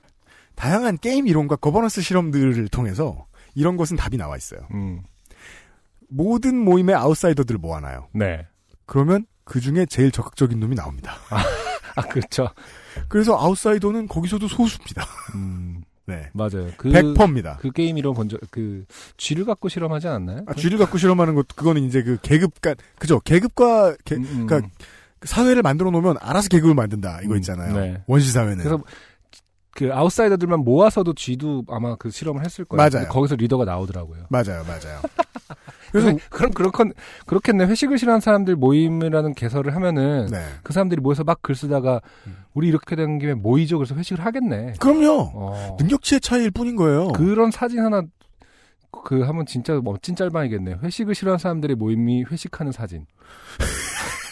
다양한 0.55 0.97
게임 0.97 1.27
이론과 1.27 1.57
거버넌스 1.57 2.01
실험들을 2.01 2.69
통해서 2.69 3.25
이런 3.53 3.75
것은 3.75 3.97
답이 3.97 4.15
나와 4.15 4.37
있어요. 4.37 4.61
음, 4.73 5.01
모든 6.09 6.55
모임의 6.57 6.95
아웃사이더들을 6.95 7.59
모아놔요. 7.59 8.07
네. 8.13 8.47
그러면 8.85 9.25
그 9.43 9.59
중에 9.59 9.85
제일 9.87 10.11
적극적인 10.11 10.57
놈이 10.59 10.75
나옵니다. 10.75 11.15
아 11.95 12.01
그렇죠 12.03 12.49
그래서 13.07 13.37
아웃사이더는 13.37 14.07
거기서도 14.07 14.47
소수입니다. 14.47 15.05
음, 15.35 15.81
네. 16.05 16.29
맞아요 16.33 16.69
그 16.77 16.89
100%입니다. 16.89 17.57
그 17.61 17.71
게임 17.71 17.97
이론 17.97 18.13
본적 18.15 18.39
그 18.49 18.85
쥐를 19.17 19.45
갖고 19.45 19.69
실험하지 19.69 20.07
않았나요? 20.07 20.43
아, 20.47 20.53
쥐를 20.55 20.77
갖고 20.77 20.97
실험하는 20.97 21.35
것, 21.35 21.47
그거는 21.55 21.83
이제 21.83 22.01
그 22.03 22.17
계급과, 22.21 22.75
그죠? 22.97 23.19
계급과, 23.19 23.95
개- 24.05 24.15
음, 24.15 24.25
음. 24.31 24.45
그러니까 24.47 24.69
그 25.19 25.27
사회를 25.27 25.61
만들어 25.61 25.91
놓으면 25.91 26.15
알아서 26.21 26.47
계급을 26.47 26.73
만든다. 26.75 27.19
이거 27.23 27.33
음, 27.33 27.37
있잖아요. 27.37 27.75
네. 27.75 28.01
원시 28.07 28.31
사회는. 28.31 28.57
그래서 28.59 28.81
그 29.79 29.93
아웃사이더들만 29.93 30.59
모아서도 30.59 31.13
쥐도 31.13 31.63
아마 31.69 31.95
그 31.95 32.09
실험을 32.09 32.43
했을 32.43 32.65
거예요. 32.65 32.89
맞아요. 32.91 33.07
거기서 33.07 33.35
리더가 33.35 33.63
나오더라고요. 33.63 34.25
맞아요, 34.27 34.63
맞아요. 34.67 34.99
그래서 35.91 36.11
그래서, 36.11 36.17
그럼 36.29 36.51
그렇건 36.51 36.91
그렇겠네. 37.25 37.63
회식을 37.65 37.97
싫어하는 37.97 38.19
사람들 38.19 38.57
모임이라는 38.57 39.33
개설을 39.35 39.73
하면은 39.75 40.27
네. 40.29 40.43
그 40.63 40.73
사람들이 40.73 40.99
모여서 41.01 41.23
막 41.23 41.39
글 41.41 41.55
쓰다가 41.55 42.01
음. 42.27 42.35
우리 42.53 42.67
이렇게 42.67 42.97
된 42.97 43.17
김에 43.19 43.33
모이죠. 43.33 43.77
그래서 43.77 43.95
회식을 43.95 44.23
하겠네. 44.25 44.73
그럼요. 44.81 45.31
어. 45.33 45.77
능력치의 45.79 46.19
차이일 46.19 46.51
뿐인 46.51 46.75
거예요. 46.75 47.07
그런 47.13 47.49
사진 47.49 47.79
하나 47.79 48.03
그 49.05 49.21
하면 49.21 49.45
진짜 49.45 49.79
멋진 49.81 50.15
짤방이겠네. 50.17 50.75
회식을 50.83 51.15
싫어하는 51.15 51.37
사람들의 51.39 51.77
모임이 51.77 52.25
회식하는 52.29 52.73
사진. 52.73 53.05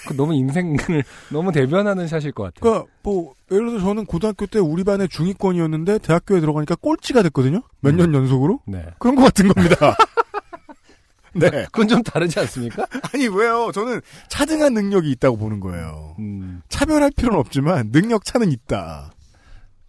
그 0.08 0.16
너무 0.16 0.34
인생을 0.34 0.78
너무 1.32 1.52
대변하는 1.52 2.08
샷일 2.08 2.32
것 2.32 2.44
같아요. 2.44 2.62
그러니까 2.62 2.94
뭐 3.04 3.34
예를 3.52 3.68
들어 3.70 3.80
저는 3.82 4.06
고등학교 4.06 4.46
때 4.46 4.60
우리 4.60 4.84
반의 4.84 5.10
중위권이었는데 5.10 6.00
대학교에 6.00 6.40
들어가니까 6.40 6.76
꼴찌가 6.76 7.22
됐거든요. 7.24 7.62
몇년 7.82 8.14
연속으로 8.14 8.62
네. 8.66 8.86
그런 9.00 9.16
것 9.16 9.24
같은 9.24 9.48
겁니다. 9.50 9.96
네. 11.36 11.50
그건 11.66 11.88
좀 11.88 12.02
다르지 12.02 12.40
않습니까? 12.40 12.88
아니 13.14 13.28
왜요? 13.28 13.72
저는 13.74 14.02
차등한 14.30 14.74
능력이 14.74 15.12
있다고 15.12 15.38
보는 15.38 15.60
거예요. 15.60 16.16
음. 16.20 16.62
차별할 16.70 17.12
필요는 17.16 17.40
없지만 17.40 17.92
능력 17.92 18.26
차는 18.26 18.52
있다. 18.52 19.12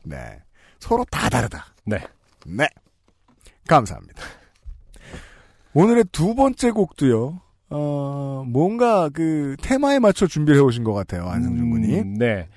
네. 0.04 0.16
서로 0.80 1.04
다 1.10 1.28
다르다. 1.28 1.66
네. 1.84 1.98
네. 2.46 2.68
감사합니다. 3.66 4.22
오늘의 5.74 6.04
두 6.12 6.34
번째 6.34 6.70
곡도요. 6.70 7.40
어, 7.70 8.44
뭔가 8.46 9.08
그 9.10 9.56
테마에 9.62 9.98
맞춰 9.98 10.26
준비를 10.26 10.58
해오신 10.60 10.84
것 10.84 10.92
같아요. 10.94 11.26
안승준 11.28 11.70
군이. 11.70 11.98
음, 12.00 12.14
네. 12.14 12.48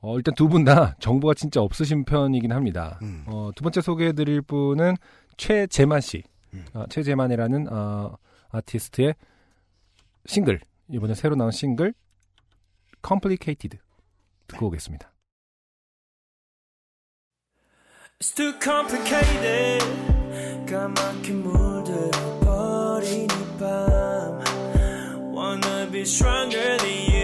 어, 0.00 0.16
일단 0.16 0.34
두 0.34 0.48
분 0.48 0.64
다 0.64 0.94
정보가 1.00 1.34
진짜 1.34 1.60
없으신 1.60 2.04
편이긴 2.04 2.52
합니다. 2.52 2.98
음. 3.02 3.24
어, 3.26 3.50
두 3.54 3.62
번째 3.62 3.80
소개해드릴 3.80 4.42
분은 4.42 4.94
최재만 5.36 6.00
씨. 6.00 6.22
음. 6.54 6.64
어, 6.74 6.84
최재만이라는 6.88 7.68
어, 7.72 8.16
아티스트의 8.50 9.14
싱글 10.26 10.60
이번에 10.90 11.14
새로 11.14 11.34
나온 11.36 11.50
싱글 11.50 11.92
Complicated 13.06 13.78
듣고 14.48 14.66
오겠습니다. 14.68 15.12
It's 18.20 18.34
too 18.34 18.52
complicated 18.60 19.84
까맣게 20.66 21.32
물 21.32 21.65
stronger 26.06 26.76
than 26.78 27.10
you 27.10 27.15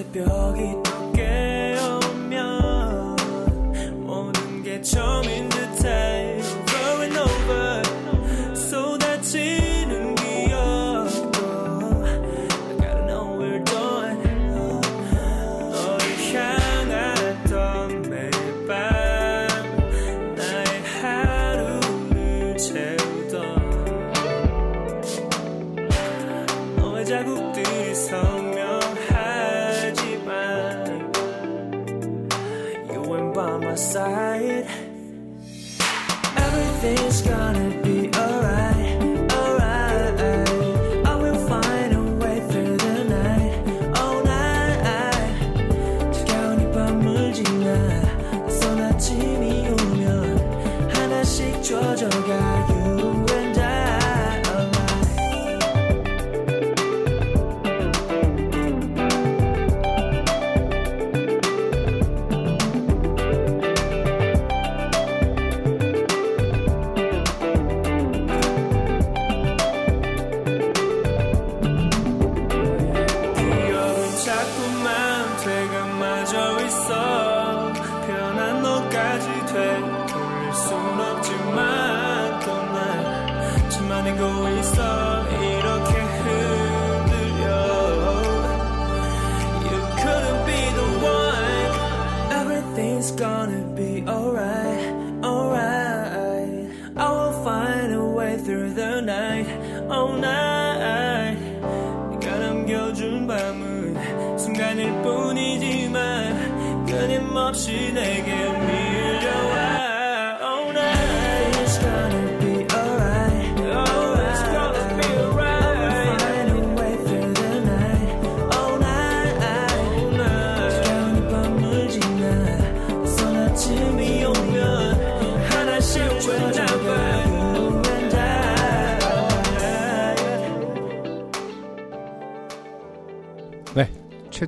새벽이 0.00 0.79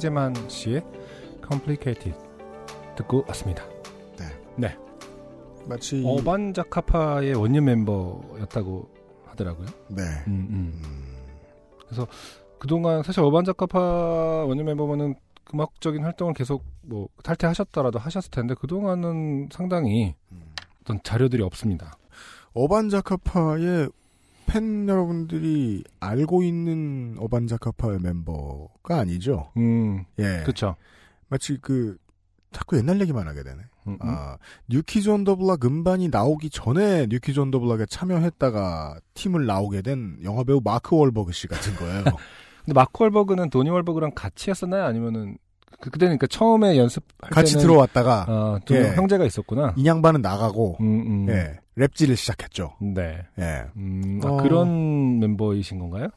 최재만 0.03 0.35
씨의 0.49 0.83
Complicated 1.47 2.13
듣고 2.97 3.25
왔습니다. 3.29 3.65
네. 4.19 4.27
네. 4.57 4.79
마치 5.69 6.03
어반 6.05 6.53
자카파의 6.53 7.35
원년 7.35 7.67
멤버였다고 7.67 8.91
하더라고요. 9.27 9.67
네. 9.91 10.03
음, 10.27 10.49
음. 10.51 10.83
그래서 11.87 12.09
그동안 12.59 13.05
사실 13.05 13.23
어반 13.23 13.45
자카파 13.45 14.45
원년 14.45 14.67
멤버면은 14.67 15.15
음악적인 15.55 16.03
활동을 16.03 16.35
계속 16.35 16.65
뭐 16.81 17.09
탈퇴하셨더라도 17.23 18.01
하셨을 18.01 18.33
텐데 18.33 18.55
그동안은 18.55 19.51
상당히 19.53 20.17
어떤 20.81 21.01
자료들이 21.05 21.45
없습니다. 21.45 21.97
어반 22.55 22.89
자카파의 22.89 23.89
팬 24.53 24.87
여러분들이 24.89 25.83
알고 26.01 26.43
있는 26.43 27.17
어반자카파의 27.19 28.01
멤버가 28.01 28.99
아니죠. 28.99 29.51
음, 29.57 30.05
예. 30.19 30.41
그렇죠. 30.43 30.77
마치 31.29 31.57
그 31.61 31.97
자꾸 32.51 32.77
옛날 32.77 33.01
얘기만 33.01 33.27
하게 33.27 33.43
되네. 33.43 33.63
음, 33.87 33.93
음. 33.95 33.99
아, 34.03 34.37
뉴키즈 34.69 35.09
온 35.09 35.25
더 35.25 35.37
블락 35.37 35.65
음반이 35.65 36.09
나오기 36.11 36.51
전에 36.51 37.07
뉴키즈 37.09 37.41
온 37.41 37.51
더 37.51 37.59
블락에 37.61 37.87
참여했다가 37.87 39.01
팀을 39.15 39.47
나오게 39.47 39.81
된 39.81 40.19
영화배우 40.23 40.61
마크 40.63 40.95
월버그 40.97 41.33
씨 41.33 41.47
같은 41.49 41.75
거예요. 41.77 42.05
근데 42.65 42.75
마크 42.75 43.03
월버그는 43.03 43.49
도니 43.51 43.71
월버그랑 43.71 44.13
같이 44.15 44.51
했었나요? 44.51 44.85
아니면은 44.85 45.39
그 45.81 45.91
그때는 45.91 46.19
그러니까 46.19 46.27
처음에 46.29 46.77
연습할 46.79 47.31
같이 47.31 47.55
때는 47.55 47.67
들어왔다가 47.67 48.27
어, 48.29 48.59
두 48.65 48.77
예. 48.77 48.95
형제가 48.95 49.25
있었구나. 49.25 49.75
이 49.77 49.87
양반은 49.87 50.23
나가고 50.23 50.77
음, 50.81 51.27
음. 51.27 51.29
예, 51.29 51.59
랩질을 51.77 52.17
시작했죠. 52.17 52.75
네. 52.81 53.19
예. 53.39 53.65
음, 53.77 54.21
아, 54.25 54.29
어. 54.29 54.37
그런 54.43 55.19
멤버이신 55.19 55.79
건가요? 55.79 56.09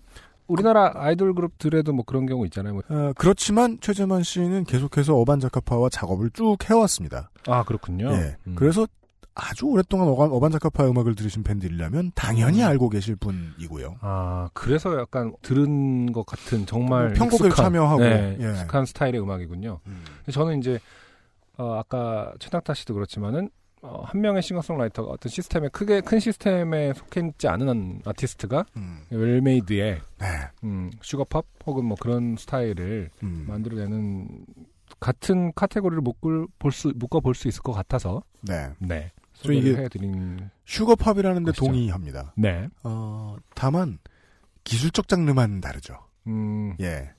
우리나라 0.47 0.91
아이돌 0.95 1.33
그룹들에도 1.33 1.91
뭐 1.93 2.05
그런 2.05 2.25
경우 2.25 2.45
있잖아요. 2.45 2.73
뭐. 2.73 2.83
어, 2.89 3.13
그렇지만 3.17 3.79
최재만 3.81 4.23
씨는 4.23 4.65
계속해서 4.65 5.15
어반자카파와 5.15 5.89
작업을 5.89 6.29
쭉 6.31 6.57
해왔습니다. 6.69 7.31
아 7.47 7.63
그렇군요. 7.63 8.11
예. 8.11 8.35
음. 8.47 8.55
그래서 8.55 8.87
아주 9.35 9.65
오랫동안 9.65 10.07
어반, 10.07 10.31
어반자카파 10.31 10.87
음악을 10.89 11.13
들으신 11.15 11.43
팬들이라면 11.43 12.13
당연히 12.15 12.61
음. 12.61 12.67
알고 12.67 12.89
계실 12.89 13.17
분이고요. 13.17 13.97
아 13.99 14.49
그래서 14.53 14.97
약간 14.97 15.33
들은 15.41 16.13
것 16.13 16.25
같은 16.25 16.65
정말 16.65 17.07
뭐 17.07 17.13
편곡에 17.13 17.47
익숙한, 17.49 17.65
참여하고, 17.65 18.01
네, 18.01 18.37
예. 18.39 18.51
익숙한 18.51 18.85
스타일의 18.85 19.21
음악이군요. 19.21 19.79
음. 19.87 20.03
저는 20.31 20.59
이제 20.59 20.79
어, 21.57 21.73
아까 21.73 22.33
최낙타 22.39 22.73
씨도 22.73 22.93
그렇지만은 22.93 23.49
어, 23.81 24.03
한 24.05 24.21
명의 24.21 24.41
싱어송라이터가 24.41 25.11
어떤 25.11 25.29
시스템에 25.29 25.67
크게 25.67 25.99
큰 26.01 26.19
시스템에 26.19 26.93
속해 26.93 27.21
있지 27.27 27.47
않은 27.49 28.01
아티스트가 28.05 28.65
음. 28.77 29.01
well-made의 29.09 30.01
네. 30.17 30.27
음, 30.63 30.91
슈거팝 31.01 31.45
혹은 31.65 31.85
뭐 31.85 31.97
그런 31.99 32.35
스타일을 32.37 33.09
음. 33.21 33.45
만들어내는 33.47 34.45
같은 34.99 35.51
카테고리를 35.53 36.01
묶을 36.01 36.47
볼수 36.57 36.93
묶어 36.95 37.19
볼 37.19 37.35
수 37.35 37.47
있을 37.49 37.61
것 37.61 37.73
같아서 37.73 38.23
네. 38.41 38.69
네 38.79 39.11
저 39.47 39.53
이게- 39.53 39.75
해드린 39.75 40.49
슈거팝이라는데. 40.65 41.51
동의합니다. 41.53 42.33
네 42.37 42.67
어, 42.83 43.35
다만 43.53 43.99
기술적 44.63 45.07
장르만 45.07 45.61
다르죠. 45.61 45.97
음, 46.27 46.75
예. 46.81 47.11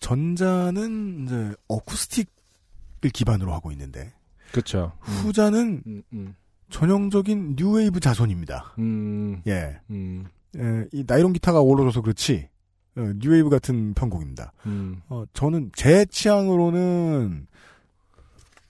전자는 0.00 1.24
이제 1.24 1.54
어쿠스틱을 1.68 3.10
기반으로 3.12 3.52
하고 3.52 3.70
있는데 3.72 4.12
그렇죠 4.50 4.92
후자는 5.00 5.82
음, 5.86 6.02
음, 6.12 6.34
전형적인 6.70 7.56
뉴웨이브 7.56 8.00
자손입니다. 8.00 8.74
음, 8.78 9.42
예. 9.46 9.78
음, 9.90 10.26
예, 10.56 10.86
이 10.92 11.04
나이론 11.06 11.32
기타가 11.32 11.60
어우러져서 11.60 12.00
그렇지 12.02 12.48
어, 12.96 13.12
뉴웨이브 13.18 13.50
같은 13.50 13.94
편곡입니다. 13.94 14.52
음. 14.66 15.00
어, 15.08 15.24
저는 15.32 15.70
제 15.76 16.04
취향으로는 16.06 17.46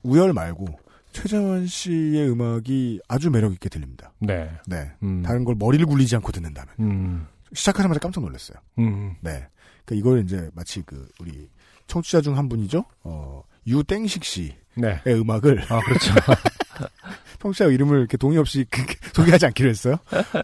우열 0.03 0.33
말고 0.33 0.67
최재원 1.13 1.67
씨의 1.67 2.31
음악이 2.31 3.01
아주 3.09 3.31
매력 3.31 3.53
있게 3.53 3.69
들립니다. 3.69 4.13
네 4.21 4.51
네. 4.67 4.91
음, 5.03 5.23
다른 5.23 5.45
걸 5.45 5.55
머리를 5.59 5.85
굴리지 5.87 6.15
않고 6.17 6.33
듣는다면 6.33 6.75
음, 6.81 7.27
시작하자마자 7.53 7.99
깜짝 8.01 8.21
놀랐어요. 8.23 8.59
음, 8.79 9.15
네. 9.21 9.47
그러니까 9.85 9.95
이걸 10.09 10.23
이제 10.25 10.51
마치 10.55 10.83
그 10.83 11.09
우리 11.21 11.49
청취자 11.87 12.21
중 12.21 12.37
한 12.37 12.49
분이죠. 12.49 12.85
어, 13.03 13.43
유땡식 13.67 14.25
씨의 14.25 14.57
네. 14.77 15.01
음악을 15.07 15.65
아, 15.69 15.81
그렇죠. 15.81 16.15
청취자 17.41 17.67
이름을 17.67 17.99
이렇게 18.01 18.17
동의 18.17 18.39
없이 18.39 18.65
소개하지 19.15 19.47
않기로 19.47 19.69
했어요. 19.69 19.97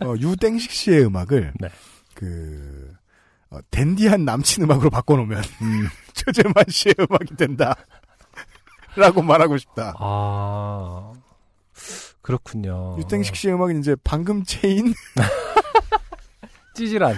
어, 0.02 0.14
유땡식 0.18 0.70
씨의 0.70 1.04
음악을 1.06 1.52
네. 1.60 1.68
그 2.14 2.92
어, 3.50 3.58
dandy한 3.70 4.24
남친 4.24 4.64
음악으로 4.64 4.90
바꿔놓으면 4.90 5.42
음. 5.62 5.86
최재만 6.14 6.54
씨의 6.68 6.94
음악이 6.98 7.36
된다. 7.36 7.76
라고 8.96 9.22
말하고 9.22 9.58
싶다. 9.58 9.94
아, 9.98 11.12
그렇군요. 12.22 12.96
유땡식 12.98 13.36
씨의 13.36 13.54
음악은 13.54 13.78
이제 13.80 13.94
방금 14.02 14.42
체인 14.44 14.94
찌질함. 16.74 17.14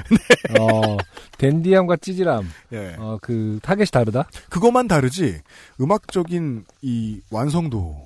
어, 0.61 0.97
dandy함과 1.39 1.97
찌질함. 1.97 2.49
예. 2.72 2.95
어, 2.99 3.18
그 3.20 3.59
타겟이 3.62 3.87
다르다. 3.87 4.29
그것만 4.51 4.87
다르지 4.89 5.41
음악적인 5.81 6.64
이 6.83 7.20
완성도에 7.31 7.97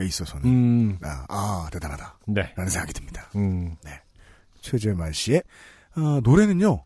있어서는 0.00 0.44
음, 0.46 0.98
아, 1.02 1.26
아, 1.28 1.68
대단하다 1.72 2.18
네. 2.28 2.52
라는 2.56 2.70
생각이 2.70 2.92
듭니다. 2.94 3.28
음, 3.36 3.76
최재만 4.60 5.12
씨의 5.12 5.42
어, 5.96 6.20
노래는요 6.22 6.84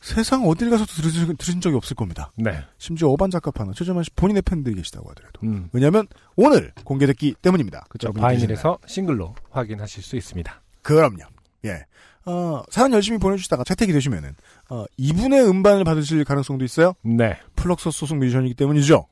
세상 0.00 0.46
어딜 0.46 0.70
가서도 0.70 0.92
들으신, 0.92 1.36
들으신 1.36 1.60
적이 1.60 1.76
없을 1.76 1.96
겁니다. 1.96 2.32
네. 2.36 2.64
심지어 2.78 3.08
어반 3.08 3.30
작가파나 3.30 3.72
최재만 3.74 4.04
씨 4.04 4.10
본인의 4.10 4.42
팬들이 4.42 4.76
계시다고 4.76 5.10
하더라도 5.10 5.40
음, 5.42 5.68
왜냐하면 5.72 6.06
오늘 6.36 6.72
공개됐기 6.84 7.36
때문입니다. 7.42 7.86
그렇죠. 7.88 8.12
바이닐에서 8.12 8.78
싱글로 8.86 9.34
확인하실 9.50 10.02
수 10.02 10.16
있습니다. 10.16 10.62
그럼요. 10.82 11.24
예. 11.64 11.84
어, 12.24 12.62
사연 12.70 12.92
열심히 12.92 13.18
보내주시다가 13.18 13.64
채택이 13.64 13.92
되시면은, 13.92 14.34
어, 14.68 14.84
2분의 14.98 15.48
음반을 15.48 15.84
받으실 15.84 16.22
가능성도 16.24 16.64
있어요. 16.64 16.92
네. 17.02 17.38
플럭서 17.56 17.90
소속 17.90 18.18
뮤지션이기 18.18 18.54
때문이죠. 18.54 19.06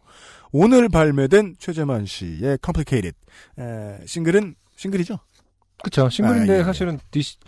오늘 0.53 0.89
발매된 0.91 1.57
최재만 1.59 2.05
씨의 2.05 2.59
Complicated, 2.63 3.17
에, 3.59 4.07
싱글은, 4.07 4.55
싱글이죠? 4.77 5.19
그렇죠. 5.83 6.11
싱글인데 6.11 6.53
아, 6.53 6.55
예, 6.57 6.59
예. 6.61 6.65
사실은 6.65 6.99
디시, 7.11 7.39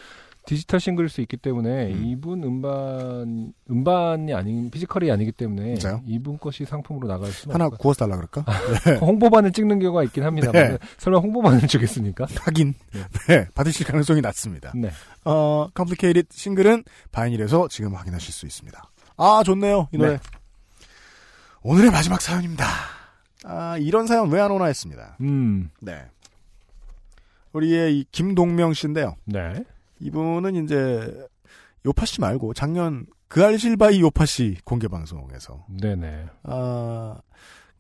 디지털 0.49 0.81
싱글일 0.81 1.11
수 1.11 1.21
있기 1.21 1.37
때문에 1.37 1.93
음. 1.93 2.05
이분 2.07 2.43
음반 2.43 3.53
음반이 3.71 4.33
아닌 4.33 4.71
physical이 4.71 5.11
아니기 5.11 5.31
때문에 5.31 5.75
진짜요? 5.75 6.01
이분 6.07 6.39
것이 6.39 6.65
상품으로 6.65 7.07
나갈 7.07 7.31
수는 7.31 7.53
하나 7.55 7.69
구워서 7.69 8.07
달라 8.07 8.17
그럴까? 8.17 8.45
같아요. 8.45 8.97
홍보반을 9.05 9.53
찍는 9.53 9.79
경우가 9.79 10.05
있긴 10.05 10.25
합니다. 10.25 10.51
네. 10.53 10.79
설마 10.97 11.19
홍보반을 11.19 11.69
주겠습니까? 11.69 12.27
하긴, 12.41 12.73
네, 13.29 13.47
받으실 13.55 13.85
가능성이 13.85 14.23
낮습니다. 14.23 14.73
네. 14.75 14.91
어, 15.27 15.69
Complicated 15.77 16.29
싱글은 16.31 16.85
바이닐에서 17.13 17.69
지금 17.69 17.95
확인하실 17.95 18.33
수 18.33 18.47
있습니다. 18.47 18.83
아, 19.19 19.43
좋네요, 19.45 19.89
이 19.93 19.99
노래. 19.99 20.13
네. 20.13 20.19
오늘의 21.63 21.91
마지막 21.91 22.23
사연입니다. 22.23 22.65
아, 23.45 23.77
이런 23.77 24.07
사연 24.07 24.31
왜 24.31 24.41
안 24.41 24.51
오나 24.51 24.65
했습니다. 24.65 25.19
음. 25.21 25.69
네. 25.83 26.07
우리의 27.53 27.99
이 27.99 28.05
김동명 28.13 28.73
씨인데요. 28.73 29.15
네. 29.27 29.63
이분은 30.01 30.65
이제 30.65 31.27
요파 31.87 32.07
씨 32.07 32.21
말고 32.21 32.55
작년 32.55 33.07
그 33.29 33.45
알실바이 33.45 34.01
요파 34.01 34.27
씨 34.27 34.57
공개 34.65 34.89
방송에서 34.89 35.65
네네. 35.81 36.27
아, 36.45 37.21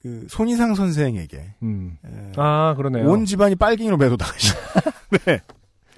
그 0.03 0.27
손이상 0.29 0.75
선생에게 0.75 1.55
음. 1.63 1.97
에, 2.05 2.33
아 2.37 2.75
그러네요. 2.77 3.09
온 3.09 3.25
집안이 3.25 3.57
빨갱이로 3.57 3.97
매도당하신 3.97 4.55
네. 5.27 5.41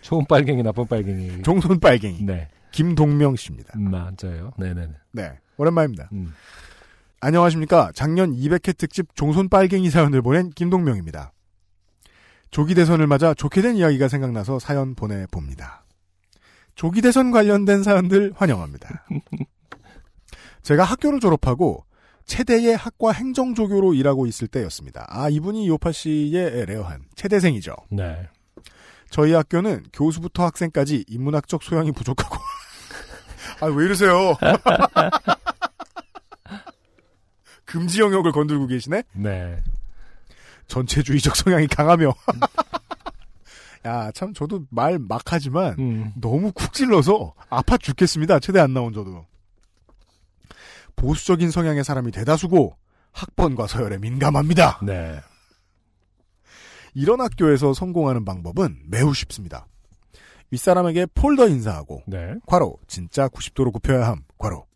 좋은 0.01 0.25
빨갱이 0.27 0.63
나쁜 0.63 0.87
빨갱이. 0.87 1.43
종손 1.43 1.79
빨갱이 1.81 2.23
네. 2.25 2.49
김동명 2.73 3.37
씨입니다. 3.37 3.75
음, 3.79 3.91
맞아요. 3.91 4.53
네네네. 4.57 4.93
네. 5.13 5.39
오랜만입니다. 5.57 6.09
음. 6.13 6.33
안녕하십니까. 7.21 7.91
작년 7.95 8.33
200회 8.33 8.77
특집 8.79 9.15
종손 9.15 9.49
빨갱이 9.51 9.91
사연을 9.91 10.23
보낸 10.23 10.49
김동명입니다. 10.51 11.33
조기 12.51 12.75
대선을 12.75 13.07
맞아 13.07 13.35
좋게 13.35 13.61
된 13.61 13.77
이야기가 13.77 14.09
생각나서 14.09 14.59
사연 14.59 14.95
보내봅니다. 14.95 15.85
조기 16.81 17.03
대선 17.03 17.31
관련된 17.31 17.83
사연들 17.83 18.33
환영합니다. 18.35 19.05
제가 20.63 20.83
학교를 20.83 21.21
졸업하고 21.21 21.85
체대의 22.25 22.75
학과 22.75 23.13
행정조교로 23.13 23.93
일하고 23.93 24.27
있을 24.27 24.49
때였습니다. 24.49 25.05
아, 25.11 25.29
이분이 25.29 25.69
요파 25.69 25.93
씨의 25.93 26.65
rare한 26.65 27.03
체대생이죠. 27.17 27.77
네. 27.91 28.27
저희 29.11 29.35
학교는 29.35 29.85
교수부터 29.93 30.47
학생까지 30.47 31.05
인문학적 31.07 31.63
소양이 31.63 31.93
부족하고 31.93 32.37
아 33.61 33.67
왜 33.67 33.85
이러세요? 33.85 34.39
금지 37.67 38.01
영역을 38.01 38.33
건들고 38.33 38.69
계시네. 38.69 39.03
네. 39.13 39.59
전체주의적 40.67 41.37
성향이 41.37 41.67
강하며 41.67 42.15
야 43.85 44.11
참 44.13 44.35
저도 44.35 44.67
말 44.71 44.99
막 44.99 45.23
하지만 45.27 45.75
음. 45.79 46.13
너무 46.21 46.53
쿡 46.53 46.73
찔러서 46.73 47.35
아파 47.49 47.77
죽겠습니다. 47.79 48.39
최대 48.41 48.61
안 48.61 48.75
나온 48.75 48.93
저도 48.93 49.27
보수적인 50.97 51.51
성향의 51.51 51.85
사람이 51.85 52.11
대다수고 52.13 52.77
학번과 53.13 53.67
서열에 53.67 53.99
민감합니다. 53.99 54.81
네. 54.85 55.19
이런 56.95 57.21
학교에서 57.21 57.73
성공하는 57.73 58.25
방법은 58.25 58.83
매우 58.87 59.15
쉽습니다. 59.15 59.67
윗사람에게 60.51 61.07
폴더 61.15 61.49
인사하고 61.49 62.03
네. 62.07 62.35
괄호 62.47 62.79
진짜 62.89 63.29
90도로 63.29 63.73
굽혀야 63.73 64.09
함 64.09 64.23
괄호 64.39 64.67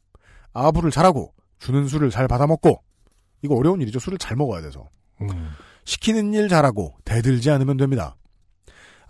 아부를 0.52 0.90
잘하고 0.92 1.34
주는 1.58 1.88
술을 1.88 2.10
잘 2.10 2.28
받아먹고 2.28 2.80
이거 3.42 3.56
어려운 3.56 3.80
일이죠 3.82 3.98
술을 3.98 4.18
잘 4.18 4.36
먹어야 4.36 4.62
돼서 4.62 4.88
음. 5.20 5.50
시키는 5.84 6.32
일 6.32 6.48
잘하고 6.48 6.94
대들지 7.04 7.50
않으면 7.50 7.76
됩니다 7.76 8.14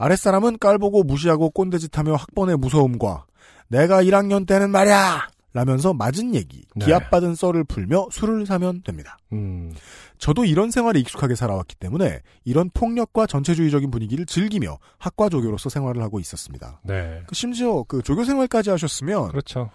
아랫사람은 0.05 0.59
깔보고 0.59 1.03
무시하고 1.05 1.49
꼰대짓하며 1.51 2.15
학번의 2.15 2.59
무서움과 2.59 3.25
내가 3.69 4.03
1학년 4.03 4.47
때는 4.47 4.71
말야 4.71 5.29
라면서 5.55 5.95
맞은 5.95 6.35
얘기 6.35 6.63
네. 6.77 6.85
기합받은 6.85 7.35
썰을 7.35 7.65
풀며 7.65 8.09
술을 8.11 8.45
사면 8.45 8.83
됩니다 8.83 9.17
음. 9.33 9.73
저도 10.19 10.45
이런 10.45 10.71
생활에 10.71 11.01
익숙하게 11.01 11.37
살아왔기 11.37 11.77
때문에 11.77 12.21
이런 12.45 12.69
폭력과 12.75 13.27
전체주의적인 13.27 13.91
분위기를 13.91 14.27
즐기며 14.27 14.79
학과 14.99 15.31
조교로서 15.31 15.71
생활을 15.71 16.03
하고 16.03 16.21
있었습니다 16.21 16.81
네. 16.83 17.23
그 17.27 17.35
심지어 17.35 17.85
그 17.85 18.03
조교 18.03 18.25
생활까지 18.25 18.69
하셨으면 18.71 19.29
그렇죠. 19.29 19.71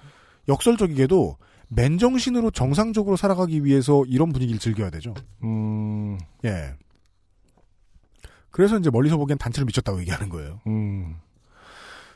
역설적이게도 0.48 1.38
맨정신으로 1.70 2.52
정상적으로 2.52 3.16
살아가기 3.16 3.64
위해서 3.64 4.04
이런 4.08 4.34
분위기를 4.34 4.60
즐겨야 4.60 4.90
되죠. 4.90 5.14
음. 5.44 6.18
예. 6.44 6.74
그래서 8.52 8.78
이제 8.78 8.90
멀리서 8.90 9.18
보기엔 9.18 9.38
단체를 9.38 9.66
미쳤다고 9.66 10.00
얘기하는 10.02 10.30
거예요. 10.30 10.60
음. 10.68 11.18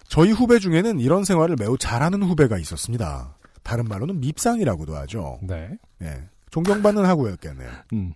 저희 0.07 0.31
후배 0.31 0.59
중에는 0.59 0.99
이런 0.99 1.23
생활을 1.23 1.55
매우 1.59 1.77
잘하는 1.77 2.23
후배가 2.23 2.57
있었습니다. 2.57 3.35
다른 3.63 3.85
말로는 3.85 4.19
밉상이라고도 4.19 4.95
하죠. 4.97 5.39
네. 5.41 5.69
예. 6.01 6.27
존경받는 6.51 7.05
하고였겠네요. 7.05 7.69
음. 7.93 8.13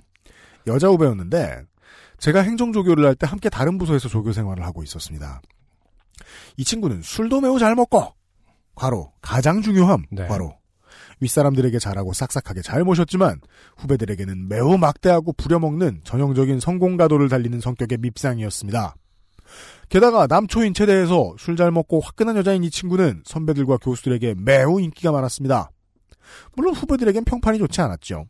여자 0.68 0.88
후배였는데 0.90 1.64
제가 2.20 2.42
행정 2.42 2.74
조교를 2.74 3.06
할 3.06 3.16
때 3.16 3.26
함께 3.28 3.50
다른 3.50 3.78
부서에서 3.78 4.10
조교 4.10 4.34
생활을 4.34 4.66
하고 4.66 4.84
있었습니다. 4.84 5.42
이 6.58 6.64
친구는 6.64 7.02
술도 7.02 7.42
매우 7.42 7.58
잘 7.60 7.76
먹고 7.76 8.14
과로 8.76 9.14
가장 9.22 9.62
중요함 9.62 10.04
네. 10.12 10.28
과로 10.28 10.56
윗사람들에게 11.20 11.80
잘하고 11.80 12.14
싹싹하게 12.14 12.62
잘 12.62 12.84
모셨지만 12.84 13.42
후배들에게는 13.78 14.48
매우 14.48 14.78
막대하고 14.78 15.34
부려먹는 15.34 16.02
전형적인 16.04 16.60
성공가도를 16.60 17.30
달리는 17.30 17.60
성격의 17.60 17.98
밉상이었습니다. 18.00 18.96
게다가 19.90 20.28
남초인 20.28 20.74
체대에서 20.74 21.36
술 21.40 21.56
잘 21.56 21.72
먹고 21.72 22.02
화끈한 22.02 22.36
여자인 22.38 22.64
이 22.64 22.70
친구는 22.70 23.24
선배들과 23.26 23.78
교수들에게 23.78 24.36
매우 24.38 24.80
인기가 24.80 25.12
많았습니다. 25.12 25.72
물론 26.56 26.76
후배들에겐 26.76 27.24
평판이 27.24 27.58
좋지 27.58 27.82
않았죠. 27.82 28.26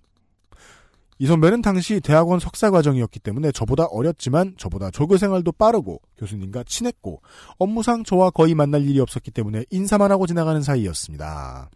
이 1.20 1.26
선배는 1.26 1.64
당시 1.64 2.00
대학원 2.00 2.40
석사 2.40 2.70
과정이었기 2.70 3.20
때문에 3.20 3.52
저보다 3.52 3.86
어렸지만 3.86 4.54
저보다 4.58 4.92
조교 4.92 5.18
생활도 5.18 5.54
빠르고 5.54 6.00
교수님과 6.18 6.64
친했고 6.66 7.22
업무상 7.58 8.04
저와 8.04 8.30
거의 8.30 8.54
만날 8.54 8.84
일이 8.84 9.00
없었기 9.00 9.32
때문에 9.32 9.66
인사만 9.72 10.12
하고 10.12 10.28
지나가는 10.28 10.62
사이였습니다. 10.62 11.72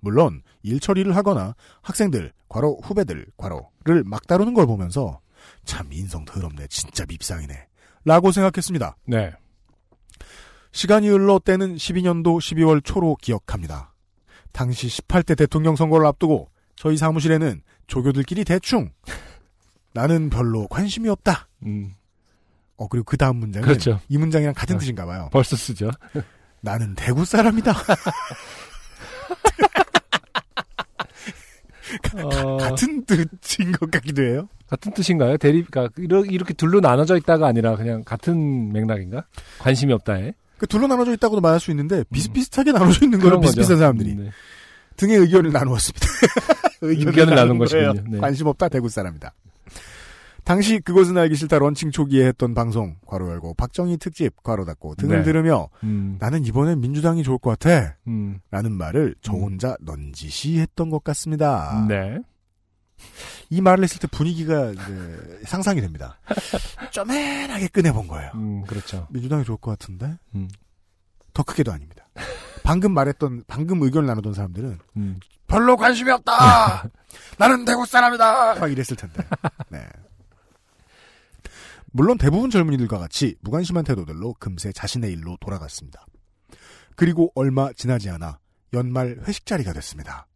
물론 0.00 0.42
일 0.62 0.80
처리를 0.80 1.14
하거나 1.16 1.54
학생들, 1.82 2.32
과로 2.48 2.80
후배들, 2.82 3.26
과로를 3.36 4.04
막 4.04 4.26
다루는 4.26 4.54
걸 4.54 4.66
보면서 4.66 5.20
참 5.64 5.92
인성 5.92 6.24
더럽네, 6.24 6.66
진짜 6.68 7.04
밉상이네 7.08 7.66
라고 8.04 8.32
생각했습니다. 8.32 8.96
네. 9.06 9.32
시간이 10.72 11.08
흘러 11.08 11.38
때는 11.38 11.76
12년도 11.76 12.38
12월 12.38 12.82
초로 12.84 13.16
기억합니다. 13.20 13.94
당시 14.52 14.88
18대 14.88 15.36
대통령 15.36 15.76
선거를 15.76 16.06
앞두고 16.06 16.50
저희 16.76 16.96
사무실에는 16.96 17.62
조교들끼리 17.86 18.44
대충 18.44 18.90
나는 19.92 20.30
별로 20.30 20.66
관심이 20.68 21.08
없다. 21.08 21.48
음. 21.66 21.94
어 22.76 22.88
그리고 22.88 23.04
그 23.04 23.16
다음 23.16 23.36
문장은 23.36 23.66
그렇죠. 23.66 24.00
이 24.08 24.16
문장이랑 24.16 24.54
같은 24.54 24.76
어. 24.76 24.78
뜻인가 24.78 25.04
봐요. 25.04 25.28
벌써 25.32 25.56
쓰죠. 25.56 25.90
나는 26.60 26.94
대구 26.94 27.24
사람이다. 27.24 27.74
어, 32.22 32.56
같은 32.56 33.04
뜻인 33.04 33.72
것 33.72 33.90
같기도 33.90 34.22
해요. 34.22 34.48
같은 34.68 34.92
뜻인가요? 34.92 35.36
대립, 35.36 35.70
그러니까 35.70 35.92
이렇게 36.30 36.54
둘로 36.54 36.80
나눠져 36.80 37.16
있다가 37.16 37.46
아니라 37.46 37.76
그냥 37.76 38.04
같은 38.04 38.72
맥락인가? 38.72 39.24
관심이 39.58 39.92
없다에. 39.92 40.34
그 40.58 40.66
둘로 40.66 40.86
나눠져 40.86 41.12
있다고도 41.14 41.40
말할 41.40 41.58
수 41.58 41.70
있는데 41.70 42.04
비슷비슷하게 42.12 42.72
나눠져 42.72 43.06
있는 43.06 43.18
거예요. 43.18 43.40
비슷비슷한 43.40 43.78
사람들이 43.78 44.12
음, 44.12 44.24
네. 44.24 44.30
등의 44.96 45.16
의견을 45.18 45.52
나누었습니다. 45.52 46.06
의견을 46.82 47.34
나눈 47.34 47.58
거예요. 47.58 47.92
것이군요. 47.92 48.10
네. 48.10 48.18
관심 48.18 48.46
없다 48.46 48.68
대구 48.68 48.88
사람이다. 48.88 49.32
당시 50.50 50.80
그것은 50.80 51.16
알기 51.16 51.36
싫다 51.36 51.60
런칭 51.60 51.92
초기에 51.92 52.26
했던 52.26 52.54
방송 52.54 52.96
괄호 53.06 53.30
열고 53.30 53.54
박정희 53.54 53.98
특집 53.98 54.42
괄호 54.42 54.64
닫고 54.64 54.96
등을 54.96 55.18
네. 55.18 55.22
들으며 55.22 55.68
음, 55.84 56.16
나는 56.18 56.44
이번엔 56.44 56.80
민주당이 56.80 57.22
좋을 57.22 57.38
것 57.38 57.56
같아 57.56 57.94
음, 58.08 58.40
라는 58.50 58.72
말을 58.72 59.14
저 59.22 59.30
혼자 59.30 59.76
넌지시 59.80 60.58
했던 60.58 60.90
것 60.90 61.04
같습니다. 61.04 61.86
네. 61.88 62.18
이 63.48 63.60
말을 63.60 63.84
했을 63.84 64.00
때 64.00 64.08
분위기가 64.08 64.72
이제 64.72 65.40
상상이 65.44 65.80
됩니다. 65.80 66.18
쪼맨하게 66.90 67.68
꺼내본 67.68 68.08
거예요. 68.08 68.32
음, 68.34 68.64
그렇죠. 68.64 69.06
민주당이 69.10 69.44
좋을 69.44 69.56
것 69.56 69.78
같은데 69.78 70.18
음, 70.34 70.48
더 71.32 71.44
크게도 71.44 71.70
아닙니다. 71.70 72.08
방금 72.64 72.92
말했던 72.92 73.44
방금 73.46 73.80
의견을 73.82 74.08
나누던 74.08 74.34
사람들은 74.34 74.80
음, 74.96 75.20
별로 75.46 75.76
관심이 75.76 76.10
없다. 76.10 76.90
나는 77.38 77.64
대구 77.64 77.86
사람이다. 77.86 78.56
막 78.56 78.72
이랬을 78.72 78.96
텐데. 78.96 79.22
네. 79.70 79.86
물론 81.92 82.18
대부분 82.18 82.50
젊은이들과 82.50 82.98
같이 82.98 83.36
무관심한 83.40 83.84
태도들로 83.84 84.34
금세 84.38 84.72
자신의 84.72 85.12
일로 85.12 85.36
돌아갔습니다. 85.40 86.06
그리고 86.96 87.32
얼마 87.34 87.72
지나지 87.72 88.10
않아 88.10 88.38
연말 88.72 89.18
회식 89.26 89.46
자리가 89.46 89.72
됐습니다. 89.72 90.26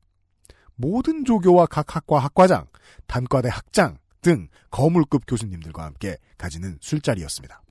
모든 0.77 1.25
조교와 1.25 1.67
각 1.67 1.95
학과 1.95 2.19
학과장, 2.19 2.67
단과대 3.07 3.49
학장 3.49 3.99
등 4.23 4.49
거물급 4.71 5.23
교수님들과 5.27 5.85
함께 5.85 6.17
가지는 6.37 6.79
술자리였습니다. 6.81 7.63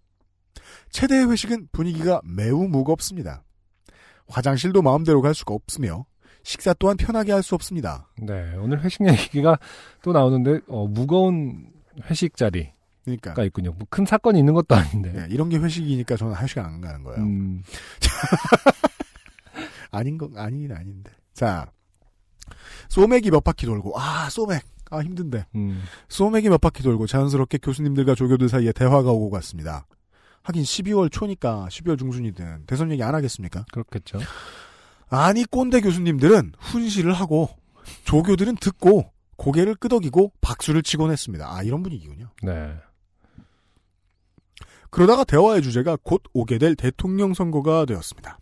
최대의 0.91 1.30
회식은 1.30 1.68
분위기가 1.72 2.22
매우 2.23 2.68
무겁습니다. 2.69 3.43
화장실도 4.27 4.81
마음대로 4.81 5.22
갈 5.22 5.34
수가 5.34 5.53
없으며 5.53 6.05
식사 6.43 6.73
또한 6.73 6.95
편하게 6.95 7.31
할 7.34 7.43
수 7.43 7.55
없습니다. 7.55 8.10
네. 8.22 8.55
오늘 8.55 8.81
회식 8.84 9.05
얘기가 9.07 9.57
또 10.01 10.14
나오는데, 10.14 10.61
어, 10.68 10.88
무거운 10.88 11.72
회식 12.03 12.38
자리가 12.38 12.72
그러니까 13.03 13.43
있군요. 13.43 13.71
뭐 13.73 13.85
큰 13.89 14.05
사건이 14.05 14.39
있는 14.39 14.53
것도 14.53 14.75
아닌데. 14.75 15.11
네, 15.11 15.27
이런 15.30 15.49
게 15.49 15.57
회식이니까 15.57 16.15
저는 16.17 16.34
한 16.34 16.47
시간 16.47 16.65
안 16.65 16.81
가는 16.81 17.03
거예요. 17.03 17.21
음, 17.21 17.63
아닌 19.91 20.17
거 20.17 20.30
아니긴 20.35 20.71
아닌데. 20.71 21.11
자, 21.34 21.71
소맥이 22.89 23.31
몇 23.31 23.43
바퀴 23.43 23.65
돌고 23.65 23.99
아 23.99 24.30
소맥 24.30 24.63
아 24.91 24.99
힘든데 24.99 25.45
음, 25.55 25.84
소맥이 26.09 26.49
몇 26.49 26.59
바퀴 26.61 26.84
돌고 26.84 27.07
자연스럽게 27.07 27.59
교수님들과 27.59 28.15
조교들 28.15 28.49
사이에 28.49 28.71
대화가 28.71 29.11
오고 29.11 29.30
갔습니다. 29.31 29.85
하긴 30.43 30.63
12월 30.63 31.11
초니까 31.11 31.67
12월 31.69 31.97
중순이든 31.97 32.65
대선 32.67 32.91
얘기 32.91 33.01
안 33.01 33.15
하겠습니까? 33.15 33.65
그렇겠죠. 33.71 34.19
아니 35.09 35.45
꼰대 35.45 35.81
교수님들은 35.81 36.53
훈시를 36.59 37.13
하고 37.13 37.49
조교들은 38.05 38.57
듣고 38.57 39.11
고개를 39.38 39.75
끄덕이고 39.75 40.34
박수를 40.41 40.84
치곤 40.84 41.11
했습니다. 41.11 41.53
아 41.53 41.63
이런 41.63 41.81
분위기군요. 41.81 42.30
네. 42.43 42.73
그러다가 44.93 45.23
대화의 45.23 45.63
주제가 45.63 45.97
곧 46.03 46.21
오게 46.33 46.59
될 46.59 46.75
대통령 46.75 47.33
선거가 47.33 47.85
되었습니다. 47.85 48.37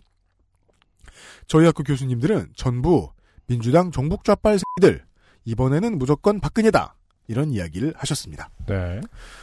저희 1.47 1.65
학교 1.65 1.81
교수님들은 1.81 2.51
전부 2.55 3.09
민주당 3.47 3.89
종북 3.89 4.25
좌빨 4.25 4.59
새끼들 4.59 5.05
이번에는 5.45 5.97
무조건 5.97 6.41
박근혜다 6.41 6.95
이런 7.27 7.51
이야기를 7.51 7.93
하셨습니다. 7.95 8.49
네. 8.67 8.99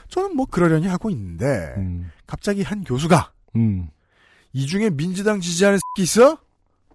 저는 0.09 0.37
뭐 0.37 0.45
그러려니 0.45 0.87
하고 0.87 1.09
있는데 1.09 1.47
음, 1.79 2.11
갑자기 2.27 2.63
한 2.63 2.85
교수가 2.85 3.33
음, 3.57 3.89
이 4.53 4.67
중에 4.67 4.91
민주당 4.91 5.41
지지하는 5.41 5.79
새끼 5.79 6.03
있어? 6.05 6.39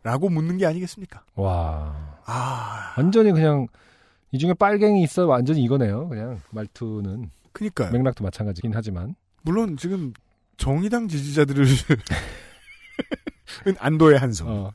라고 0.03 0.30
묻는 0.30 0.57
게 0.57 0.68
아니겠습니까? 0.68 1.23
와. 1.35 2.19
아, 2.26 2.94
완전히 2.98 3.31
그냥, 3.31 3.68
이 4.31 4.38
중에 4.38 4.53
빨갱이 4.53 5.02
있어 5.03 5.26
완전히 5.26 5.64
이거네요. 5.64 6.07
그냥 6.10 6.40
말투는 6.52 7.31
그니까요. 7.52 7.91
맥락도 7.91 8.23
마찬가지긴 8.23 8.72
하지만. 8.76 9.15
물론 9.44 9.78
지금 9.78 10.14
정의당 10.57 11.07
지지자들을 11.07 11.65
은 13.68 13.76
안도의 13.78 14.18
한성. 14.18 14.49
어. 14.49 14.74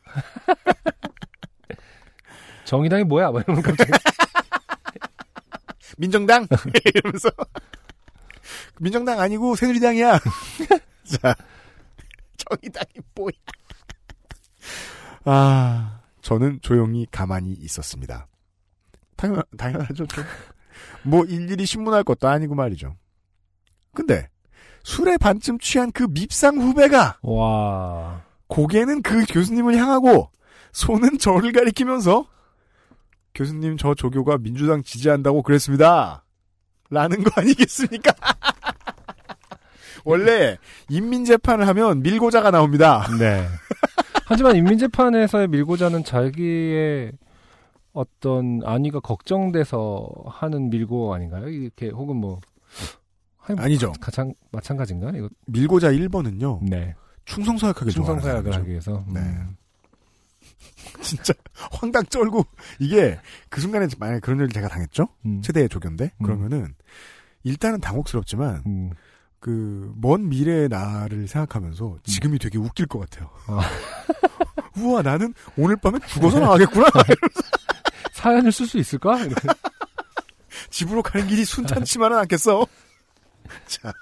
정의당이 2.64 3.04
뭐야? 3.04 3.30
막 3.30 3.42
이러면 3.42 3.62
갑자기. 3.62 3.92
민정당 5.96 6.46
이러면서 6.84 7.30
민정당 8.78 9.18
아니고 9.18 9.56
새누리당이야. 9.56 10.20
자, 11.04 11.34
정의당이 12.36 12.92
뭐야? 13.14 13.32
아, 15.24 16.00
저는 16.20 16.60
조용히 16.60 17.06
가만히 17.10 17.52
있었습니다. 17.52 18.28
당연 19.16 19.42
당연하죠. 19.56 20.06
좀. 20.06 20.24
뭐 21.02 21.24
일일이 21.24 21.66
신문할 21.66 22.04
것도 22.04 22.28
아니고 22.28 22.54
말이죠. 22.54 22.96
근데 23.94 24.28
술에 24.88 25.18
반쯤 25.18 25.58
취한 25.58 25.92
그 25.92 26.04
밉상 26.04 26.56
후배가 26.56 27.18
와. 27.20 28.22
고개는 28.46 29.02
그 29.02 29.26
교수님을 29.28 29.76
향하고 29.76 30.30
손은 30.72 31.18
저를 31.18 31.52
가리키면서 31.52 32.24
교수님 33.34 33.76
저 33.76 33.94
조교가 33.94 34.38
민주당 34.38 34.82
지지한다고 34.82 35.42
그랬습니다. 35.42 36.24
라는 36.88 37.22
거 37.22 37.30
아니겠습니까? 37.38 38.12
원래 40.06 40.56
인민재판을 40.88 41.68
하면 41.68 42.00
밀고자가 42.00 42.50
나옵니다. 42.50 43.06
네. 43.18 43.46
하지만 44.24 44.56
인민재판에서의 44.56 45.48
밀고자는 45.48 46.02
자기의 46.04 47.12
어떤 47.92 48.62
안위가 48.64 49.00
걱정돼서 49.00 50.08
하는 50.28 50.70
밀고 50.70 51.12
아닌가요? 51.12 51.46
이렇게 51.50 51.90
혹은 51.90 52.16
뭐 52.16 52.40
아니, 53.48 53.60
아니 53.60 53.78
죠. 53.78 53.92
가장 54.00 54.34
마찬가지인가? 54.52 55.12
이거 55.16 55.28
밀고자 55.46 55.92
1번은요. 55.92 56.68
네. 56.68 56.94
충성서약하게 57.24 57.90
충성서약을 57.90 58.54
하기 58.54 58.70
위해서. 58.70 59.04
네. 59.08 59.20
음. 59.20 59.56
진짜 61.02 61.32
황당 61.72 62.04
쩔고 62.06 62.44
이게 62.78 63.18
그 63.48 63.60
순간에 63.60 63.86
만약에 63.98 64.20
그런 64.20 64.38
일을 64.38 64.48
제가 64.48 64.68
당했죠? 64.68 65.08
음. 65.26 65.42
최대의 65.42 65.68
조교인데 65.68 66.12
음. 66.20 66.24
그러면은 66.24 66.74
일단은 67.44 67.80
당혹스럽지만 67.80 68.62
음. 68.66 68.90
그먼 69.40 70.28
미래의 70.28 70.68
나를 70.68 71.28
생각하면서 71.28 71.98
지금이 72.04 72.38
되게 72.38 72.58
웃길 72.58 72.86
것 72.86 72.98
같아요. 72.98 73.30
아. 73.46 73.60
우와 74.78 75.02
나는 75.02 75.32
오늘 75.56 75.76
밤에 75.76 75.98
죽어서 76.06 76.40
나가겠구나. 76.40 76.86
사연을 78.12 78.50
쓸 78.50 78.66
수 78.66 78.78
있을까? 78.78 79.18
집으로 80.70 81.02
가는 81.02 81.26
길이 81.26 81.44
순탄치만은 81.44 82.18
않겠어. 82.18 82.66
자 83.66 83.92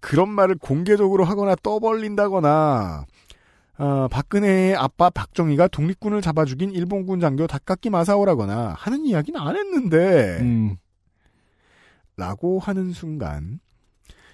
그런 0.00 0.28
말을 0.28 0.56
공개적으로 0.56 1.24
하거나 1.24 1.54
떠벌린다거나 1.62 3.06
아, 3.78 4.08
박근혜의 4.10 4.74
아빠 4.74 5.10
박정희가 5.10 5.68
독립군을 5.68 6.22
잡아 6.22 6.44
죽인 6.44 6.70
일본군 6.70 7.20
장교 7.20 7.46
다카키 7.46 7.90
마사오라거나 7.90 8.74
하는 8.78 9.04
이야기는 9.04 9.38
안 9.38 9.56
했는데 9.56 10.38
음. 10.40 10.76
라고 12.16 12.58
하는 12.58 12.92
순간 12.92 13.60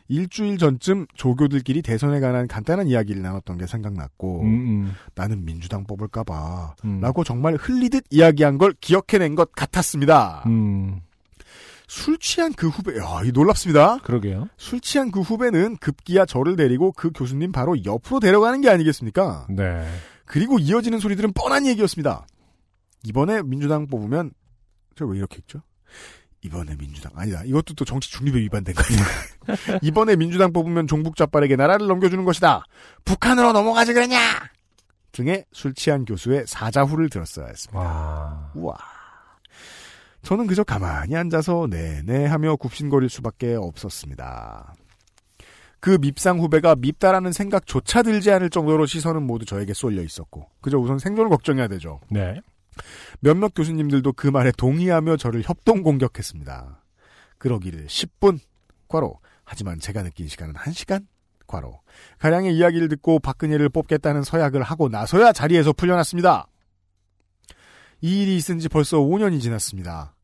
일주일 0.09 0.59
전쯤 0.59 1.07
조교들끼리 1.15 1.83
대선에 1.83 2.21
관한 2.21 2.47
간단한 2.47 2.87
이야기를 2.87 3.23
나눴던 3.23 3.59
게 3.59 3.67
생각났고 3.67 4.43
음, 4.43 4.47
음. 4.47 4.93
나는 5.15 5.45
민주당 5.45 5.85
뽑을까봐 5.85 6.77
음. 6.85 7.01
라고 7.01 7.25
정말 7.25 7.55
흘리듯 7.55 8.05
이야기한 8.11 8.59
걸 8.59 8.75
기억해낸 8.81 9.35
것 9.35 9.53
같았습니다. 9.53 10.45
음. 10.47 11.01
술 11.95 12.17
취한 12.19 12.55
그 12.55 12.69
후배, 12.69 12.97
야, 12.97 13.21
이 13.23 13.33
놀랍습니다. 13.33 13.99
그러게요. 13.99 14.49
술 14.57 14.81
취한 14.81 15.11
그 15.11 15.21
후배는 15.21 15.77
급기야 15.77 16.25
저를 16.25 16.57
데리고 16.57 16.91
그 16.93 17.11
교수님 17.15 17.53
바로 17.53 17.85
옆으로 17.85 18.19
데려가는 18.19 18.63
게 18.63 18.71
아니겠습니까? 18.71 19.47
네. 19.51 19.87
그리고 20.25 20.59
이어지는 20.59 20.99
소리들은 21.01 21.35
뻔한 21.35 21.67
얘기였습니다. 21.67 22.27
이번에 23.05 23.43
민주당 23.43 23.87
뽑으면 23.89 24.31
저 24.97 25.05
왜 25.05 25.19
이렇게 25.19 25.37
했죠? 25.37 25.61
이번에 26.41 26.77
민주당 26.79 27.13
아니다. 27.15 27.43
이것도 27.45 27.75
또 27.75 27.85
정치 27.85 28.11
중립에 28.11 28.41
위반된 28.41 28.75
거예요. 28.75 29.79
이번에 29.83 30.17
민주당 30.17 30.51
뽑으면 30.55 30.87
종북 30.87 31.17
좌빨에게 31.17 31.57
나라를 31.57 31.89
넘겨주는 31.89 32.25
것이다. 32.25 32.65
북한으로 33.05 33.53
넘어가지 33.53 33.93
그랬냐? 33.93 34.19
등의 35.13 35.45
술 35.53 35.75
취한 35.75 36.07
교수의 36.07 36.45
사자후를 36.47 37.11
들었어야 37.11 37.49
했습니다. 37.49 37.79
와. 37.79 38.51
우와. 38.55 38.75
저는 40.23 40.47
그저 40.47 40.65
가만히 40.65 41.17
앉아서 41.17 41.67
네네 41.69 42.27
하며 42.27 42.57
굽신거릴 42.57 43.09
수밖에 43.09 43.55
없었습니다. 43.55 44.75
그 45.81 45.99
밉상 46.01 46.39
후배가 46.39 46.77
밉다라는 46.77 47.33
생각조차 47.33 48.03
들지 48.03 48.31
않을 48.31 48.51
정도로 48.51 48.87
시선은 48.87 49.25
모두 49.25 49.45
저에게 49.45 49.75
쏠려 49.75 50.01
있었고 50.01 50.47
그저 50.61 50.79
우선 50.79 50.99
생존을 50.99 51.29
걱정해야 51.29 51.67
되죠. 51.67 52.01
네. 52.09 52.41
몇몇 53.21 53.53
교수님들도 53.55 54.13
그 54.13 54.29
말에 54.29 54.53
동의하며 54.57 55.17
저를 55.17 55.43
협동 55.45 55.83
공격했습니다. 55.83 56.83
그러기를 57.39 57.87
10분 57.87 58.39
과로 58.89 59.19
하지만 59.43 59.81
제가 59.81 60.05
느낀 60.05 60.29
시간은 60.29 60.55
1시간 60.55 61.05
과로 61.49 61.81
가량의 62.19 62.57
이야기를 62.57 62.89
듣고 62.89 63.19
박근혜를 63.19 63.69
뽑겠다는 63.69 64.23
서약을 64.23 64.63
하고 64.63 64.89
나서야 64.89 65.33
자리에서 65.33 65.73
풀려났습니다. 65.73 66.47
이 68.03 68.23
일이 68.23 68.37
있은 68.37 68.59
지 68.59 68.69
벌써 68.69 68.99
5년이 68.99 69.41
지났습니다. 69.41 70.15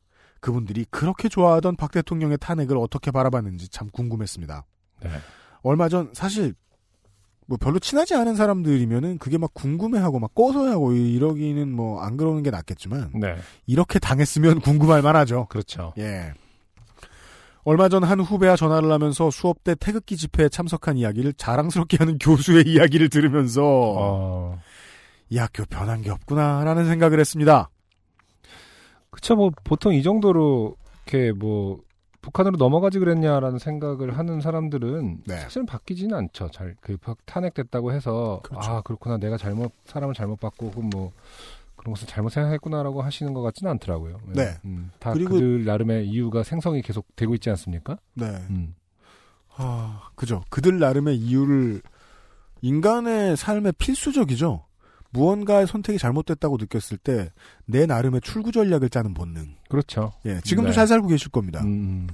그분들이 0.41 0.85
그렇게 0.91 1.27
좋아하던 1.29 1.75
박 1.75 1.91
대통령의 1.91 2.37
탄핵을 2.39 2.77
어떻게 2.77 3.09
바라봤는지 3.11 3.69
참 3.69 3.89
궁금했습니다. 3.91 4.65
네. 5.03 5.09
얼마 5.63 5.89
전 5.89 6.09
사실 6.13 6.53
뭐 7.47 7.57
별로 7.59 7.79
친하지 7.79 8.13
않은 8.15 8.35
사람들이면은 8.35 9.17
그게 9.17 9.37
막 9.37 9.53
궁금해하고 9.53 10.19
막 10.19 10.35
꺼서하고 10.35 10.93
이러기는 10.93 11.69
뭐 11.71 12.01
안 12.03 12.15
그러는 12.15 12.43
게 12.43 12.51
낫겠지만 12.51 13.11
네. 13.15 13.35
이렇게 13.65 13.97
당했으면 13.97 14.59
궁금할 14.61 15.01
만하죠. 15.01 15.47
그렇죠. 15.49 15.93
예. 15.97 16.33
얼마 17.63 17.89
전 17.89 18.03
한 18.03 18.19
후배와 18.19 18.55
전화를 18.55 18.91
하면서 18.91 19.29
수업 19.31 19.63
때 19.63 19.75
태극기 19.75 20.15
집회에 20.15 20.47
참석한 20.49 20.97
이야기를 20.97 21.33
자랑스럽게 21.33 21.97
하는 21.97 22.17
교수의 22.21 22.65
이야기를 22.67 23.09
들으면서 23.09 23.61
어, 23.63 24.59
이 25.29 25.37
학교 25.37 25.63
변한 25.65 26.01
게 26.01 26.09
없구나라는 26.09 26.85
생각을 26.87 27.19
했습니다. 27.19 27.69
그쵸, 29.11 29.35
뭐, 29.35 29.51
보통 29.63 29.93
이 29.93 30.03
정도로, 30.03 30.75
이렇게 31.05 31.31
뭐, 31.31 31.81
북한으로 32.21 32.57
넘어가지 32.57 32.99
그랬냐라는 32.99 33.59
생각을 33.59 34.17
하는 34.17 34.41
사람들은 34.41 35.23
네. 35.25 35.37
사실은 35.37 35.65
바뀌지는 35.65 36.15
않죠. 36.15 36.49
잘, 36.51 36.75
그, 36.81 36.97
탄핵됐다고 37.25 37.91
해서, 37.93 38.41
그렇죠. 38.43 38.71
아, 38.71 38.81
그렇구나. 38.81 39.17
내가 39.17 39.37
잘못, 39.37 39.71
사람을 39.85 40.13
잘못 40.13 40.39
바꾸고, 40.39 40.81
뭐, 40.81 41.11
그런 41.75 41.93
것을 41.93 42.07
잘못 42.07 42.29
생각했구나라고 42.29 43.01
하시는 43.01 43.33
것 43.33 43.41
같지는 43.41 43.71
않더라고요. 43.71 44.19
예. 44.29 44.33
네. 44.33 44.57
음, 44.65 44.91
다 44.99 45.13
그리고- 45.13 45.35
그들 45.35 45.63
나름의 45.65 46.07
이유가 46.09 46.43
생성이 46.43 46.81
계속 46.81 47.05
되고 47.15 47.33
있지 47.35 47.49
않습니까? 47.51 47.97
네. 48.15 48.25
음. 48.49 48.75
아, 49.55 50.09
그죠. 50.15 50.43
그들 50.49 50.79
나름의 50.79 51.17
이유를 51.17 51.81
인간의 52.61 53.37
삶에 53.37 53.71
필수적이죠. 53.73 54.65
무언가의 55.11 55.67
선택이 55.67 55.97
잘못됐다고 55.99 56.57
느꼈을 56.57 56.97
때 56.97 57.31
내 57.65 57.85
나름의 57.85 58.21
출구 58.21 58.51
전략을 58.51 58.89
짜는 58.89 59.13
본능. 59.13 59.55
그렇죠. 59.69 60.11
예, 60.25 60.41
지금도 60.41 60.69
네. 60.69 60.75
잘 60.75 60.87
살고 60.87 61.07
계실 61.07 61.29
겁니다. 61.29 61.61
음, 61.63 62.07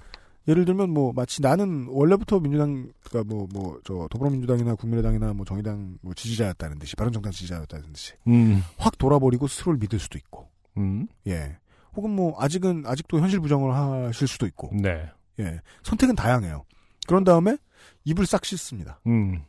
예를 0.47 0.65
들면 0.65 0.89
뭐 0.89 1.13
마치 1.13 1.41
나는 1.41 1.87
원래부터 1.89 2.39
민주당 2.39 2.91
그러니까 3.03 3.33
뭐 3.33 3.47
뭐 3.53 3.79
저 3.83 4.07
더불어민주당이나 4.11 4.75
국민의당이나 4.75 5.33
뭐 5.33 5.45
정의당 5.45 5.97
뭐 6.01 6.13
지지자였다는 6.13 6.77
듯이 6.79 6.95
바른정당 6.95 7.31
지지자였다는 7.31 7.93
듯이 7.93 8.13
음, 8.27 8.61
확 8.77 8.97
돌아버리고 8.97 9.47
스스로를 9.47 9.79
믿을 9.79 9.97
수도 9.97 10.17
있고 10.17 10.49
음, 10.77 11.07
예 11.27 11.57
혹은 11.95 12.11
뭐 12.11 12.35
아직은 12.39 12.83
아직도 12.85 13.19
현실 13.19 13.39
부정을 13.39 13.73
하실 13.73 14.27
수도 14.27 14.45
있고 14.45 14.69
네. 14.73 15.09
예 15.39 15.61
선택은 15.83 16.15
다양해요 16.15 16.65
그런 17.07 17.23
다음에 17.23 17.57
입을 18.03 18.25
싹 18.25 18.45
씻습니다 18.45 18.99
음, 19.07 19.41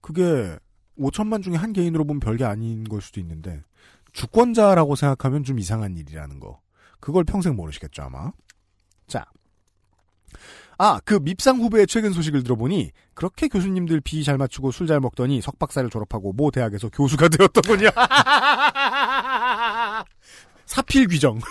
그게 0.00 0.58
5천만 0.98 1.42
중에 1.42 1.56
한 1.56 1.72
개인으로 1.72 2.04
보면 2.04 2.20
별게 2.20 2.44
아닌 2.44 2.84
걸 2.84 3.00
수도 3.00 3.20
있는데 3.20 3.62
주권자라고 4.12 4.96
생각하면 4.96 5.44
좀 5.44 5.58
이상한 5.58 5.96
일이라는 5.96 6.40
거 6.40 6.60
그걸 7.00 7.24
평생 7.24 7.54
모르시겠죠 7.56 8.02
아마 8.02 8.32
자 9.06 9.24
아, 10.78 11.00
그 11.06 11.14
밉상 11.14 11.56
후배의 11.58 11.86
최근 11.86 12.12
소식을 12.12 12.42
들어보니 12.42 12.90
그렇게 13.14 13.48
교수님들 13.48 14.02
비 14.02 14.22
잘 14.22 14.36
맞추고 14.36 14.72
술 14.72 14.86
잘 14.86 15.00
먹더니 15.00 15.40
석박사를 15.40 15.88
졸업하고 15.88 16.34
모 16.34 16.50
대학에서 16.50 16.90
교수가 16.90 17.28
되었더군요. 17.36 17.88
사필 20.66 21.08
규정. 21.08 21.38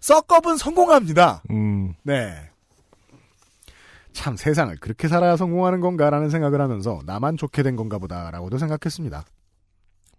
썩업은 0.00 0.56
성공합니다. 0.56 1.42
음, 1.50 1.94
네. 2.02 2.50
참 4.12 4.36
세상을 4.36 4.74
그렇게 4.76 5.08
살아야 5.08 5.36
성공하는 5.36 5.80
건가라는 5.80 6.30
생각을 6.30 6.60
하면서 6.60 7.00
나만 7.06 7.36
좋게 7.36 7.62
된 7.62 7.76
건가 7.76 7.98
보다라고도 7.98 8.58
생각했습니다. 8.58 9.24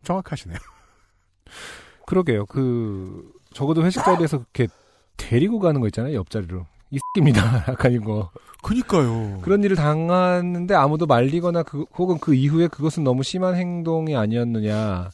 정확하시네요. 0.04 0.58
그러게요. 2.06 2.46
그, 2.46 3.32
적어도 3.54 3.86
회식 3.86 4.04
자리에서 4.04 4.40
그렇게 4.40 4.68
데리고 5.18 5.60
가는 5.60 5.80
거 5.80 5.88
있잖아요. 5.88 6.16
옆자리로. 6.16 6.66
이 6.92 7.00
새끼입니다. 7.00 7.66
약간 7.72 7.92
이거. 7.94 8.30
그니까요. 8.62 9.40
그런 9.42 9.64
일을 9.64 9.76
당하는데 9.76 10.74
아무도 10.74 11.06
말리거나 11.06 11.64
그, 11.64 11.86
혹은 11.96 12.18
그 12.20 12.34
이후에 12.34 12.68
그것은 12.68 13.04
너무 13.04 13.24
심한 13.24 13.56
행동이 13.56 14.16
아니었느냐. 14.16 15.10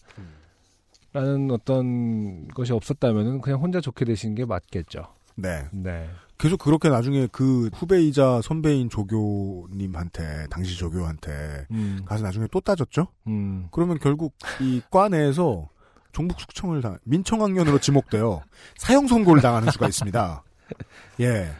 라는 1.11 1.49
어떤 1.49 2.47
것이 2.49 2.71
없었다면은 2.71 3.41
그냥 3.41 3.59
혼자 3.59 3.81
좋게 3.81 4.05
되시는 4.05 4.35
게 4.35 4.45
맞겠죠. 4.45 5.07
네. 5.35 5.65
네. 5.71 6.07
계속 6.39 6.57
그렇게 6.57 6.89
나중에 6.89 7.27
그 7.31 7.69
후배이자 7.75 8.41
선배인 8.43 8.89
조교님한테, 8.89 10.47
당시 10.49 10.77
조교한테 10.77 11.67
음, 11.71 12.01
가서 12.05 12.23
나중에 12.23 12.47
또 12.51 12.61
따졌죠? 12.61 13.07
음, 13.27 13.67
그러면 13.71 13.99
결국 13.99 14.33
이 14.61 14.81
과 14.89 15.09
내에서 15.09 15.69
종북 16.13 16.39
숙청을 16.39 16.81
당, 16.81 16.97
민청학년으로 17.03 17.79
지목되어 17.79 18.41
사형 18.77 19.07
선고를 19.07 19.41
당하는 19.41 19.69
수가 19.69 19.87
있습니다. 19.87 20.43
예. 21.19 21.51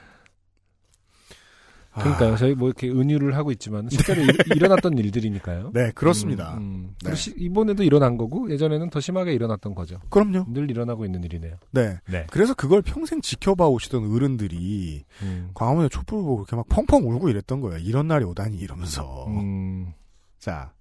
아, 1.92 2.02
그러니까요. 2.04 2.36
저희 2.38 2.54
뭐 2.54 2.68
이렇게 2.70 2.88
은유를 2.90 3.36
하고 3.36 3.52
있지만 3.52 3.90
실제로 3.90 4.22
일, 4.22 4.30
일어났던 4.56 4.98
일들이니까요. 4.98 5.72
네, 5.74 5.92
그렇습니다. 5.96 6.54
음, 6.58 6.60
음. 6.60 6.96
네. 7.04 7.16
시- 7.16 7.34
이번에도 7.38 7.84
일어난 7.84 8.16
거고 8.18 8.50
예전에는 8.52 8.90
더 8.92 9.00
심하게 9.00 9.34
일어났던 9.34 9.74
거죠. 9.74 10.00
그럼요. 10.10 10.46
늘 10.50 10.70
일어나고 10.70 11.04
있는 11.06 11.24
일이네요. 11.24 11.56
네. 11.72 12.00
네. 12.08 12.28
그래서 12.30 12.54
그걸 12.54 12.82
평생 12.84 13.22
지켜봐 13.22 13.68
오시던 13.68 14.14
어른들이 14.14 15.04
음, 15.24 15.50
광화문에 15.56 15.90
촛불 15.90 16.22
보고 16.22 16.38
이렇게 16.44 16.56
막 16.56 16.68
펑펑 16.70 17.10
울고 17.10 17.30
이랬던 17.30 17.60
거예요. 17.62 17.80
이런 17.80 18.08
날이 18.08 18.24
오다니 18.26 18.56
이러면서. 18.58 19.26
음, 19.28 19.92
자, 20.38 20.72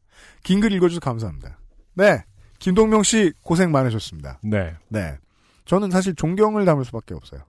긴 0.43 0.61
글 0.61 0.73
읽어주셔서 0.73 1.01
감사합니다. 1.01 1.59
네. 1.95 2.23
김동명 2.59 3.03
씨 3.03 3.33
고생 3.43 3.71
많으셨습니다. 3.73 4.41
네. 4.43 4.75
네. 4.89 5.17
저는 5.65 5.91
사실 5.91 6.15
존경을 6.15 6.65
담을 6.65 6.85
수밖에 6.85 7.15
없어요. 7.15 7.41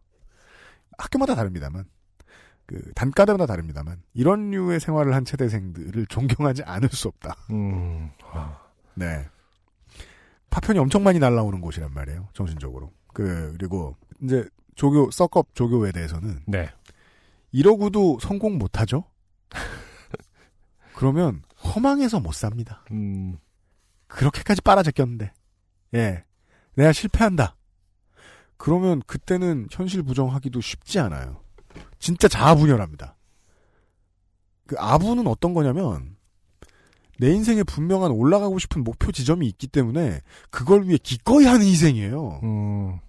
학교마다 0.97 1.35
다릅니다만. 1.35 1.85
그, 2.69 2.93
단가마다 2.93 3.47
다릅니다만. 3.47 3.99
이런 4.13 4.51
류의 4.51 4.79
생활을 4.79 5.15
한 5.15 5.25
세대생들을 5.25 6.05
존경하지 6.05 6.61
않을 6.63 6.89
수 6.89 7.07
없다. 7.07 7.35
음, 7.49 8.11
아, 8.31 8.59
네. 8.93 9.27
파편이 10.51 10.77
엄청 10.77 11.03
많이 11.03 11.17
날라오는 11.17 11.61
곳이란 11.61 11.91
말이에요. 11.91 12.29
정신적으로. 12.33 12.91
그, 13.11 13.55
그리고, 13.57 13.95
이제, 14.21 14.47
조교, 14.75 15.09
썩업 15.09 15.55
조교에 15.55 15.91
대해서는, 15.91 16.43
네. 16.45 16.69
이러고도 17.51 18.19
성공 18.21 18.59
못 18.59 18.79
하죠? 18.79 19.03
그러면, 20.93 21.41
허망해서 21.63 22.19
못 22.19 22.33
삽니다. 22.33 22.85
음, 22.91 23.39
그렇게까지 24.05 24.61
빨아제꼈는데. 24.61 25.33
예. 25.95 26.23
내가 26.75 26.93
실패한다. 26.93 27.55
그러면 28.57 29.01
그때는 29.07 29.67
현실 29.71 30.03
부정하기도 30.03 30.61
쉽지 30.61 30.99
않아요. 30.99 31.41
진짜 31.99 32.27
자아분열합니다. 32.27 33.15
그 34.67 34.75
아부는 34.77 35.27
어떤 35.27 35.53
거냐면 35.53 36.15
내 37.19 37.31
인생에 37.31 37.63
분명한 37.63 38.11
올라가고 38.11 38.59
싶은 38.59 38.83
목표 38.83 39.11
지점이 39.11 39.45
있기 39.47 39.67
때문에 39.67 40.21
그걸 40.49 40.87
위해 40.87 40.97
기꺼이 41.01 41.45
하는 41.45 41.65
희생이에요. 41.65 42.39
음, 42.43 42.99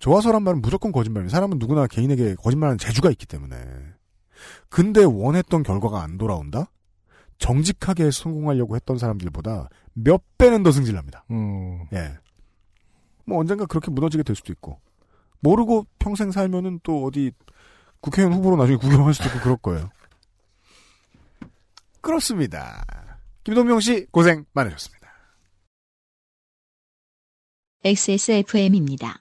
좋아서란 0.00 0.42
말은 0.42 0.62
무조건 0.62 0.90
거짓말이에요. 0.92 1.28
사람은 1.30 1.58
누구나 1.58 1.86
개인에게 1.86 2.34
거짓말하는 2.34 2.78
재주가 2.78 3.10
있기 3.10 3.26
때문에. 3.26 3.56
근데 4.68 5.04
원했던 5.04 5.62
결과가 5.62 6.02
안 6.02 6.18
돌아온다? 6.18 6.70
정직하게 7.38 8.10
성공하려고 8.10 8.76
했던 8.76 8.98
사람들보다 8.98 9.68
몇 9.94 10.22
배는 10.38 10.62
더 10.62 10.72
승질납니다. 10.72 11.24
음, 11.30 11.86
예. 11.92 12.14
뭐 13.24 13.38
언젠가 13.38 13.66
그렇게 13.66 13.90
무너지게 13.90 14.22
될 14.22 14.34
수도 14.34 14.52
있고. 14.52 14.80
모르고 15.46 15.86
평생 16.00 16.32
살면은 16.32 16.80
또 16.82 17.04
어디 17.04 17.30
국회의원 18.00 18.34
후보로 18.34 18.56
나중에 18.56 18.76
구경할 18.76 19.14
수도 19.14 19.28
있고 19.28 19.40
그럴 19.40 19.56
거예요. 19.56 19.90
그렇습니다. 22.00 22.84
김동명 23.44 23.78
씨 23.78 24.06
고생 24.06 24.44
많으셨습니다. 24.52 25.06
XSFM입니다. 27.84 29.20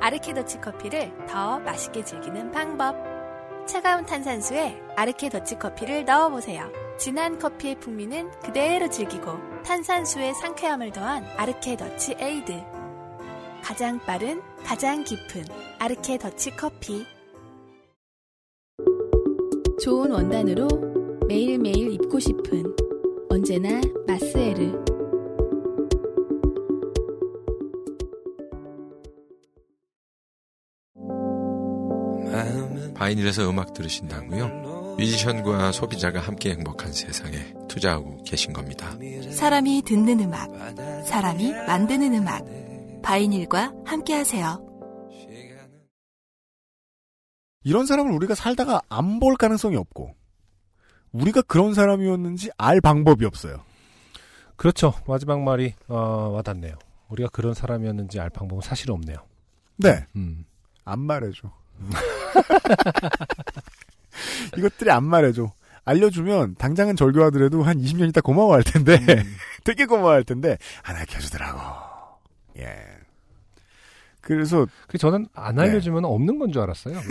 아르케 0.00 0.32
더치 0.34 0.60
커피를 0.60 1.12
더 1.26 1.58
맛있게 1.58 2.04
즐기는 2.04 2.52
방법. 2.52 2.94
차가운 3.66 4.06
탄산수에 4.06 4.80
아르케 4.96 5.30
더치 5.30 5.58
커피를 5.58 6.04
넣어보세요. 6.04 6.70
진한 6.96 7.40
커피의 7.40 7.80
풍미는 7.80 8.30
그대로 8.40 8.88
즐기고 8.88 9.62
탄산수의 9.64 10.34
상쾌함을 10.34 10.92
더한 10.92 11.24
아르케 11.36 11.76
더치 11.76 12.14
에이드. 12.20 12.75
가장 13.62 13.98
빠른, 14.00 14.40
가장 14.64 15.04
깊은 15.04 15.44
아르케 15.78 16.18
더치 16.18 16.50
커피. 16.56 17.04
좋은 19.82 20.10
원단으로 20.10 20.68
매일매일 21.28 21.92
입고 21.92 22.18
싶은 22.18 22.74
언제나 23.28 23.80
마스에르. 24.06 24.84
바이닐에서 32.94 33.48
음악 33.48 33.74
들으신다고요? 33.74 34.96
뮤지션과 34.98 35.70
소비자가 35.72 36.18
함께 36.20 36.50
행복한 36.50 36.92
세상에 36.92 37.54
투자하고 37.68 38.24
계신 38.24 38.52
겁니다. 38.52 38.96
사람이 39.30 39.82
듣는 39.82 40.20
음악, 40.20 40.50
사람이 41.06 41.52
만드는 41.52 42.14
음악. 42.14 42.44
바이닐과 43.06 43.72
함께하세요. 43.86 44.66
이런 47.62 47.86
사람을 47.86 48.10
우리가 48.12 48.34
살다가 48.34 48.80
안 48.88 49.20
볼 49.20 49.36
가능성이 49.36 49.76
없고 49.76 50.12
우리가 51.12 51.42
그런 51.42 51.72
사람이었는지 51.72 52.50
알 52.58 52.80
방법이 52.80 53.24
없어요. 53.24 53.62
그렇죠. 54.56 54.92
마지막 55.06 55.40
말이 55.40 55.74
어, 55.86 56.30
와닿네요. 56.34 56.74
우리가 57.08 57.28
그런 57.32 57.54
사람이었는지 57.54 58.18
알 58.18 58.28
방법은 58.28 58.62
사실 58.62 58.90
없네요. 58.90 59.18
네. 59.76 60.04
음. 60.16 60.44
안 60.84 60.98
말해줘. 61.00 61.48
이것들이 64.58 64.90
안 64.90 65.04
말해줘. 65.04 65.52
알려주면 65.84 66.56
당장은 66.56 66.96
절교하더라도 66.96 67.62
한 67.62 67.78
20년 67.78 68.08
있다 68.08 68.20
고마워할 68.20 68.64
텐데 68.64 68.98
되게 69.62 69.86
고마워할 69.86 70.24
텐데 70.24 70.58
안 70.82 70.96
알려주더라고. 70.96 71.85
예. 72.58 72.76
그래서 74.20 74.66
그 74.88 74.98
저는 74.98 75.26
안 75.34 75.58
알려주면 75.58 76.04
없는 76.04 76.38
건 76.38 76.52
줄 76.52 76.62
알았어요. 76.62 77.00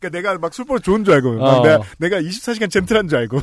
그러니까 0.00 0.08
내가 0.10 0.38
막 0.38 0.52
술버릇 0.52 0.82
좋은 0.82 1.04
줄 1.04 1.14
알고 1.14 1.34
막 1.36 1.44
어. 1.44 1.62
내가, 1.62 1.80
내가 1.98 2.20
24시간 2.20 2.68
젠틀한 2.70 3.08
줄 3.08 3.18
알고 3.18 3.38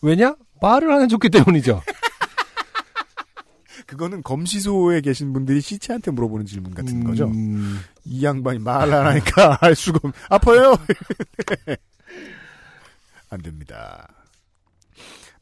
왜냐? 0.00 0.34
말을 0.60 0.90
안 0.92 1.02
해줬기 1.02 1.28
때문이죠. 1.28 1.82
그거는 3.86 4.22
검시소에 4.22 5.00
계신 5.02 5.32
분들이 5.32 5.60
시체한테 5.60 6.10
물어보는 6.12 6.46
질문 6.46 6.72
같은 6.74 7.04
거죠. 7.04 7.26
음, 7.26 7.80
이 8.04 8.24
양반이 8.24 8.58
말을 8.60 8.94
안 8.94 9.06
하니까 9.08 9.58
알 9.60 9.74
수가 9.74 9.98
없. 10.02 10.14
아파요. 10.30 10.74
안 13.28 13.42
됩니다. 13.42 14.08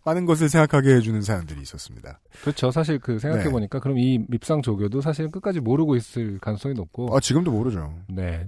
많은 0.05 0.25
것을 0.27 0.49
생각하게 0.49 0.95
해주는 0.97 1.21
사연들이 1.23 1.61
있었습니다. 1.63 2.21
그렇죠. 2.43 2.71
사실 2.71 2.99
그 2.99 3.19
생각해 3.19 3.45
네. 3.45 3.51
보니까 3.51 3.81
그럼 3.81 3.99
이 3.99 4.25
밉상 4.29 4.63
조교도 4.63 5.01
사실 5.01 5.31
끝까지 5.31 5.61
모르고 5.61 5.97
있을 5.97 6.39
가능성이 6.39 6.75
높고, 6.75 7.15
아 7.17 7.21
지금도 7.21 7.51
모르죠. 7.51 7.95
네. 8.09 8.47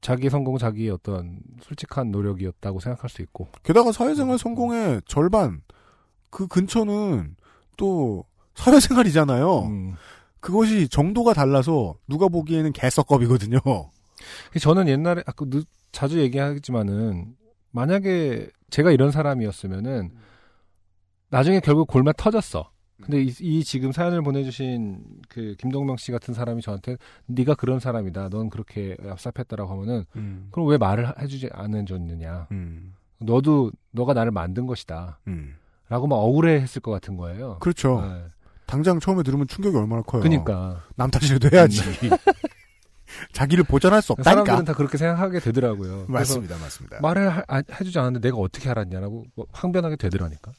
자기 0.00 0.28
성공, 0.28 0.58
자기의 0.58 0.90
어떤 0.90 1.38
솔직한 1.62 2.10
노력이었다고 2.10 2.80
생각할 2.80 3.08
수 3.08 3.22
있고. 3.22 3.48
게다가 3.62 3.90
사회생활 3.92 4.38
성공의 4.38 5.00
절반 5.06 5.62
그 6.30 6.46
근처는 6.46 7.36
또 7.76 8.24
사회생활이잖아요. 8.54 9.60
음. 9.60 9.94
그것이 10.40 10.88
정도가 10.88 11.32
달라서 11.32 11.96
누가 12.06 12.28
보기에는 12.28 12.72
개썩겁이거든요. 12.72 13.58
저는 14.60 14.88
옛날에 14.88 15.22
아까 15.26 15.44
늦- 15.48 15.66
자주 15.90 16.18
얘기하지만은 16.20 17.34
만약에 17.70 18.48
제가 18.70 18.90
이런 18.92 19.10
사람이었으면은 19.10 20.10
나중에 21.34 21.60
결국 21.60 21.86
골마 21.88 22.12
터졌어. 22.12 22.70
근데 23.02 23.22
이, 23.22 23.34
이 23.40 23.64
지금 23.64 23.90
사연을 23.92 24.22
보내주신 24.22 25.02
그 25.28 25.56
김동명 25.58 25.96
씨 25.96 26.12
같은 26.12 26.32
사람이 26.32 26.62
저한테 26.62 26.96
네가 27.26 27.54
그런 27.56 27.80
사람이다. 27.80 28.28
넌 28.28 28.48
그렇게 28.48 28.94
얍삽했다라고 28.96 29.66
하면은 29.68 30.04
음. 30.16 30.48
그럼 30.52 30.68
왜 30.68 30.78
말을 30.78 31.08
하- 31.08 31.14
해주지 31.20 31.50
않아줬느냐. 31.52 32.46
음. 32.52 32.94
너도 33.18 33.72
너가 33.90 34.14
나를 34.14 34.30
만든 34.30 34.66
것이다. 34.66 35.18
음. 35.26 35.56
라고 35.88 36.06
막 36.06 36.16
억울해했을 36.16 36.80
것 36.80 36.92
같은 36.92 37.16
거예요. 37.16 37.58
그렇죠. 37.60 38.00
네. 38.00 38.24
당장 38.66 39.00
처음에 39.00 39.22
들으면 39.22 39.46
충격이 39.48 39.76
얼마나 39.76 40.02
커요. 40.02 40.22
그러니까 40.22 40.82
남 40.96 41.10
탓이라도 41.10 41.50
해야지. 41.54 41.80
자기를 43.32 43.64
보전할 43.64 44.02
수 44.02 44.12
없다니까. 44.12 44.30
사람들은 44.44 44.64
다 44.64 44.72
그렇게 44.72 44.96
생각하게 44.98 45.40
되더라고요. 45.40 46.06
맞습니다, 46.08 46.56
맞습니다. 46.58 47.00
말을 47.00 47.28
하- 47.28 47.44
아- 47.48 47.62
해주지 47.80 47.98
않았는데 47.98 48.28
내가 48.28 48.38
어떻게 48.38 48.68
알았냐라고 48.70 49.24
뭐 49.34 49.46
항변하게 49.52 49.96
되더라니까. 49.96 50.52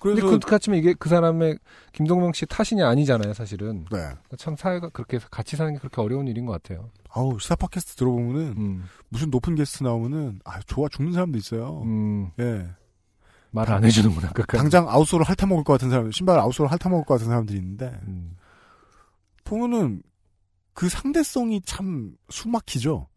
근데 0.00 0.22
그래서 0.22 0.38
그 0.38 0.50
같으면 0.50 0.78
이게 0.78 0.94
그 0.94 1.08
사람의 1.08 1.58
김동명 1.92 2.32
씨 2.32 2.46
탓이냐 2.46 2.88
아니잖아요, 2.88 3.34
사실은. 3.34 3.84
네. 3.92 3.98
참 4.38 4.56
사회가 4.56 4.88
그렇게 4.88 5.18
같이 5.30 5.56
사는 5.56 5.72
게 5.72 5.78
그렇게 5.78 6.00
어려운 6.00 6.26
일인 6.26 6.46
것 6.46 6.52
같아요. 6.52 6.90
아우 7.10 7.38
시사 7.38 7.54
팟캐스트 7.56 7.96
들어보면은 7.96 8.54
음, 8.56 8.84
무슨 9.10 9.30
높은 9.30 9.54
게스트 9.54 9.82
나오면은 9.84 10.40
아 10.44 10.60
좋아 10.66 10.88
죽는 10.88 11.12
사람도 11.12 11.36
있어요. 11.38 11.82
음, 11.84 12.30
예. 12.38 12.66
말을 13.50 13.74
안 13.74 13.84
해주는구나. 13.84 14.32
끝까지. 14.32 14.58
당장 14.58 14.88
아웃솔을 14.88 15.24
핥아 15.24 15.46
먹을 15.46 15.64
것 15.64 15.74
같은 15.74 15.90
사람, 15.90 16.10
신발 16.12 16.38
아웃솔을 16.38 16.70
핥아 16.70 16.88
먹을 16.88 17.04
것 17.04 17.14
같은 17.14 17.26
사람들이 17.26 17.58
있는데 17.58 17.92
음, 18.06 18.36
보면은 19.44 20.02
그 20.72 20.88
상대성이 20.88 21.60
참 21.62 22.14
숨막히죠. 22.30 23.08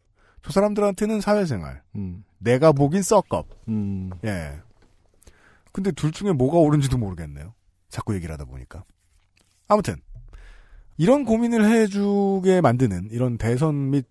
저 0.41 0.51
사람들한테는 0.51 1.21
사회생활, 1.21 1.81
음, 1.95 2.25
내가 2.39 2.73
보긴 2.73 3.01
썩겁. 3.03 3.47
음. 3.69 4.09
예. 4.25 4.59
근데 5.73 5.91
둘 5.91 6.11
중에 6.11 6.31
뭐가 6.31 6.57
옳은지도 6.59 6.97
모르겠네요. 6.97 7.53
자꾸 7.89 8.15
얘기를 8.15 8.31
하다 8.31 8.45
보니까. 8.45 8.85
아무튼 9.67 9.95
이런 10.97 11.25
고민을 11.25 11.65
해주게 11.65 12.61
만드는 12.61 13.09
이런 13.11 13.37
대선 13.37 13.89
및 13.89 14.05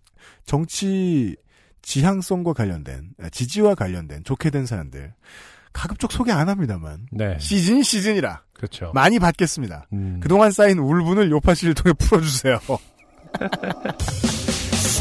정치 0.45 1.37
지향성과 1.83 2.53
관련된 2.53 3.11
아, 3.21 3.29
지지와 3.31 3.75
관련된 3.75 4.25
좋게 4.25 4.51
된 4.51 4.67
사연들 4.67 5.15
가급적 5.73 6.13
소개 6.13 6.31
안 6.33 6.49
합니다만 6.49 7.07
네, 7.11 7.37
시즌 7.41 7.83
시즌이라 7.83 8.43
그렇죠. 8.53 8.93
많이 8.95 9.19
받겠습니다. 9.19 9.89
음. 9.93 10.21
그동안 10.21 10.51
쌓인 10.51 10.79
울분을 10.79 11.31
요파씨를 11.31 11.75
통해 11.75 11.95
풀어주세요. 11.99 12.61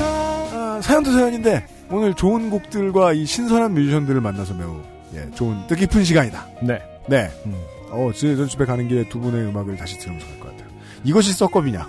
아, 0.02 0.80
사연도 0.82 1.12
사연인데 1.12 1.88
오늘 1.90 2.14
좋은 2.14 2.50
곡들과 2.50 3.14
이 3.14 3.26
신선한 3.26 3.74
뮤지션들을 3.74 4.22
만나서 4.22 4.54
매우 4.54 4.82
예, 5.14 5.30
좋은 5.36 5.68
뜻깊은 5.68 6.04
시간이다. 6.04 6.46
네. 6.62 6.82
네. 7.08 7.30
음. 7.46 7.56
어, 7.90 8.12
전 8.14 8.48
집에 8.48 8.66
가는 8.66 8.88
길에 8.88 9.08
두 9.10 9.20
분의 9.20 9.48
음악을 9.48 9.76
다시 9.78 9.98
들으면서 10.00 10.26
갈 10.28 10.40
것 10.40 10.50
같아요. 10.52 10.68
이것이 11.04 11.34
썩겁이냐? 11.34 11.86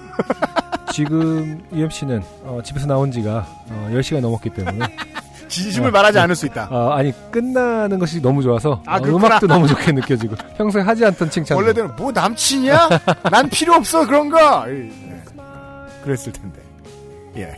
지금 0.93 1.63
UMC는 1.73 2.23
어, 2.43 2.61
집에서 2.65 2.87
나온 2.87 3.11
지가 3.13 3.47
어, 3.71 3.89
10시간이 3.93 4.21
넘었기 4.21 4.51
때문에 4.51 4.79
진심을 5.49 5.89
어, 5.89 5.93
말하지 5.93 6.17
네. 6.17 6.21
않을 6.23 6.35
수 6.35 6.47
있다. 6.47 6.69
어, 6.71 6.91
아니 6.91 7.13
끝나는 7.31 7.99
것이 7.99 8.21
너무 8.21 8.43
좋아서 8.43 8.83
아, 8.87 8.97
어. 8.99 9.03
음악도 9.05 9.47
너무 9.47 9.67
좋게 9.69 9.93
느껴지고 9.93 10.35
평소에 10.57 10.83
하지 10.83 11.05
않던 11.05 11.31
칭찬 11.31 11.57
원래대로 11.57 11.89
뭐 11.95 12.11
남친이야? 12.11 12.89
난 13.31 13.49
필요 13.49 13.75
없어 13.75 14.07
그런 14.07 14.29
거. 14.29 14.65
예. 14.69 14.91
그랬을 16.03 16.33
텐데. 16.33 16.61
예. 17.37 17.57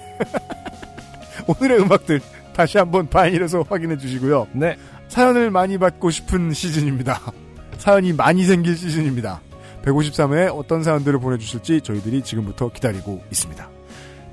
오늘의 1.47 1.81
음악들 1.81 2.21
다시 2.55 2.79
한번 2.79 3.09
바인일에서 3.09 3.65
확인해 3.69 3.97
주시고요. 3.97 4.47
네. 4.53 4.77
사연을 5.15 5.53
많이 5.53 5.79
받고 5.79 6.11
싶은 6.11 6.53
시즌입니다. 6.53 7.21
사연이 7.79 8.13
많이 8.13 8.43
생길 8.43 8.77
시즌입니다. 8.77 9.43
153회 9.85 10.53
어떤 10.53 10.83
사연들을 10.83 11.21
보내주실지 11.21 11.83
저희들이 11.83 12.23
지금부터 12.25 12.73
기다리고 12.73 13.23
있습니다. 13.31 13.71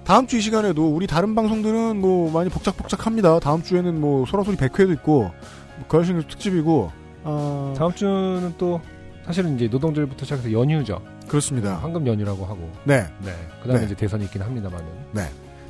다음 0.03 0.25
주 0.25 0.37
이 0.37 0.41
시간에도 0.41 0.87
우리 0.87 1.05
다른 1.05 1.35
방송들은 1.35 2.01
뭐 2.01 2.31
많이 2.31 2.49
복작복작합니다. 2.49 3.41
다음 3.41 3.61
주에는 3.61 4.01
뭐 4.01 4.25
소라소리 4.25 4.57
100회도 4.57 4.91
있고 4.93 5.29
뭐 5.77 5.87
거여신경 5.87 6.27
특집이고 6.27 6.91
어, 7.25 7.75
다음 7.77 7.93
주는 7.93 8.51
또 8.57 8.81
사실은 9.23 9.53
이제 9.57 9.67
노동절부터 9.67 10.25
시작해서 10.25 10.51
연휴죠. 10.51 10.99
그렇습니다. 11.27 11.77
황금 11.77 12.07
연휴라고 12.07 12.43
하고. 12.43 12.71
네. 12.85 13.03
네. 13.23 13.35
그다음에 13.61 13.81
네. 13.81 13.85
이제 13.85 13.95
대선이 13.95 14.23
있긴 14.25 14.41
합니다만은. 14.41 14.87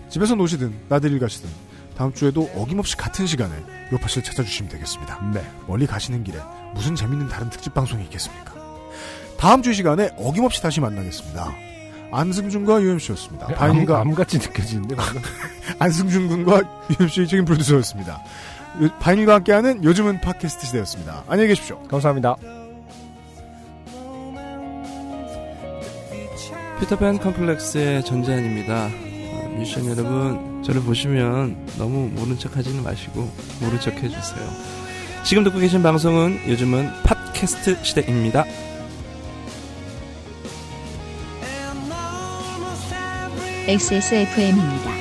집에서 0.08 0.36
노시든 0.36 0.74
나들이 0.88 1.20
가시든 1.20 1.50
다음 2.02 2.12
주에도 2.14 2.50
어김없이 2.56 2.98
같은 2.98 3.28
시간에 3.28 3.54
요파씨를 3.92 4.24
찾아주시면 4.24 4.72
되겠습니다. 4.72 5.22
네. 5.36 5.46
멀리 5.68 5.86
가시는 5.86 6.24
길에 6.24 6.40
무슨 6.74 6.96
재밌는 6.96 7.28
다른 7.30 7.48
특집 7.52 7.76
방송이 7.76 8.04
있겠습니까? 8.06 8.56
다음 9.38 9.62
주이 9.62 9.76
시간에 9.76 10.10
어김없이 10.18 10.64
다시 10.64 10.82
만나겠습니다. 10.82 11.54
안승준과 12.12 12.82
UMC였습니다. 12.82 13.46
암, 13.50 13.54
바인과 13.54 14.00
암같이 14.02 14.40
느껴지는데 14.40 14.96
방금. 14.96 15.22
안승준 15.78 16.28
군과 16.28 16.62
UMC 17.00 17.28
책임 17.28 17.46
프로듀서였습니다. 17.46 18.14
요- 18.82 18.90
바인과 19.00 19.36
함께하는 19.36 19.84
요즘은 19.84 20.22
팟캐스트 20.22 20.66
시대였습니다. 20.66 21.24
안녕히 21.28 21.50
계십시오. 21.50 21.84
감사합니다. 21.84 22.36
피터팬 26.80 27.20
컴플렉스의 27.20 28.04
전재현입니다. 28.06 28.90
어, 29.52 29.58
뮤지션 29.58 29.86
여러분, 29.86 30.64
저를 30.64 30.82
보시면 30.82 31.56
너무 31.78 32.10
모른 32.10 32.38
척 32.38 32.56
하지는 32.56 32.84
마시고, 32.84 33.30
모른 33.60 33.80
척 33.80 33.94
해주세요. 33.94 34.82
지금 35.24 35.44
듣고 35.44 35.60
계신 35.60 35.84
방송은 35.84 36.50
요즘은 36.50 36.90
팟캐스트 37.04 37.84
시대입니다. 37.84 38.46
XSFM입니다. 43.68 44.92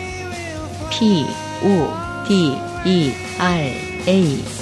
P, 0.90 1.24
O, 1.64 2.28
D, 2.28 2.52
E, 2.84 3.12
R, 3.38 3.58
A. 4.06 4.59